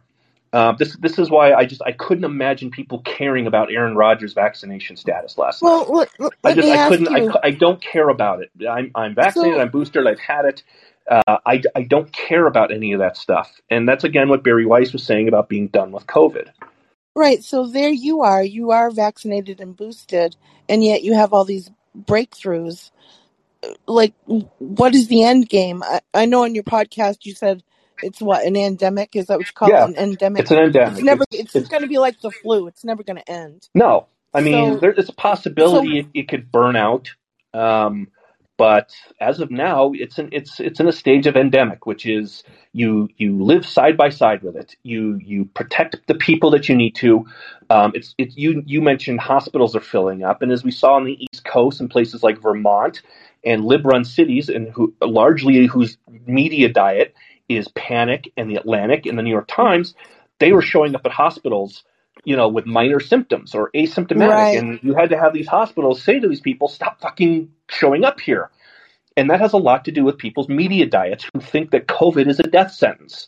[0.53, 4.33] Uh, this this is why I just I couldn't imagine people caring about Aaron Rodgers'
[4.33, 5.69] vaccination status last night.
[5.69, 8.51] Well, let, let, I just I couldn't I, I don't care about it.
[8.69, 9.55] I'm I'm vaccinated.
[9.55, 10.05] So, I'm boosted.
[10.05, 10.63] I've had it.
[11.09, 13.49] Uh, I I don't care about any of that stuff.
[13.69, 16.49] And that's again what Bari Weiss was saying about being done with COVID.
[17.15, 17.41] right.
[17.41, 18.43] So there you are.
[18.43, 20.35] You are vaccinated and boosted,
[20.67, 22.91] and yet you have all these breakthroughs.
[23.87, 24.13] Like,
[24.59, 25.83] what is the end game?
[25.83, 27.63] I, I know on your podcast you said
[28.01, 29.15] it's what an endemic.
[29.15, 29.89] Is that what you call Yeah, it?
[29.89, 30.45] An endemic.
[30.45, 31.03] it's an It's endemic.
[31.03, 31.25] never.
[31.31, 32.67] It's It's it's going to be like the flu.
[32.67, 33.69] It's never going to end.
[33.75, 34.07] no.
[34.33, 35.13] I mean, So, there is a
[35.59, 37.11] so possibility it, it could burn out.
[37.53, 38.09] Um,
[38.61, 42.43] but as of now, it's in it's it's in a stage of endemic, which is
[42.73, 44.75] you you live side by side with it.
[44.83, 47.25] You you protect the people that you need to.
[47.71, 51.05] Um, it's it's you you mentioned hospitals are filling up, and as we saw on
[51.05, 53.01] the East Coast in places like Vermont
[53.43, 55.97] and lib-run cities, and who largely whose
[56.27, 57.15] media diet
[57.49, 59.95] is panic and the Atlantic and the New York Times,
[60.37, 61.83] they were showing up at hospitals,
[62.23, 64.57] you know, with minor symptoms or asymptomatic, right.
[64.57, 68.19] and you had to have these hospitals say to these people, "Stop fucking showing up
[68.19, 68.49] here."
[69.17, 72.27] And that has a lot to do with people's media diets who think that COVID
[72.27, 73.27] is a death sentence.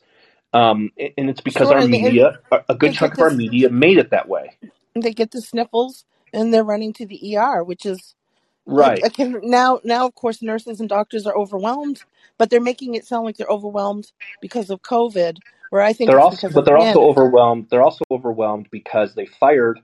[0.53, 3.31] Um, and it's because Sure, our and, and media, a a good chunk of our
[3.31, 4.57] media made it that way.
[4.95, 8.15] They get the sniffles, and they're running to the ER, which is
[8.65, 9.01] Right.
[9.13, 9.79] Can now.
[9.83, 12.03] Now, of course, nurses and doctors are overwhelmed,
[12.37, 14.11] but they're making it sound like they're overwhelmed
[14.41, 15.37] because of COVID,
[15.73, 17.67] where I think They're also, but they're also overwhelmed.
[17.71, 19.79] They're also overwhelmed because they fired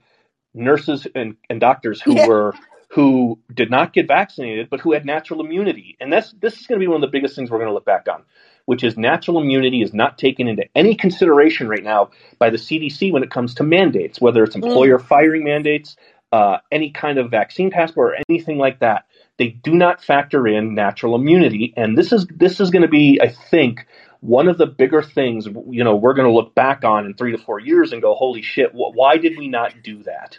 [0.54, 2.26] nurses and, and doctors who Yeah.
[2.28, 2.54] were
[2.92, 5.96] who did not get vaccinated, but who had natural immunity.
[6.00, 7.74] And that's this is going to be one of the biggest things we're going to
[7.74, 8.22] look back on,
[8.66, 13.10] which is natural immunity is not taken into any consideration right now by the CDC
[13.12, 14.64] when it comes to mandates, whether it's Mm.
[14.64, 15.96] employer firing mandates,
[16.32, 19.06] uh, any kind of vaccine passport, or anything like that.
[19.38, 23.20] They do not factor in natural immunity, and this is this is going to be,
[23.20, 23.86] I think,
[24.20, 27.32] one of the bigger things you know we're going to look back on in three
[27.32, 30.38] to four years and go, holy shit, wh- why did we not do that?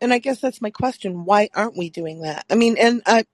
[0.00, 2.46] And I guess that's my question: Why aren't we doing that?
[2.50, 3.24] I mean, and I,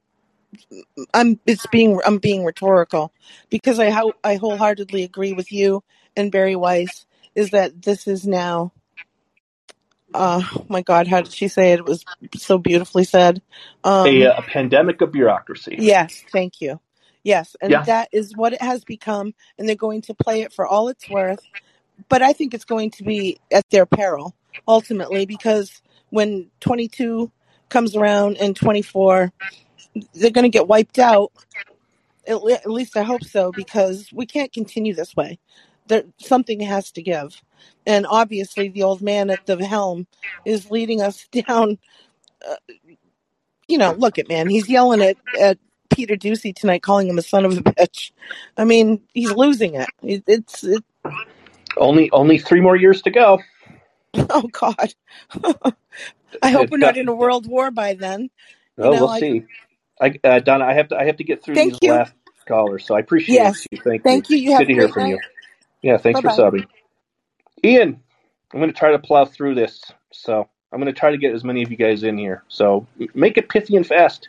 [1.14, 3.12] I'm it's being I'm being rhetorical
[3.50, 5.84] because I how I wholeheartedly agree with you
[6.16, 8.72] and Bari Weiss is that this is now.
[10.14, 11.80] Uh, my God, how did she say it?
[11.80, 12.06] It was
[12.36, 13.42] so beautifully said.
[14.04, 15.78] A, Um, a pandemic of bureaucracy.
[15.78, 16.80] Yes, thank you.
[17.24, 20.52] Yes, and Yeah, that is what it has become, and they're going to play it
[20.52, 21.40] for all it's worth.
[22.08, 24.36] But I think it's going to be at their peril
[24.68, 27.32] ultimately because when 22
[27.70, 29.32] comes around and 24,
[30.14, 31.32] they're going to get wiped out.
[32.26, 35.38] At, le- at least I hope so, because we can't continue this way.
[35.88, 37.42] There, something has to give.
[37.86, 40.06] And obviously, the old man at the helm
[40.44, 41.78] is leading us down.
[42.46, 42.56] Uh,
[43.68, 45.58] you know, look at man, he's yelling at, at
[45.94, 48.12] Peter Doocy tonight, calling him a son of a bitch.
[48.58, 49.90] I mean, he's losing it.
[50.02, 50.84] it it's it,
[51.76, 53.40] Only only three more years to go.
[54.30, 54.94] oh God.
[56.42, 58.30] I hope It's we're not got- in a world war by then.
[58.82, 59.44] You Oh, know, we'll I- see.
[60.00, 61.90] I, uh, Donna, I have to I have to get through Thank these you.
[61.90, 62.14] last
[62.48, 63.66] callers, so I appreciate Yes.
[63.70, 63.78] you.
[63.84, 64.38] Thank, Thank you.
[64.38, 65.08] You have Good to hear from night.
[65.08, 65.20] you.
[65.82, 66.20] Yeah, thanks Bye-bye.
[66.20, 66.66] for subbing.
[67.64, 68.00] Ian,
[68.52, 71.34] I'm going to try to plow through this, so I'm going to try to get
[71.34, 72.44] as many of you guys in here.
[72.48, 74.28] So make it pithy and fast.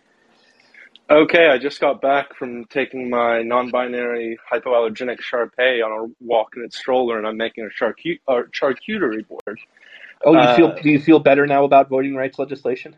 [1.09, 6.63] Okay, I just got back from taking my non-binary hypoallergenic Shar-Pei on a walk in
[6.63, 9.59] its stroller, and I'm making a charcu- uh, charcuterie board.
[10.23, 12.95] Oh, you Uh, feel do you feel better now about voting rights legislation?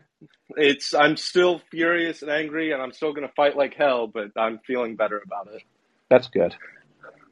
[0.56, 4.30] It's I'm still furious and angry, and I'm still going to fight like hell, but
[4.36, 5.62] I'm feeling better about it.
[6.08, 6.54] That's good.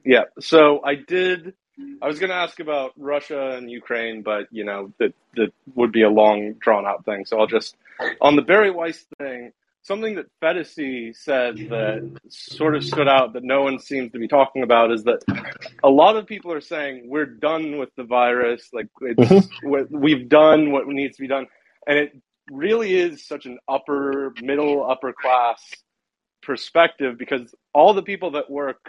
[0.05, 0.25] Yeah.
[0.41, 1.55] So I did.
[2.03, 5.93] I was going to ask about Russia and Ukraine, but you know that that would
[5.93, 7.25] be a long, drawn out thing.
[7.25, 7.77] So I'll just
[8.21, 9.53] on the Bari Weiss thing.
[9.87, 14.27] Something that Fedesi said that sort of stood out that no one seems to be
[14.27, 15.21] talking about is that
[15.85, 19.69] a lot of people are saying we're done with the virus, like it's mm-hmm.
[19.71, 21.47] we- we've done what needs to be done,
[21.87, 25.63] and it really is such an upper middle upper class
[26.43, 28.89] perspective because all the people that work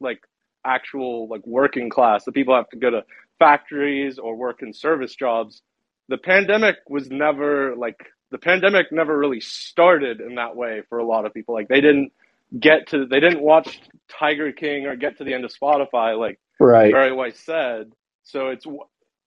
[0.00, 0.20] like
[0.64, 3.02] actual like working class the people have to go to
[3.38, 5.62] factories or work in service jobs
[6.08, 11.06] the pandemic was never like the pandemic never really started in that way for a
[11.06, 12.12] lot of people like they didn't
[12.58, 16.38] get to they didn't watch tiger king or get to the end of spotify like
[16.62, 16.92] Right.
[16.92, 17.92] Bari Weiss said.
[18.22, 18.66] So it's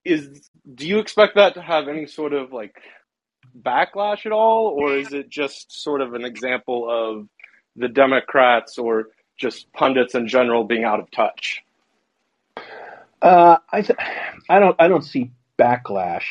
[0.05, 2.75] is do you expect that to have any sort of like
[3.59, 7.27] backlash at all, or is it just sort of an example of
[7.75, 9.07] the Democrats or
[9.37, 11.63] just pundits in general being out of touch?
[13.21, 13.99] Uh, I th-
[14.49, 16.25] I don't I don't see backlash.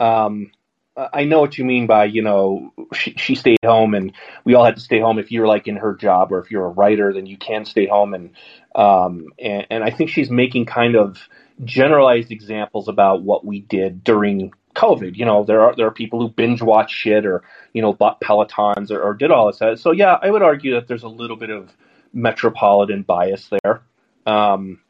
[0.00, 0.50] Um,
[0.96, 4.12] I know what you mean by you know she, she stayed home and
[4.44, 5.18] we all had to stay home.
[5.18, 7.86] If you're like in her job or if you're a writer, then you can stay
[7.86, 8.30] home and
[8.74, 11.18] um and, and I think she's making kind of
[11.64, 15.16] generalized examples about what we did during COVID.
[15.16, 17.42] You know, there are there are people who binge watch shit or
[17.72, 19.80] you know bought Pelotons or, or did all this.
[19.80, 21.72] So yeah, I would argue that there's a little bit of
[22.12, 23.82] metropolitan bias there.
[24.26, 24.80] Um,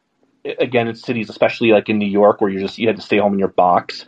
[0.43, 3.17] again in cities, especially like in New York, where you just you had to stay
[3.17, 4.05] home in your box.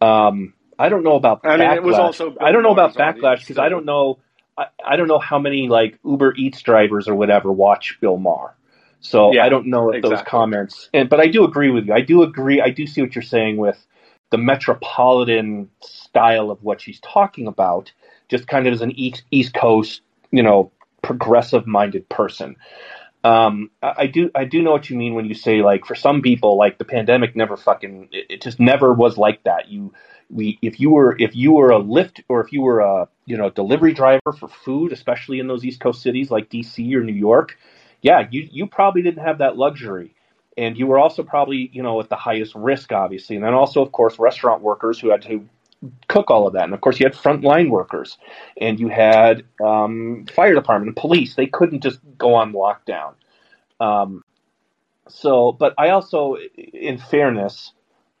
[0.00, 1.40] Um, I don't know about.
[1.44, 1.76] I mean, backlash.
[1.76, 4.18] it was also I don't know about backlash because I don't know.
[4.56, 8.54] I, I don't know how many like Uber Eats drivers or whatever watch Bill Maher.
[9.00, 10.90] So Yeah, I don't know if those comments.
[10.92, 11.94] And but I do agree with you.
[11.94, 12.60] I do agree.
[12.60, 13.84] I do see what you're saying with
[14.30, 17.92] the metropolitan style of what she's talking about.
[18.28, 20.72] Just kind of as an East East Coast, you know,
[21.02, 22.56] progressive minded person.
[23.24, 25.94] Um, I, I do I do know what you mean when you say like for
[25.94, 29.68] some people like the pandemic never fucking it, it just never was like that.
[29.68, 29.92] You
[30.30, 33.36] we if you were if you were a Lyft or if you were a you
[33.36, 37.14] know delivery driver for food, especially in those East Coast cities like DC or New
[37.14, 37.56] York,
[38.02, 40.14] yeah, you you probably didn't have that luxury.
[40.56, 43.36] And you were also probably, you know, at the highest risk, obviously.
[43.36, 45.48] And then also, of course, restaurant workers who had to
[46.08, 46.64] cook all of that.
[46.64, 48.18] And of course, you had frontline workers
[48.60, 51.36] and you had um, fire department and police.
[51.36, 53.14] They couldn't just go on lockdown.
[53.78, 54.24] Um,
[55.08, 57.72] so, but I also, in fairness,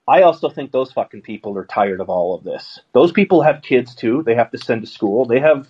[0.08, 2.80] I also think those fucking people are tired of all of this.
[2.92, 4.22] Those people have kids too.
[4.24, 5.26] They have to send to school.
[5.26, 5.68] They have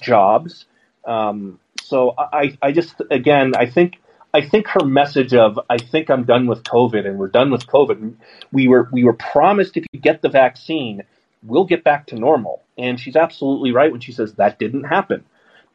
[0.00, 0.66] jobs.
[1.04, 3.98] Um, so I, I just, again, I think,
[4.32, 7.66] I think her message of I think I'm done with COVID and we're done with
[7.66, 8.14] COVID.
[8.52, 11.02] We were we were promised if you get the vaccine,
[11.42, 12.62] we'll get back to normal.
[12.78, 15.24] And she's absolutely right when she says that didn't happen.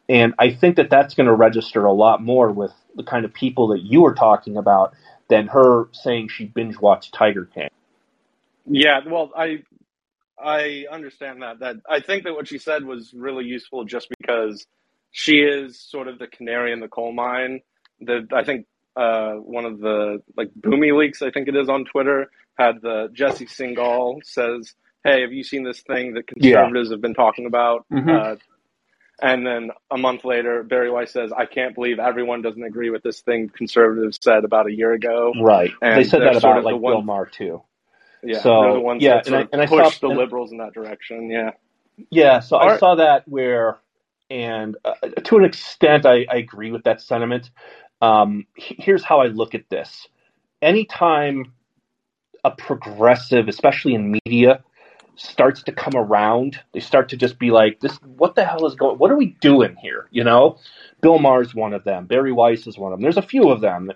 [0.08, 3.34] And I think that that's going to register a lot more with the kind of
[3.34, 4.94] people that you were talking about
[5.28, 7.70] than her saying she binge watched Tiger King.
[8.66, 9.64] Yeah, well, I
[10.42, 11.60] I understand that.
[11.60, 14.66] That I think that what she said was really useful just because
[15.12, 17.62] she is sort of the canary in the coal mine.
[18.02, 18.66] That I think
[18.96, 23.10] uh, one of the like Boomy leaks, I think it is on Twitter, had the
[23.14, 24.74] Jesse Singal says,
[25.04, 28.10] "Hey, have you seen this thing that conservatives have been talking about?" Mhm.
[28.10, 28.36] Uh,
[29.22, 33.02] and then a month later, Bari Weiss says, "I can't believe everyone doesn't agree with
[33.04, 35.72] this thing conservatives said about a year ago." Right.
[35.82, 37.62] And they said that sort about of like one- Bill Maher too.
[38.26, 40.58] Yeah, So, they're the ones yeah, that and I- and push saw- the liberals in
[40.58, 41.30] that direction.
[41.30, 41.52] Yeah.
[42.10, 43.78] Yeah, so I saw that where,
[44.30, 47.52] and uh, to an extent, I, I agree with that sentiment.
[48.02, 50.08] Um, here's how I look at this:
[50.62, 51.54] anytime
[52.44, 54.62] a progressive, especially in media,
[55.16, 56.60] starts to come around.
[56.74, 58.98] They start to just be like, "This, what the hell is going?
[58.98, 60.58] What are we doing here?" You know,
[61.02, 62.06] Bill Maher's one of them.
[62.08, 63.04] Bari Weiss is one of them.
[63.04, 63.92] There's a few of them.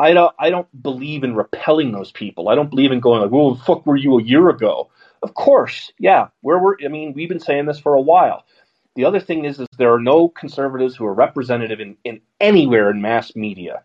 [0.00, 0.34] I don't.
[0.38, 2.48] I don't believe in repelling those people.
[2.48, 4.90] I don't believe in going like, "Well, fuck, were you a year ago?"
[5.22, 6.28] Of course, yeah.
[6.40, 6.76] Where we're.
[6.82, 8.44] I mean, we've been saying this for a while.
[8.96, 12.90] The other thing is, is there are no conservatives who are representative in, in anywhere
[12.90, 13.82] in mass media,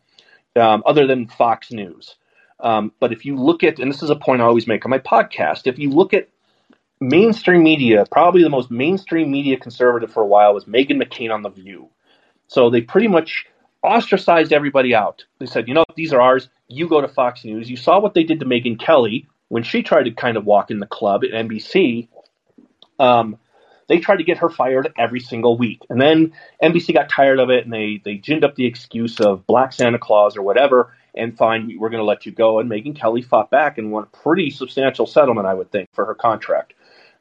[0.55, 2.15] um, other than Fox News.
[2.61, 4.89] Um, but if you look at, and this is a point I always make on
[4.89, 6.29] my podcast, if you look at
[7.01, 11.43] mainstream media, probably the most mainstream media conservative for a while was Meghan McCain on
[11.43, 11.89] The View.
[12.47, 13.45] So they pretty much
[13.85, 15.25] ostracized everybody out.
[15.39, 16.49] They said, you know, these are ours.
[16.67, 17.69] You go to Fox News.
[17.69, 20.71] You saw what they did to Megyn Kelly when she tried to kind of walk
[20.71, 22.07] in the club at NBC.
[22.99, 23.37] Um,
[23.87, 25.81] they tried to get her fired every single week.
[25.89, 29.45] And then NBC got tired of it and they, they ginned up the excuse of
[29.45, 32.59] Black Santa Claus or whatever and fine, we're going to let you go.
[32.59, 36.05] And Megyn Kelly fought back and won a pretty substantial settlement, I would think, for
[36.05, 36.73] her contract.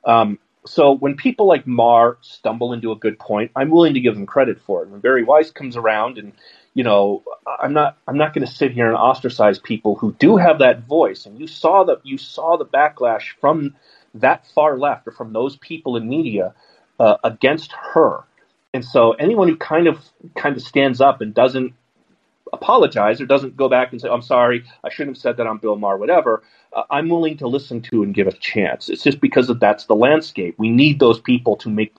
[0.05, 4.15] Um, so when people like Maher stumble into a good point, I'm willing to give
[4.15, 4.89] them credit for it.
[4.89, 6.32] When Bari Weiss comes around, and
[6.73, 10.36] you know, I'm not I'm not going to sit here and ostracize people who do
[10.36, 11.27] have that voice.
[11.27, 13.77] And you saw the you saw the backlash from
[14.15, 16.55] that far left or from those people in media
[16.99, 18.24] uh, against her.
[18.73, 19.99] And so anyone who kind of
[20.35, 21.74] kind of stands up and doesn't
[22.55, 25.59] apologize or doesn't go back and say, I'm sorry, I shouldn't have said that on
[25.59, 28.89] Bill Maher, whatever, uh, I'm willing to listen to and give a chance.
[28.89, 30.55] It's just because that's the landscape.
[30.59, 31.94] We need those people to make.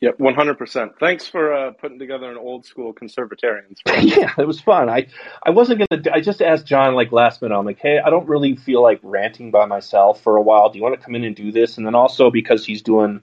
[0.00, 0.98] Yep, 100%.
[0.98, 3.80] Thanks for uh, putting together an old school conservatarians.
[3.86, 4.88] yeah, it was fun.
[4.88, 5.08] I,
[5.42, 8.08] I wasn't going to, I just asked John like last minute, I'm like, hey, I
[8.08, 10.70] don't really feel like ranting by myself for a while.
[10.70, 11.76] Do you want to come in and do this?
[11.76, 13.20] And then also because he's doing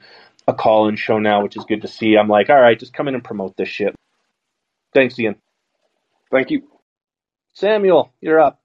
[0.48, 2.94] a call in show now, which is good to see, I'm like, all right, just
[2.94, 3.95] come in and promote this shit.
[4.94, 5.36] Thanks, Ian.
[6.32, 6.64] Thank you.
[7.54, 8.62] Samuel, you're up.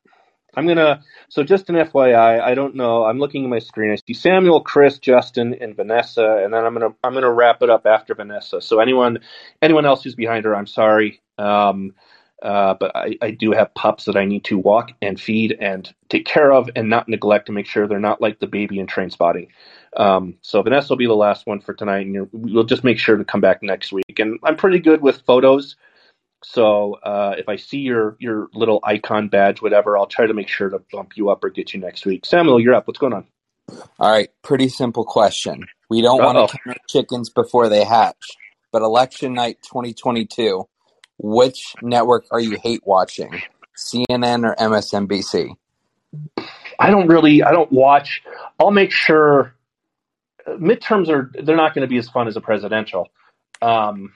[0.54, 1.02] I'm gonna.
[1.28, 3.04] So just an FYI, I don't know.
[3.04, 3.90] I'm looking at my screen.
[3.90, 7.70] I see Samuel, Chris, Justin, and Vanessa, and then I'm gonna I'm gonna wrap it
[7.70, 8.60] up after Vanessa.
[8.60, 9.20] So anyone
[9.62, 11.22] anyone else who's behind her, I'm sorry.
[11.38, 11.94] Um,
[12.42, 15.90] uh, but I, I do have pups that I need to walk and feed and
[16.08, 18.88] take care of and not neglect to make sure they're not like the baby in
[18.88, 19.46] Trainspotting.
[19.96, 23.16] Um, so Vanessa will be the last one for tonight, and we'll just make sure
[23.16, 24.18] to come back next week.
[24.18, 25.76] And I'm pretty good with photos.
[26.44, 30.48] So uh, if I see your your little icon badge, whatever, I'll try to make
[30.48, 32.26] sure to bump you up or get you next week.
[32.26, 32.86] Samuel, you're up.
[32.86, 33.26] What's going on?
[33.98, 35.66] All right, pretty simple question.
[35.88, 36.32] We don't Uh-oh.
[36.32, 38.38] want to count chickens before they hatch,
[38.72, 40.68] but election night 2022,
[41.18, 43.40] which network are you hate watching?
[43.76, 45.54] CNN or MSNBC?
[46.78, 47.42] I don't really.
[47.42, 48.22] I don't watch.
[48.58, 49.54] I'll make sure.
[50.48, 51.30] Midterms are.
[51.40, 53.08] They're not going to be as fun as a presidential.
[53.62, 54.12] Um,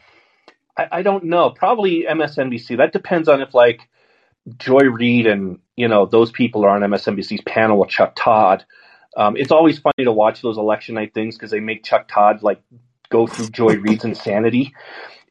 [0.77, 1.51] I, I don't know.
[1.51, 2.77] Probably MSNBC.
[2.77, 3.89] That depends on if like
[4.59, 8.65] Joy Reid and you know those people are on MSNBC's panel with Chuck Todd.
[9.17, 12.43] Um, it's always funny to watch those election night things because they make Chuck Todd
[12.43, 12.61] like
[13.09, 14.75] go through Joy Reid's insanity.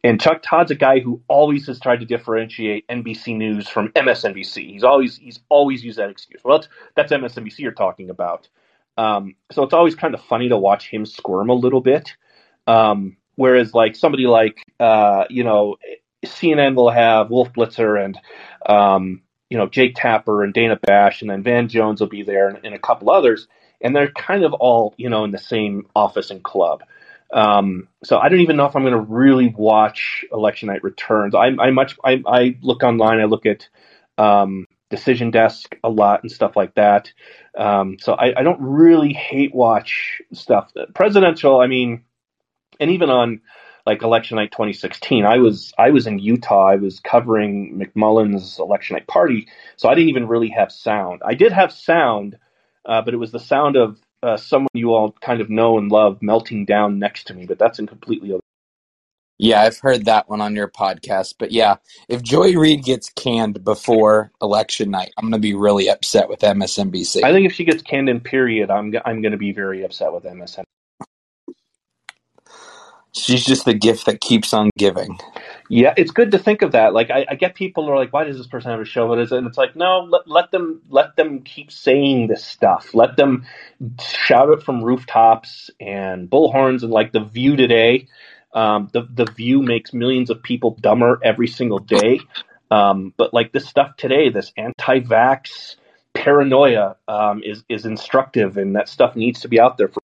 [0.04, 4.72] And Chuck Todd's a guy who always has tried to differentiate NBC News from MSNBC.
[4.72, 6.42] He's always he's always used that excuse.
[6.44, 8.48] Well, that's, that's MSNBC you're talking about.
[8.98, 12.16] Um, so it's always kind of funny to watch him squirm a little bit.
[12.68, 15.76] Um, Whereas like somebody like uh, you know
[16.26, 18.18] CNN will have Wolf Blitzer and
[18.66, 22.50] um, you know Jake Tapper and Dana Bash, and then Van Jones will be there
[22.50, 23.48] and, and, a couple others,
[23.82, 26.84] and they're kind of all you know in the same office and club.
[27.34, 31.36] Um, so I don't even know if I'm going to really watch Election Night Returns.
[31.36, 33.20] I, I much I, I, look online.
[33.20, 33.68] I look at
[34.18, 37.12] um, Decision Desk a lot and stuff like that.
[37.58, 40.72] Um, so I, I, don't really hate watch stuff.
[40.94, 42.04] Presidential, I mean,
[42.80, 43.42] and even on
[43.86, 46.70] like election night 2016 i was i was in utah.
[46.70, 51.22] I was covering mcmullin's election night party so i didn't even really have sound.
[51.26, 52.38] I did have sound
[52.86, 55.92] uh, but it was the sound of uh, someone you all kind of know and
[55.92, 58.42] love melting down next to me but that's in completely other
[59.38, 61.76] yeah i've heard that one on your podcast but yeah
[62.08, 66.40] if joy reid gets canned before election night i'm going to be really upset with
[66.40, 69.84] msnbc i think if she gets canned in period i'm, I'm going to be very
[69.84, 70.64] upset with msnbc
[73.16, 75.18] She's just the gift that keeps on giving.
[75.70, 76.94] Yeah, it's good to think of that.
[76.94, 79.48] Like, I, I get people are like, "Why does this person have a show?" And
[79.48, 82.94] it's like, no, let, let them let them keep saying this stuff.
[82.94, 83.46] Let them
[84.02, 88.08] shout it from rooftops and bullhorns and like the View today.
[88.54, 92.20] Um, the the View makes millions of people dumber every single day.
[92.70, 95.78] Um, but like this stuff today, this anti-vax
[96.14, 100.02] paranoia um, is is instructive, and that stuff needs to be out there for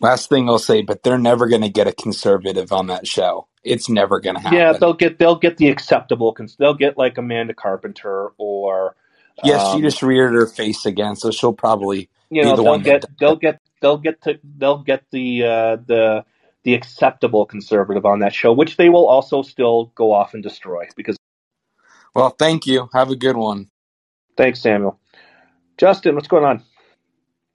[0.00, 3.48] Last thing I'll say, but they're never going to get a conservative on that show.
[3.64, 4.58] It's never going to happen.
[4.58, 6.36] Yeah, they'll get they'll get the acceptable.
[6.58, 8.96] They'll get like Amanda Carpenter or.
[9.44, 12.78] Yes, um, she just reared her face again, so she'll probably you know the they'll
[12.78, 16.24] get they'll get they'll get to they'll get the uh, the
[16.64, 20.86] the acceptable conservative on that show, which they will also still go off and destroy
[20.96, 21.16] because.
[22.14, 22.88] Well, thank you.
[22.92, 23.70] Have a good one.
[24.36, 24.98] Thanks, Samuel.
[25.76, 26.62] Justin, what's going on?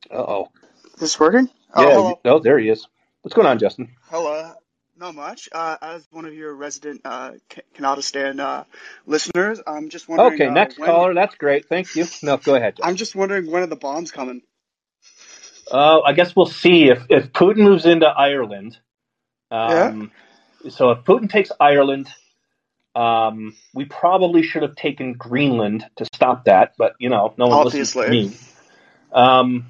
[0.10, 0.52] Uh oh.
[0.94, 1.49] Is This working?
[1.76, 1.82] Yeah.
[1.86, 2.20] Oh, you- hello.
[2.26, 2.88] oh, there he is.
[3.22, 3.95] What's going on, Justin?
[4.10, 4.54] Hello.
[4.95, 5.50] Not much.
[5.52, 8.66] Uh, as one of your resident uh, Ca- Canada stand uh,
[9.08, 10.34] listeners, I'm just wondering.
[10.34, 11.14] Okay, uh, next when, caller.
[11.16, 11.68] That's great.
[11.68, 12.06] Thank you.
[12.22, 12.76] No, go ahead.
[12.76, 12.90] Justin.
[12.90, 14.44] I'm just wondering when are the bombs coming?
[15.72, 18.78] Uh, I guess we'll see if, if Putin moves into Ireland.
[19.50, 20.12] Um,
[20.70, 22.08] So if Putin takes Ireland,
[22.95, 27.66] um, we probably should have taken Greenland to stop that, but you know, no one
[27.66, 28.30] listens to Obviously.
[28.30, 28.38] me.
[29.12, 29.66] Um,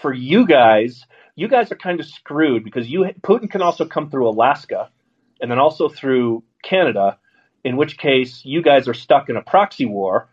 [0.00, 1.06] for you guys,
[1.36, 4.90] you guys are kind of screwed because you Putin can also come through Alaska
[5.40, 7.18] and then also through Canada,
[7.64, 10.28] in which case you guys are stuck in a proxy war.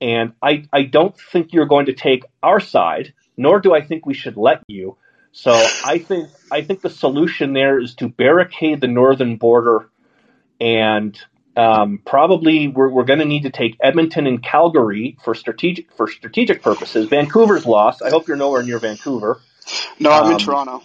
[0.00, 4.04] And I, I don't think you're going to take our side, nor do I think
[4.04, 4.96] we should let you.
[5.32, 9.90] So I think I think the solution there is to barricade the northern border,
[10.58, 11.18] and
[11.56, 16.08] um, probably we're, we're going to need to take Edmonton and Calgary for strategic for
[16.08, 17.08] strategic purposes.
[17.08, 18.02] Vancouver's lost.
[18.02, 19.40] I hope you're nowhere near Vancouver.
[19.98, 20.82] No, I'm in Um, Toronto.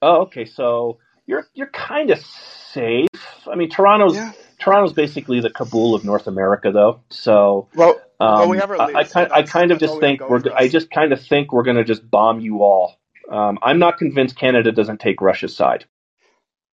[0.00, 0.44] Oh, okay.
[0.44, 2.24] So you're you're kind of
[2.72, 3.08] safe.
[3.50, 4.32] I mean, Toronto's Yeah.
[4.58, 7.00] Toronto's basically the Kabul of North America, though.
[7.10, 10.00] So Well, um, well, we have our I, I, kind, I kind of just all
[10.00, 10.42] we have think we're.
[10.54, 12.98] I just kind of think we're going to just bomb you all.
[13.30, 15.84] Um, I'm not convinced Canada doesn't take Russia's side.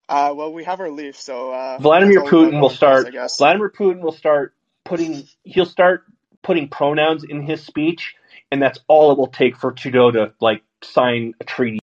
[0.07, 2.69] Uh, well, we have our leaf, so uh, Vladimir that's all we got Putin will
[2.69, 3.37] for us, start.
[3.37, 4.53] Vladimir Putin will start
[4.83, 5.27] putting.
[5.43, 6.03] He'll start
[6.43, 8.15] putting pronouns in his speech,
[8.51, 11.79] and that's all it will take for Trudeau to like sign a treaty.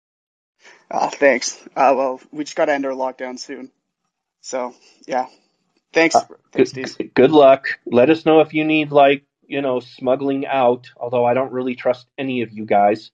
[0.90, 1.62] Uh, thanks.
[1.76, 3.72] Uh, well, we just got to end our lockdown soon.
[4.42, 4.74] So,
[5.06, 5.28] yeah.
[5.94, 6.16] Thanks.
[6.16, 6.22] Uh,
[6.52, 7.14] Thanks, Good, Steve.
[7.14, 7.68] good luck.
[7.86, 10.90] Let us know if you need like you know smuggling out.
[10.98, 13.12] Although I don't really trust any of you guys.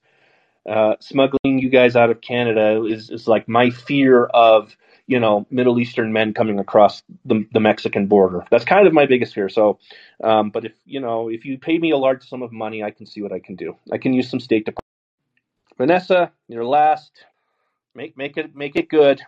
[0.70, 4.76] Uh, smuggling you guys out of Canada is, is like my fear of
[5.08, 8.46] you know Middle Eastern men coming across the, the Mexican border.
[8.50, 9.50] That's kind of my biggest fear.
[9.50, 9.80] So,
[10.24, 12.92] um, but if you know if you pay me a large sum of money, I
[12.92, 13.76] can see what I can do.
[13.92, 14.84] I can use some State Department.
[15.78, 17.12] Vanessa, you're last.
[17.96, 19.22] Make make it make it good.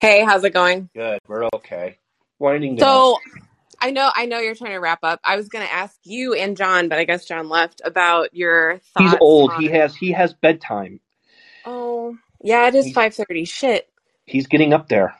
[0.00, 0.88] Hey, how's it going?
[0.94, 1.20] Good.
[1.28, 1.98] We're okay.
[2.38, 2.86] Winding down.
[2.86, 3.18] So,
[3.80, 5.20] I know I know you're trying to wrap up.
[5.22, 8.80] I was going to ask you and Jon, but I guess Jon left about your
[8.94, 9.52] thoughts He's old.
[9.52, 11.00] on He has he has bedtime.
[11.64, 13.48] Oh, yeah, it is He's 5:30.
[13.48, 13.91] Shit.
[14.26, 15.14] He's getting up there.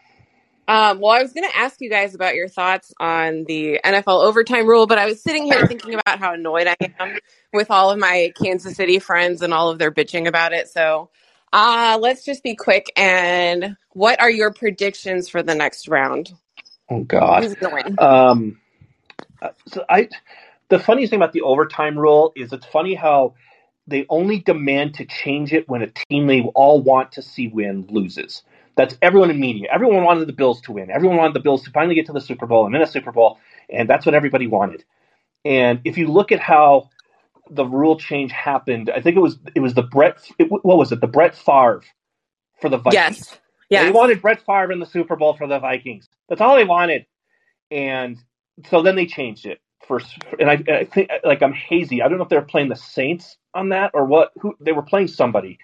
[0.69, 4.25] Um, well, I was going to ask you guys about your thoughts on the NFL
[4.25, 7.19] overtime rule, but I was sitting here thinking about how annoyed I am
[7.53, 10.69] with all of my Kansas City friends and all of their bitching about it.
[10.69, 11.11] So,
[11.53, 12.91] uh, let's just be quick.
[12.97, 16.33] And what are your predictions for the next round?
[16.89, 17.43] Oh God.
[17.43, 17.99] Who's going to win?
[17.99, 18.61] Um,
[19.43, 20.09] uh, so I,
[20.69, 23.35] the funniest thing about the overtime rule is it's funny how
[23.87, 27.87] they only demand to change it when a team they all want to see win
[27.91, 28.43] loses.
[28.77, 29.69] That's everyone in media.
[29.73, 30.91] Everyone wanted the Bills to win.
[30.91, 33.13] Everyone wanted the Bills to finally get to the Super Bowl and win a Super
[33.13, 33.39] Bowl,
[33.69, 34.85] and that's what everybody wanted.
[35.45, 36.91] And if you look at how
[37.51, 40.27] the rule change happened, I think it was it was the Brett.
[40.39, 41.01] It, what was it?
[41.01, 41.83] The Brett Favre
[42.61, 43.39] for the Vikings.
[43.69, 43.85] Yes.
[43.85, 46.09] They wanted Brett Favre in the Super Bowl for the Vikings.
[46.29, 47.07] That's all they wanted.
[47.71, 48.19] And
[48.69, 50.01] so then they changed it for,
[50.39, 52.03] and I, I think like I'm hazy.
[52.03, 54.33] I don't know if they were playing the Saints on that or what.
[54.41, 55.59] Who they were playing somebody,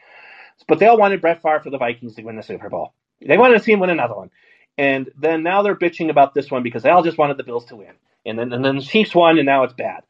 [0.66, 2.93] but they all wanted Brett Favre for the Vikings to win the Super Bowl.
[3.20, 4.30] They wanted to see him win another one.
[4.76, 7.64] And then now they're bitching about this one because they all just wanted the Bills
[7.66, 7.93] to win.
[8.24, 10.05] And then and then the Chiefs won, and now it's bad.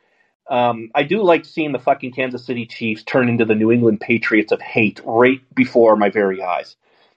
[0.48, 4.00] Um, I do like seeing the fucking Kansas City Chiefs turn into the New England
[4.00, 6.76] Patriots of hate right before my very eyes.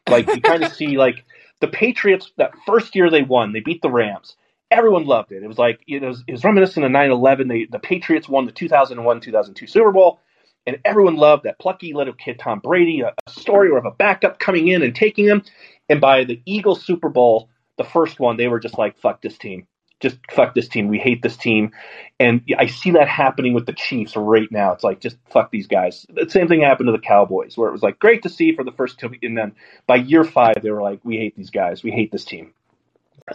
[0.09, 1.25] Like you kind of see like
[1.61, 4.35] the Patriots that first year they won, they beat the Rams.
[4.69, 5.43] Everyone loved it.
[5.43, 7.47] It was like it was, it was reminiscent of 9/11.
[7.47, 10.19] They, the Patriots won the 2001-2002 Super Bowl,
[10.65, 13.01] and everyone loved that plucky little kid Tom Brady.
[13.01, 15.43] A, a story of a backup coming in and taking him.
[15.89, 19.37] And by the Eagles Super Bowl, the first one, they were just like, "Fuck this
[19.37, 19.67] team."
[19.99, 20.87] Just fuck this team.
[20.87, 21.73] We hate this team,
[22.19, 24.73] and I see that happening with the Chiefs right now.
[24.73, 26.07] It's like just fuck these guys.
[26.09, 28.63] The same thing happened to the Cowboys, where it was like great to see for
[28.63, 29.53] the first two, and then
[29.85, 31.83] by year five they were like, we hate these guys.
[31.83, 32.53] We hate this team.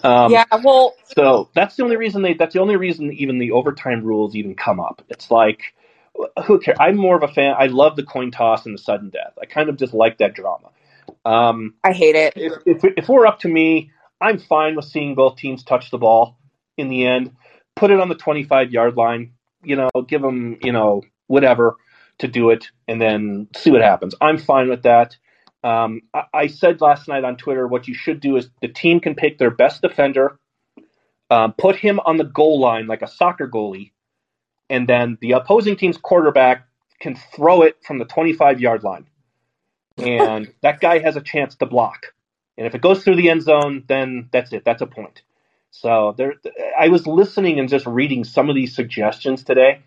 [0.02, 2.34] Um, yeah, well, so that's the only reason they.
[2.34, 5.02] That's the only reason even the overtime rules even come up.
[5.08, 5.74] It's like,
[6.46, 6.76] who cares?
[6.80, 7.54] I'm more of a fan.
[7.58, 9.34] I love the coin toss and the sudden death.
[9.40, 10.70] I kind of just like that drama.
[11.24, 12.32] Um, I hate it.
[12.36, 13.90] if, if if we're up to me,
[14.20, 16.38] I'm fine with seeing both teams touch the ball
[16.76, 17.32] in the end.
[17.74, 19.32] Put it on the 25 yard line.
[19.62, 21.76] You know, give them you know whatever
[22.18, 24.14] to do it, and then see what happens.
[24.20, 25.16] I'm fine with that.
[25.62, 29.00] Um, I, I said last night on Twitter what you should do is the team
[29.00, 30.38] can pick their best defender,
[31.28, 33.90] um, put him on the goal line like a soccer goalie,
[34.68, 36.66] and then the opposing team's quarterback
[37.00, 39.06] can throw it from the 25 yard line.
[39.98, 42.14] and that guy has a chance to block.
[42.58, 44.64] And if it goes through the end zone, then that's it.
[44.64, 45.22] That's a point.
[45.70, 46.34] So there,
[46.78, 49.82] I was listening and just reading some of these suggestions today,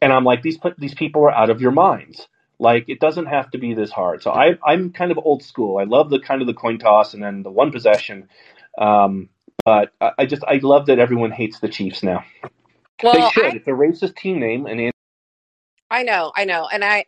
[0.00, 2.28] and I'm like, these these people are out of your minds.
[2.60, 4.22] Like it doesn't have to be this hard.
[4.22, 5.78] So I, I'm kind of old school.
[5.78, 8.28] I love the kind of the coin toss and then the one possession.
[8.78, 9.30] Um,
[9.64, 12.24] but I, I just I love that everyone hates the Chiefs now.
[13.02, 13.44] Well, they should.
[13.44, 14.92] I, it's a racist team name, and
[15.92, 17.04] I know, I know, and I,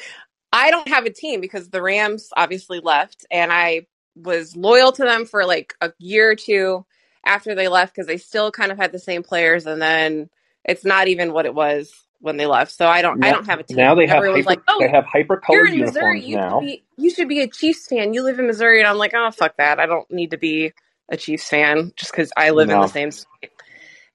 [0.52, 5.02] I don't have a team because the Rams obviously left, and I was loyal to
[5.02, 6.86] them for like a year or two
[7.24, 10.30] after they left because they still kind of had the same players, and then
[10.64, 12.70] it's not even what it was when they left.
[12.72, 13.76] So I don't, I don't have a team.
[13.76, 16.24] now they have hyper, like, oh, they have hyper colored in Missouri.
[16.24, 16.60] You now.
[16.60, 18.14] should be, you should be a Chiefs fan.
[18.14, 19.80] You live in Missouri, and I'm like, oh fuck that.
[19.80, 20.72] I don't need to be
[21.08, 23.50] a Chiefs fan just because I live in the same state.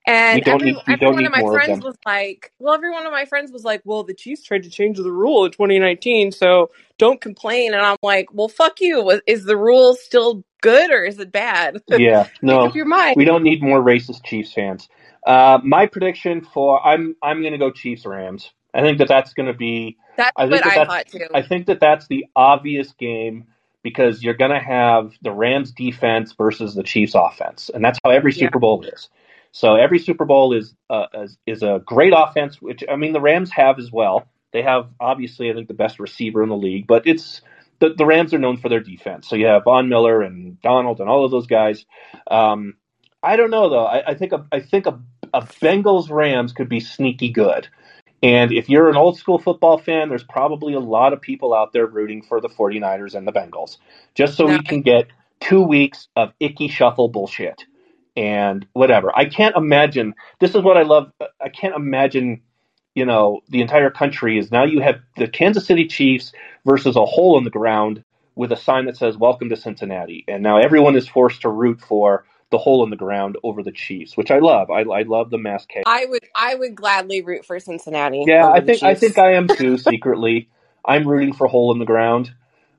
[0.05, 2.91] And don't every need every one of my more of friends was like, well, every
[2.91, 5.51] one of my friends was like, well, the Chiefs tried to change the rule in
[5.51, 7.73] 2019, so don't complain.
[7.73, 9.21] And I'm like, well, fuck you.
[9.27, 11.81] Is the rule still good or is it bad?
[11.89, 13.15] Yeah, Make up no, your mind.
[13.15, 14.89] we don't need more racist Chiefs fans.
[15.25, 18.51] Uh, my prediction for I'm I'm going to go Chiefs Rams.
[18.73, 19.97] I think that that's going to be.
[20.17, 20.89] That's I think what that I that's.
[20.89, 21.27] thought too.
[21.33, 23.45] I think that that's the obvious game
[23.83, 28.09] because you're going to have the Rams defense versus the Chiefs offense, and that's how
[28.11, 28.47] every Yeah.
[28.47, 29.09] Super Bowl is.
[29.53, 33.21] So every Super Bowl is uh, is, is a great offense, which I mean the
[33.21, 34.27] Rams have as well.
[34.51, 37.41] They have obviously I think the best receiver in the league, but it's
[37.79, 39.29] the, the Rams are known for their defense.
[39.29, 41.85] So you have Von Miller and Donald and all of those guys.
[42.29, 42.75] Um,
[43.21, 43.85] I don't know though.
[43.85, 44.99] I, I think a, I think a,
[45.35, 47.67] a Bengals Rams could be sneaky good.
[48.23, 51.73] And if you're an old school football fan, there's probably a lot of people out
[51.73, 53.77] there rooting for the 49ers and the Bengals,
[54.15, 55.07] just so No, we can get
[55.41, 57.65] two weeks of Ickey shuffle bullshit
[58.15, 59.15] and whatever.
[59.15, 60.15] I can't imagine.
[60.39, 61.11] This is what I love.
[61.41, 62.41] I can't imagine.
[62.95, 66.31] You know, the entire country is now you have the Kansas City Chiefs
[66.63, 68.03] versus a hole in the ground
[68.35, 71.81] with a sign that says "Welcome to Cincinnati," and now everyone is forced to root
[71.81, 74.69] for the hole in the ground over the Chiefs, which I love.
[74.69, 75.83] I, I love the mass chaos.
[75.87, 79.47] I would I would gladly root for Cincinnati Yeah, I think I think I am
[79.47, 79.77] too.
[79.79, 80.49] Secretly,
[80.85, 82.31] I'm rooting for hole in the ground.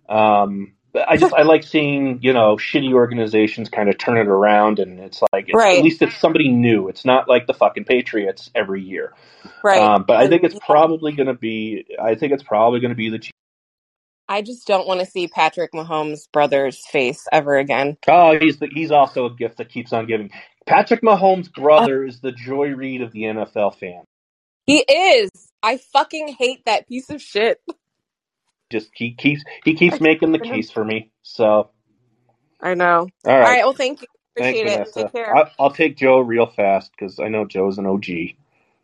[0.08, 4.78] Um, I just I like seeing you know shitty organizations kind of turn it around,
[4.78, 6.88] and it's like it's, at least it's somebody new.
[6.88, 9.12] It's not like the fucking Patriots every year.
[9.62, 9.80] right.
[9.80, 11.86] Um, but I think it's probably going to be.
[12.00, 13.32] I think it's probably going to be the Chiefs.
[14.28, 17.98] I just don't want to see Patrick Mahomes' brother's face ever again.
[18.08, 20.30] Oh, he's the, he's also a gift that keeps on giving.
[20.66, 24.04] Patrick Mahomes' Uh, brother is the Joy Reid of the NFL fan.
[24.64, 25.30] he is.
[25.62, 27.60] I fucking hate that piece of shit.
[28.70, 31.12] Just he keeps he keeps making the case for me.
[31.22, 31.70] So
[32.60, 33.08] I know.
[33.26, 33.50] all All right.
[33.50, 33.64] right.
[33.64, 34.08] Well, thank you.
[34.38, 34.72] Thanks, Appreciate it.
[34.72, 35.04] Vanessa.
[35.04, 35.34] Take care.
[35.36, 38.06] I'll, I'll take Joe real fast because I know Joe's an OG.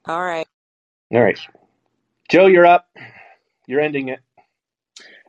[0.06, 0.46] All right.
[1.12, 1.38] All right,
[2.28, 2.88] Joe, you're up.
[3.66, 4.20] You're ending it.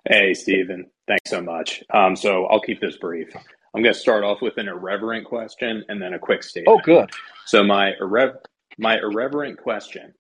[0.08, 0.92] Hey, Stephen.
[1.08, 1.84] Thanks so much.
[1.94, 3.30] Um, so I'll keep this brief.
[3.76, 6.76] I'm going to start off with an irreverent question and then a quick statement.
[6.78, 7.12] Oh, good.
[7.46, 8.38] So my irrev-
[8.78, 10.14] my irreverent question.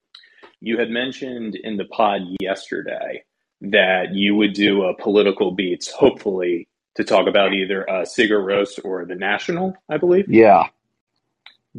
[0.61, 3.23] You had mentioned in the pod yesterday
[3.61, 8.79] that you would do a political beats, hopefully, to talk about either uh, Sigur Rós
[8.83, 10.25] or the National, I believe.
[10.29, 10.67] Yeah.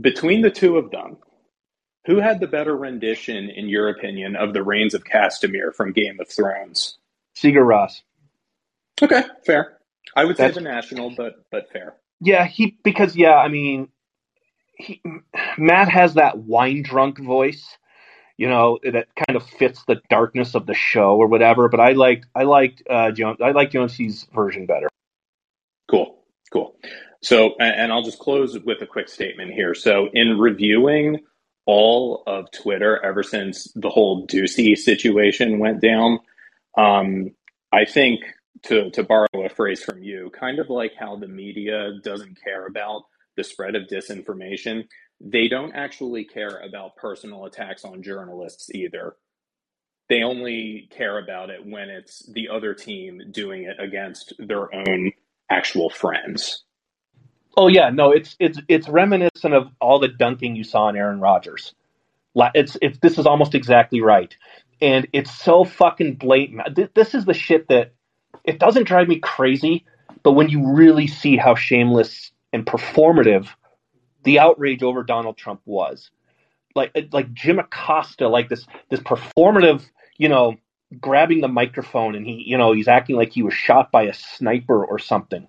[0.01, 1.19] Between the two of them,
[2.07, 6.19] who had the better rendition, in your opinion, of the Rains of Castamere from Game
[6.21, 6.99] of Thrones?
[7.37, 8.01] Sigur Rós.
[9.01, 9.79] Okay, fair.
[10.15, 11.95] I would say the National, but but fair.
[12.21, 12.47] yeah.
[12.47, 13.35] He because yeah.
[13.35, 13.89] I mean,
[14.77, 15.01] he,
[15.57, 17.77] Matt has that wine drunk voice.
[18.37, 21.69] You know that kind of fits the darkness of the show or whatever.
[21.69, 23.39] But I liked I liked uh, Jones.
[23.43, 24.89] I like Jónsi's version better.
[25.91, 26.75] Cool, cool.
[27.23, 29.75] So, and and I'll just close with a quick statement here.
[29.75, 31.21] So, in reviewing
[31.67, 36.19] all of Twitter ever since the whole Doocy situation went down,
[36.77, 37.31] um,
[37.73, 38.21] I think
[38.65, 42.67] to to borrow a phrase from you, kind of like how the media doesn't care
[42.67, 43.03] about
[43.37, 44.85] the spread of disinformation,
[45.24, 49.15] they don't actually care about personal attacks on journalists either.
[50.09, 55.12] They only care about it when it's the other team doing it against their own
[55.49, 56.65] actual friends.
[57.57, 61.20] Oh yeah, no, it's it's it's reminiscent of all the dunking you saw in Aaron
[61.20, 61.74] Rodgers.
[62.55, 64.35] It's it's this is almost exactly right,
[64.81, 66.78] and it's so fucking blatant.
[66.94, 67.93] This is the shit that
[68.44, 69.85] it doesn't drive me crazy,
[70.23, 73.49] but when you really see how shameless and performative
[74.24, 76.11] the outrage over Donald Trump was,
[76.74, 79.85] like like Jim Acosta, like this this performative,
[80.19, 80.57] you know,
[81.01, 84.15] grabbing the microphone and he, you know, he's acting like he was shot by a
[84.15, 85.47] sniper or something.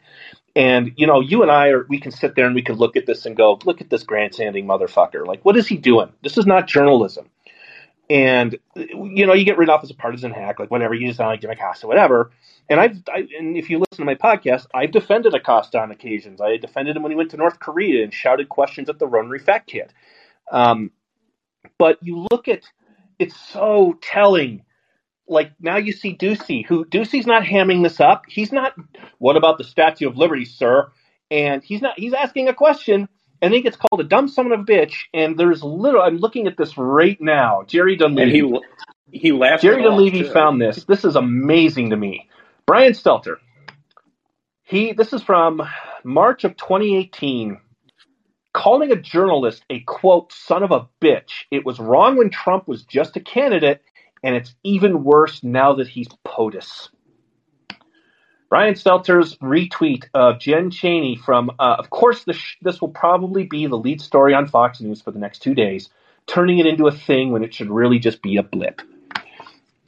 [0.56, 2.96] And you know, you and I are we can sit there and we can look
[2.96, 5.26] at this and go, look at this grandstanding motherfucker.
[5.26, 6.14] Like, what is he doing?
[6.22, 7.30] This is not journalism.
[8.10, 10.94] And you know, you get rid off as a partisan hack, like whatever.
[10.94, 12.32] You just sound like Jim Acosta, whatever.
[12.70, 16.42] And I've, I, and if you listen to my podcast, I've defended Acosta on occasions.
[16.42, 19.40] I defended him when he went to North Korea and shouted questions at the Rotary
[19.40, 19.94] Fat Kid.
[20.52, 20.92] Um,
[21.78, 22.64] but you look at,
[23.20, 24.64] it's so telling.
[25.28, 28.24] Like now you see Doocy, who Doocy's not hamming this up.
[28.28, 28.74] He's not.
[29.20, 30.92] What about the Statue of Liberty, sir?
[31.32, 31.98] And he's not.
[31.98, 33.08] He's asking a question
[33.44, 34.94] and then he gets called a dumb son of a bitch.
[35.14, 36.02] And there's little.
[36.02, 37.64] I'm looking at this right now.
[37.68, 38.40] Jerry Dunleavy.
[38.40, 38.62] And
[39.12, 39.62] he he laughed.
[39.62, 40.86] Jerry Dunleavy found this.
[40.86, 42.30] This is amazing to me.
[42.66, 43.36] Brian Stelter.
[44.64, 44.94] He.
[44.94, 45.62] This is from
[46.06, 47.60] March of 2018.
[48.54, 51.44] Calling a journalist a quote son of a bitch.
[51.52, 53.82] It was wrong when Trump was just a candidate,
[54.24, 56.93] and it's even worse now that he's POTUS.
[58.54, 63.66] Brian Stelter's retweet of Jen Cheney from, uh, of course, this, this will probably be
[63.66, 65.90] the lead story on Fox News for the next two days,
[66.28, 68.84] turning it into a thing when it should really just be a blip.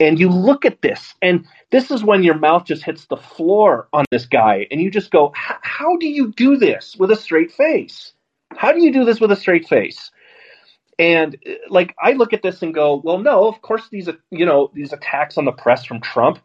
[0.00, 3.86] And you look at this, and this is when your mouth just hits the floor
[3.92, 7.52] on this guy, and you just go, How do you do this with a straight
[7.52, 8.14] face?
[8.56, 10.10] How do you do this with a straight face?
[10.98, 11.36] And
[11.68, 14.92] like I look at this and go, well, no, of course these you know these
[14.92, 16.40] attacks on the press from Trump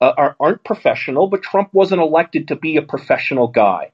[0.00, 3.92] uh, are, aren't professional, but Trump wasn't elected to be a professional guy.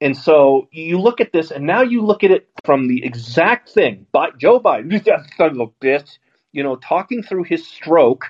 [0.00, 3.70] And so you look at this, and now you look at it from the exact
[3.70, 4.06] thing.
[4.12, 5.04] But Joe Biden,
[5.36, 6.18] son of bitch,
[6.52, 8.26] you know, talking through his stroke,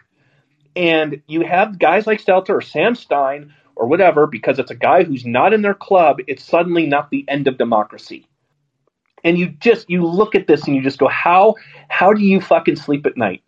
[0.74, 5.04] and you have guys like Stelter or Sam Stein or whatever, because it's a guy
[5.04, 6.18] who's not in their club.
[6.26, 8.26] It's suddenly not the end of democracy.
[9.24, 11.56] And you just you look at this and you just go, how
[11.88, 13.42] how do you fucking sleep at night?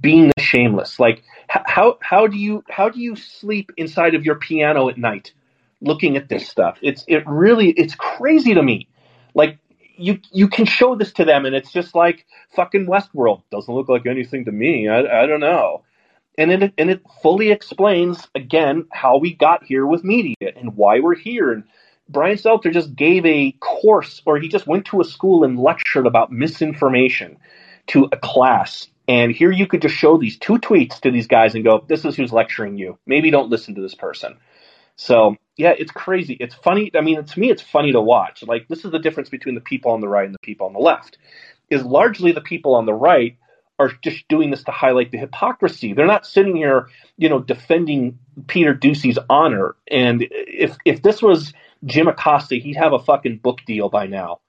[0.00, 0.98] being the shameless.
[0.98, 5.32] Like how how do you how do you sleep inside of your piano at night
[5.80, 6.78] looking at this stuff?
[6.82, 8.88] It's it really it's crazy to me.
[9.34, 9.58] Like
[9.96, 13.88] you you can show this to them and it's just like fucking Westworld doesn't look
[13.88, 14.88] like anything to me.
[14.88, 15.84] I, I don't know.
[16.36, 21.00] And it and it fully explains again how we got here with media and why
[21.00, 21.64] we're here and
[22.10, 26.06] Brian Stelter just gave a course or he just went to a school and lectured
[26.06, 27.36] about misinformation
[27.88, 31.54] to a class and here you could just show these two tweets to these guys
[31.54, 32.98] and go, this is who's lecturing you.
[33.06, 34.36] Maybe don't listen to this person.
[34.96, 36.36] So, yeah, it's crazy.
[36.38, 36.90] It's funny.
[36.94, 38.42] I mean, to me, it's funny to watch.
[38.42, 40.74] Like, this is the difference between the people on the right and the people on
[40.74, 41.16] the left.
[41.70, 43.36] Is largely the people on the right
[43.78, 45.92] are just doing this to highlight the hypocrisy.
[45.92, 49.76] They're not sitting here, you know, defending Peter Doocy's honor.
[49.90, 51.52] And if if this was
[51.84, 54.40] Jim Acosta, he'd have a fucking book deal by now.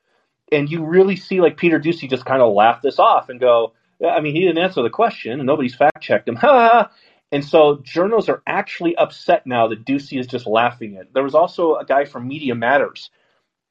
[0.52, 3.74] And you really see like Peter Doocy just kind of laugh this off and go,
[4.08, 6.38] I mean, he didn't answer the question, and nobody's fact checked him.
[7.32, 11.14] and so journals are actually upset now that Doocy is just laughing at.
[11.14, 13.10] There was also a guy from Media Matters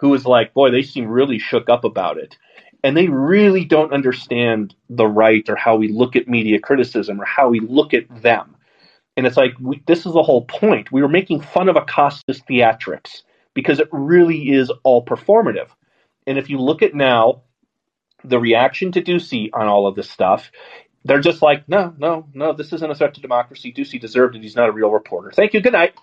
[0.00, 2.36] who was like, "Boy, they seem really shook up about it."
[2.84, 7.24] And they really don't understand the right or how we look at media criticism or
[7.24, 8.56] how we look at them.
[9.16, 10.92] And it's like, we, this is the whole point.
[10.92, 13.22] We were making fun of Acosta's theatrics
[13.52, 15.70] because it really is all performative.
[16.28, 17.42] And if you look at now,
[18.24, 20.51] the reaction to Doocy on all of this stuff,
[21.05, 23.73] they're just like, no, no, no, this isn't a threat to democracy.
[23.73, 24.43] Doocy deserved it.
[24.43, 25.31] He's not a real reporter.
[25.31, 25.61] Thank you.
[25.61, 25.95] Good night.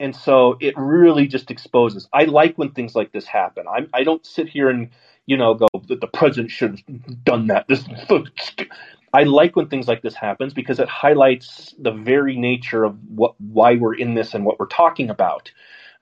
[0.00, 2.08] And so it really just exposes.
[2.12, 3.66] I like when things like this happen.
[3.72, 4.90] I'm, I don't sit here and
[5.26, 7.66] you know go that the president should have done that.
[7.68, 7.84] This,
[9.14, 13.40] I like when things like this happens because it highlights the very nature of what
[13.40, 15.52] why we're in this and what we're talking about.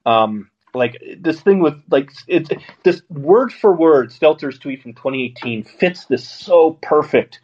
[0.06, 2.50] Um, like this thing with like it's
[2.82, 7.40] this word for word stelter's tweet from 2018 fits this so perfect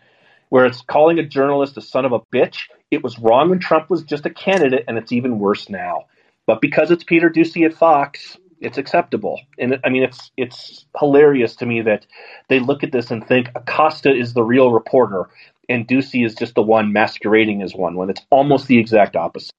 [0.49, 2.69] where it's calling a journalist a son of a bitch.
[2.91, 6.07] It was wrong when trump was just a candidate and it's even worse now.
[6.47, 9.41] But because it's peter doocy at fox it's acceptable.
[9.59, 12.07] And i mean it's it's hilarious to me that
[12.49, 15.29] they look at this and think acosta is the real reporter
[15.69, 19.53] and doocy is just the one masquerading as one when it's almost the exact opposite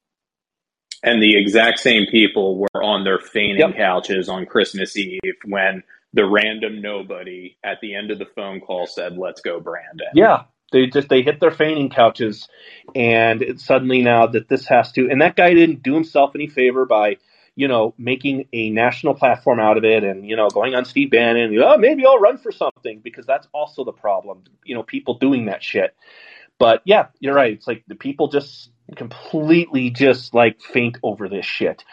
[1.03, 3.75] and the exact same people were on their fainting yep.
[3.75, 5.83] couches on Christmas Eve when
[6.13, 10.43] the random nobody at the end of the phone call said, "Let's go, Brandon." Yeah,
[10.71, 12.47] they just they hit their fainting couches,
[12.95, 16.47] and it's suddenly now that this has to, and that guy didn't do himself any
[16.47, 17.17] favor by
[17.55, 21.11] you know making a national platform out of it, and you know going on Steve
[21.11, 25.17] Bannon, oh maybe I'll run for something because that's also the problem, you know, people
[25.17, 25.95] doing that shit.
[26.59, 27.53] But yeah, you're right.
[27.53, 31.83] It's like the people just completely just like faint over this shit.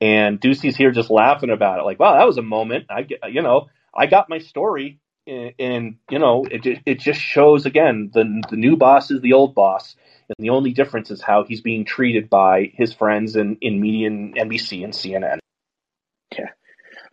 [0.00, 2.86] And Doocy's here just laughing about it, like, wow, that was a moment.
[2.88, 7.20] I get, you know, I got my story, and, and you know, it it just
[7.20, 9.96] shows again the the new boss is the old boss,
[10.28, 14.06] and the only difference is how he's being treated by his friends in in media
[14.06, 15.38] and NBC and CNN.
[16.38, 16.50] Yeah.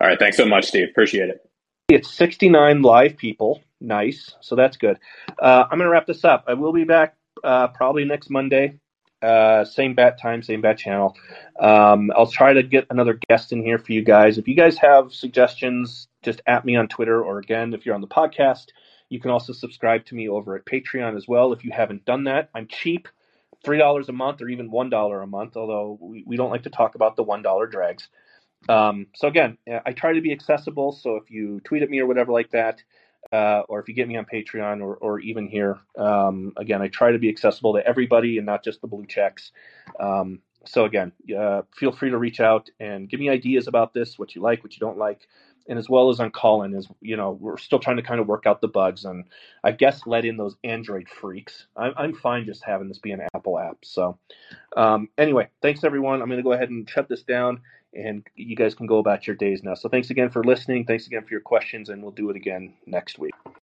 [0.00, 0.18] All right.
[0.18, 0.88] Thanks so much, Steve.
[0.88, 1.40] Appreciate it.
[1.88, 4.34] It's 69 live people nice.
[4.40, 4.98] So that's good.
[5.40, 6.44] Uh, I'm going to wrap this up.
[6.48, 8.78] I will be back uh, probably next Monday.
[9.26, 11.16] Uh, same bat time, same bat channel.
[11.58, 14.38] Um, I'll try to get another guest in here for you guys.
[14.38, 18.00] If you guys have suggestions, just at me on Twitter, or again, if you're on
[18.00, 18.66] the podcast,
[19.08, 21.52] you can also subscribe to me over at Patreon as well.
[21.52, 23.08] If you haven't done that, I'm cheap,
[23.64, 25.56] three dollars a month or even one dollar a month.
[25.56, 28.08] Although we, we don't like to talk about the one dollar drags.
[28.68, 30.92] Um, so again, I try to be accessible.
[30.92, 32.82] So if you tweet at me or whatever like that,
[33.32, 36.88] uh, or if you get me on Patreon or, or even here, um, again, I
[36.88, 39.52] try to be accessible to everybody and not just the blue checks.
[39.98, 44.18] Um, so again, uh, feel free to reach out and give me ideas about this,
[44.18, 45.28] what you like, what you don't like,
[45.68, 48.26] and as well as on Callin, is you know we're still trying to kind of
[48.26, 49.24] work out the bugs and
[49.64, 51.66] I guess let in those Android freaks.
[51.76, 53.78] I'm, I'm fine just having this be an Apple app.
[53.84, 54.18] So
[54.76, 56.20] um, anyway, thanks everyone.
[56.20, 57.60] I'm going to go ahead and shut this down
[57.96, 59.74] and you guys can go about your days now.
[59.74, 60.84] So thanks again for listening.
[60.84, 63.34] Thanks again for your questions, and we'll do it again next week.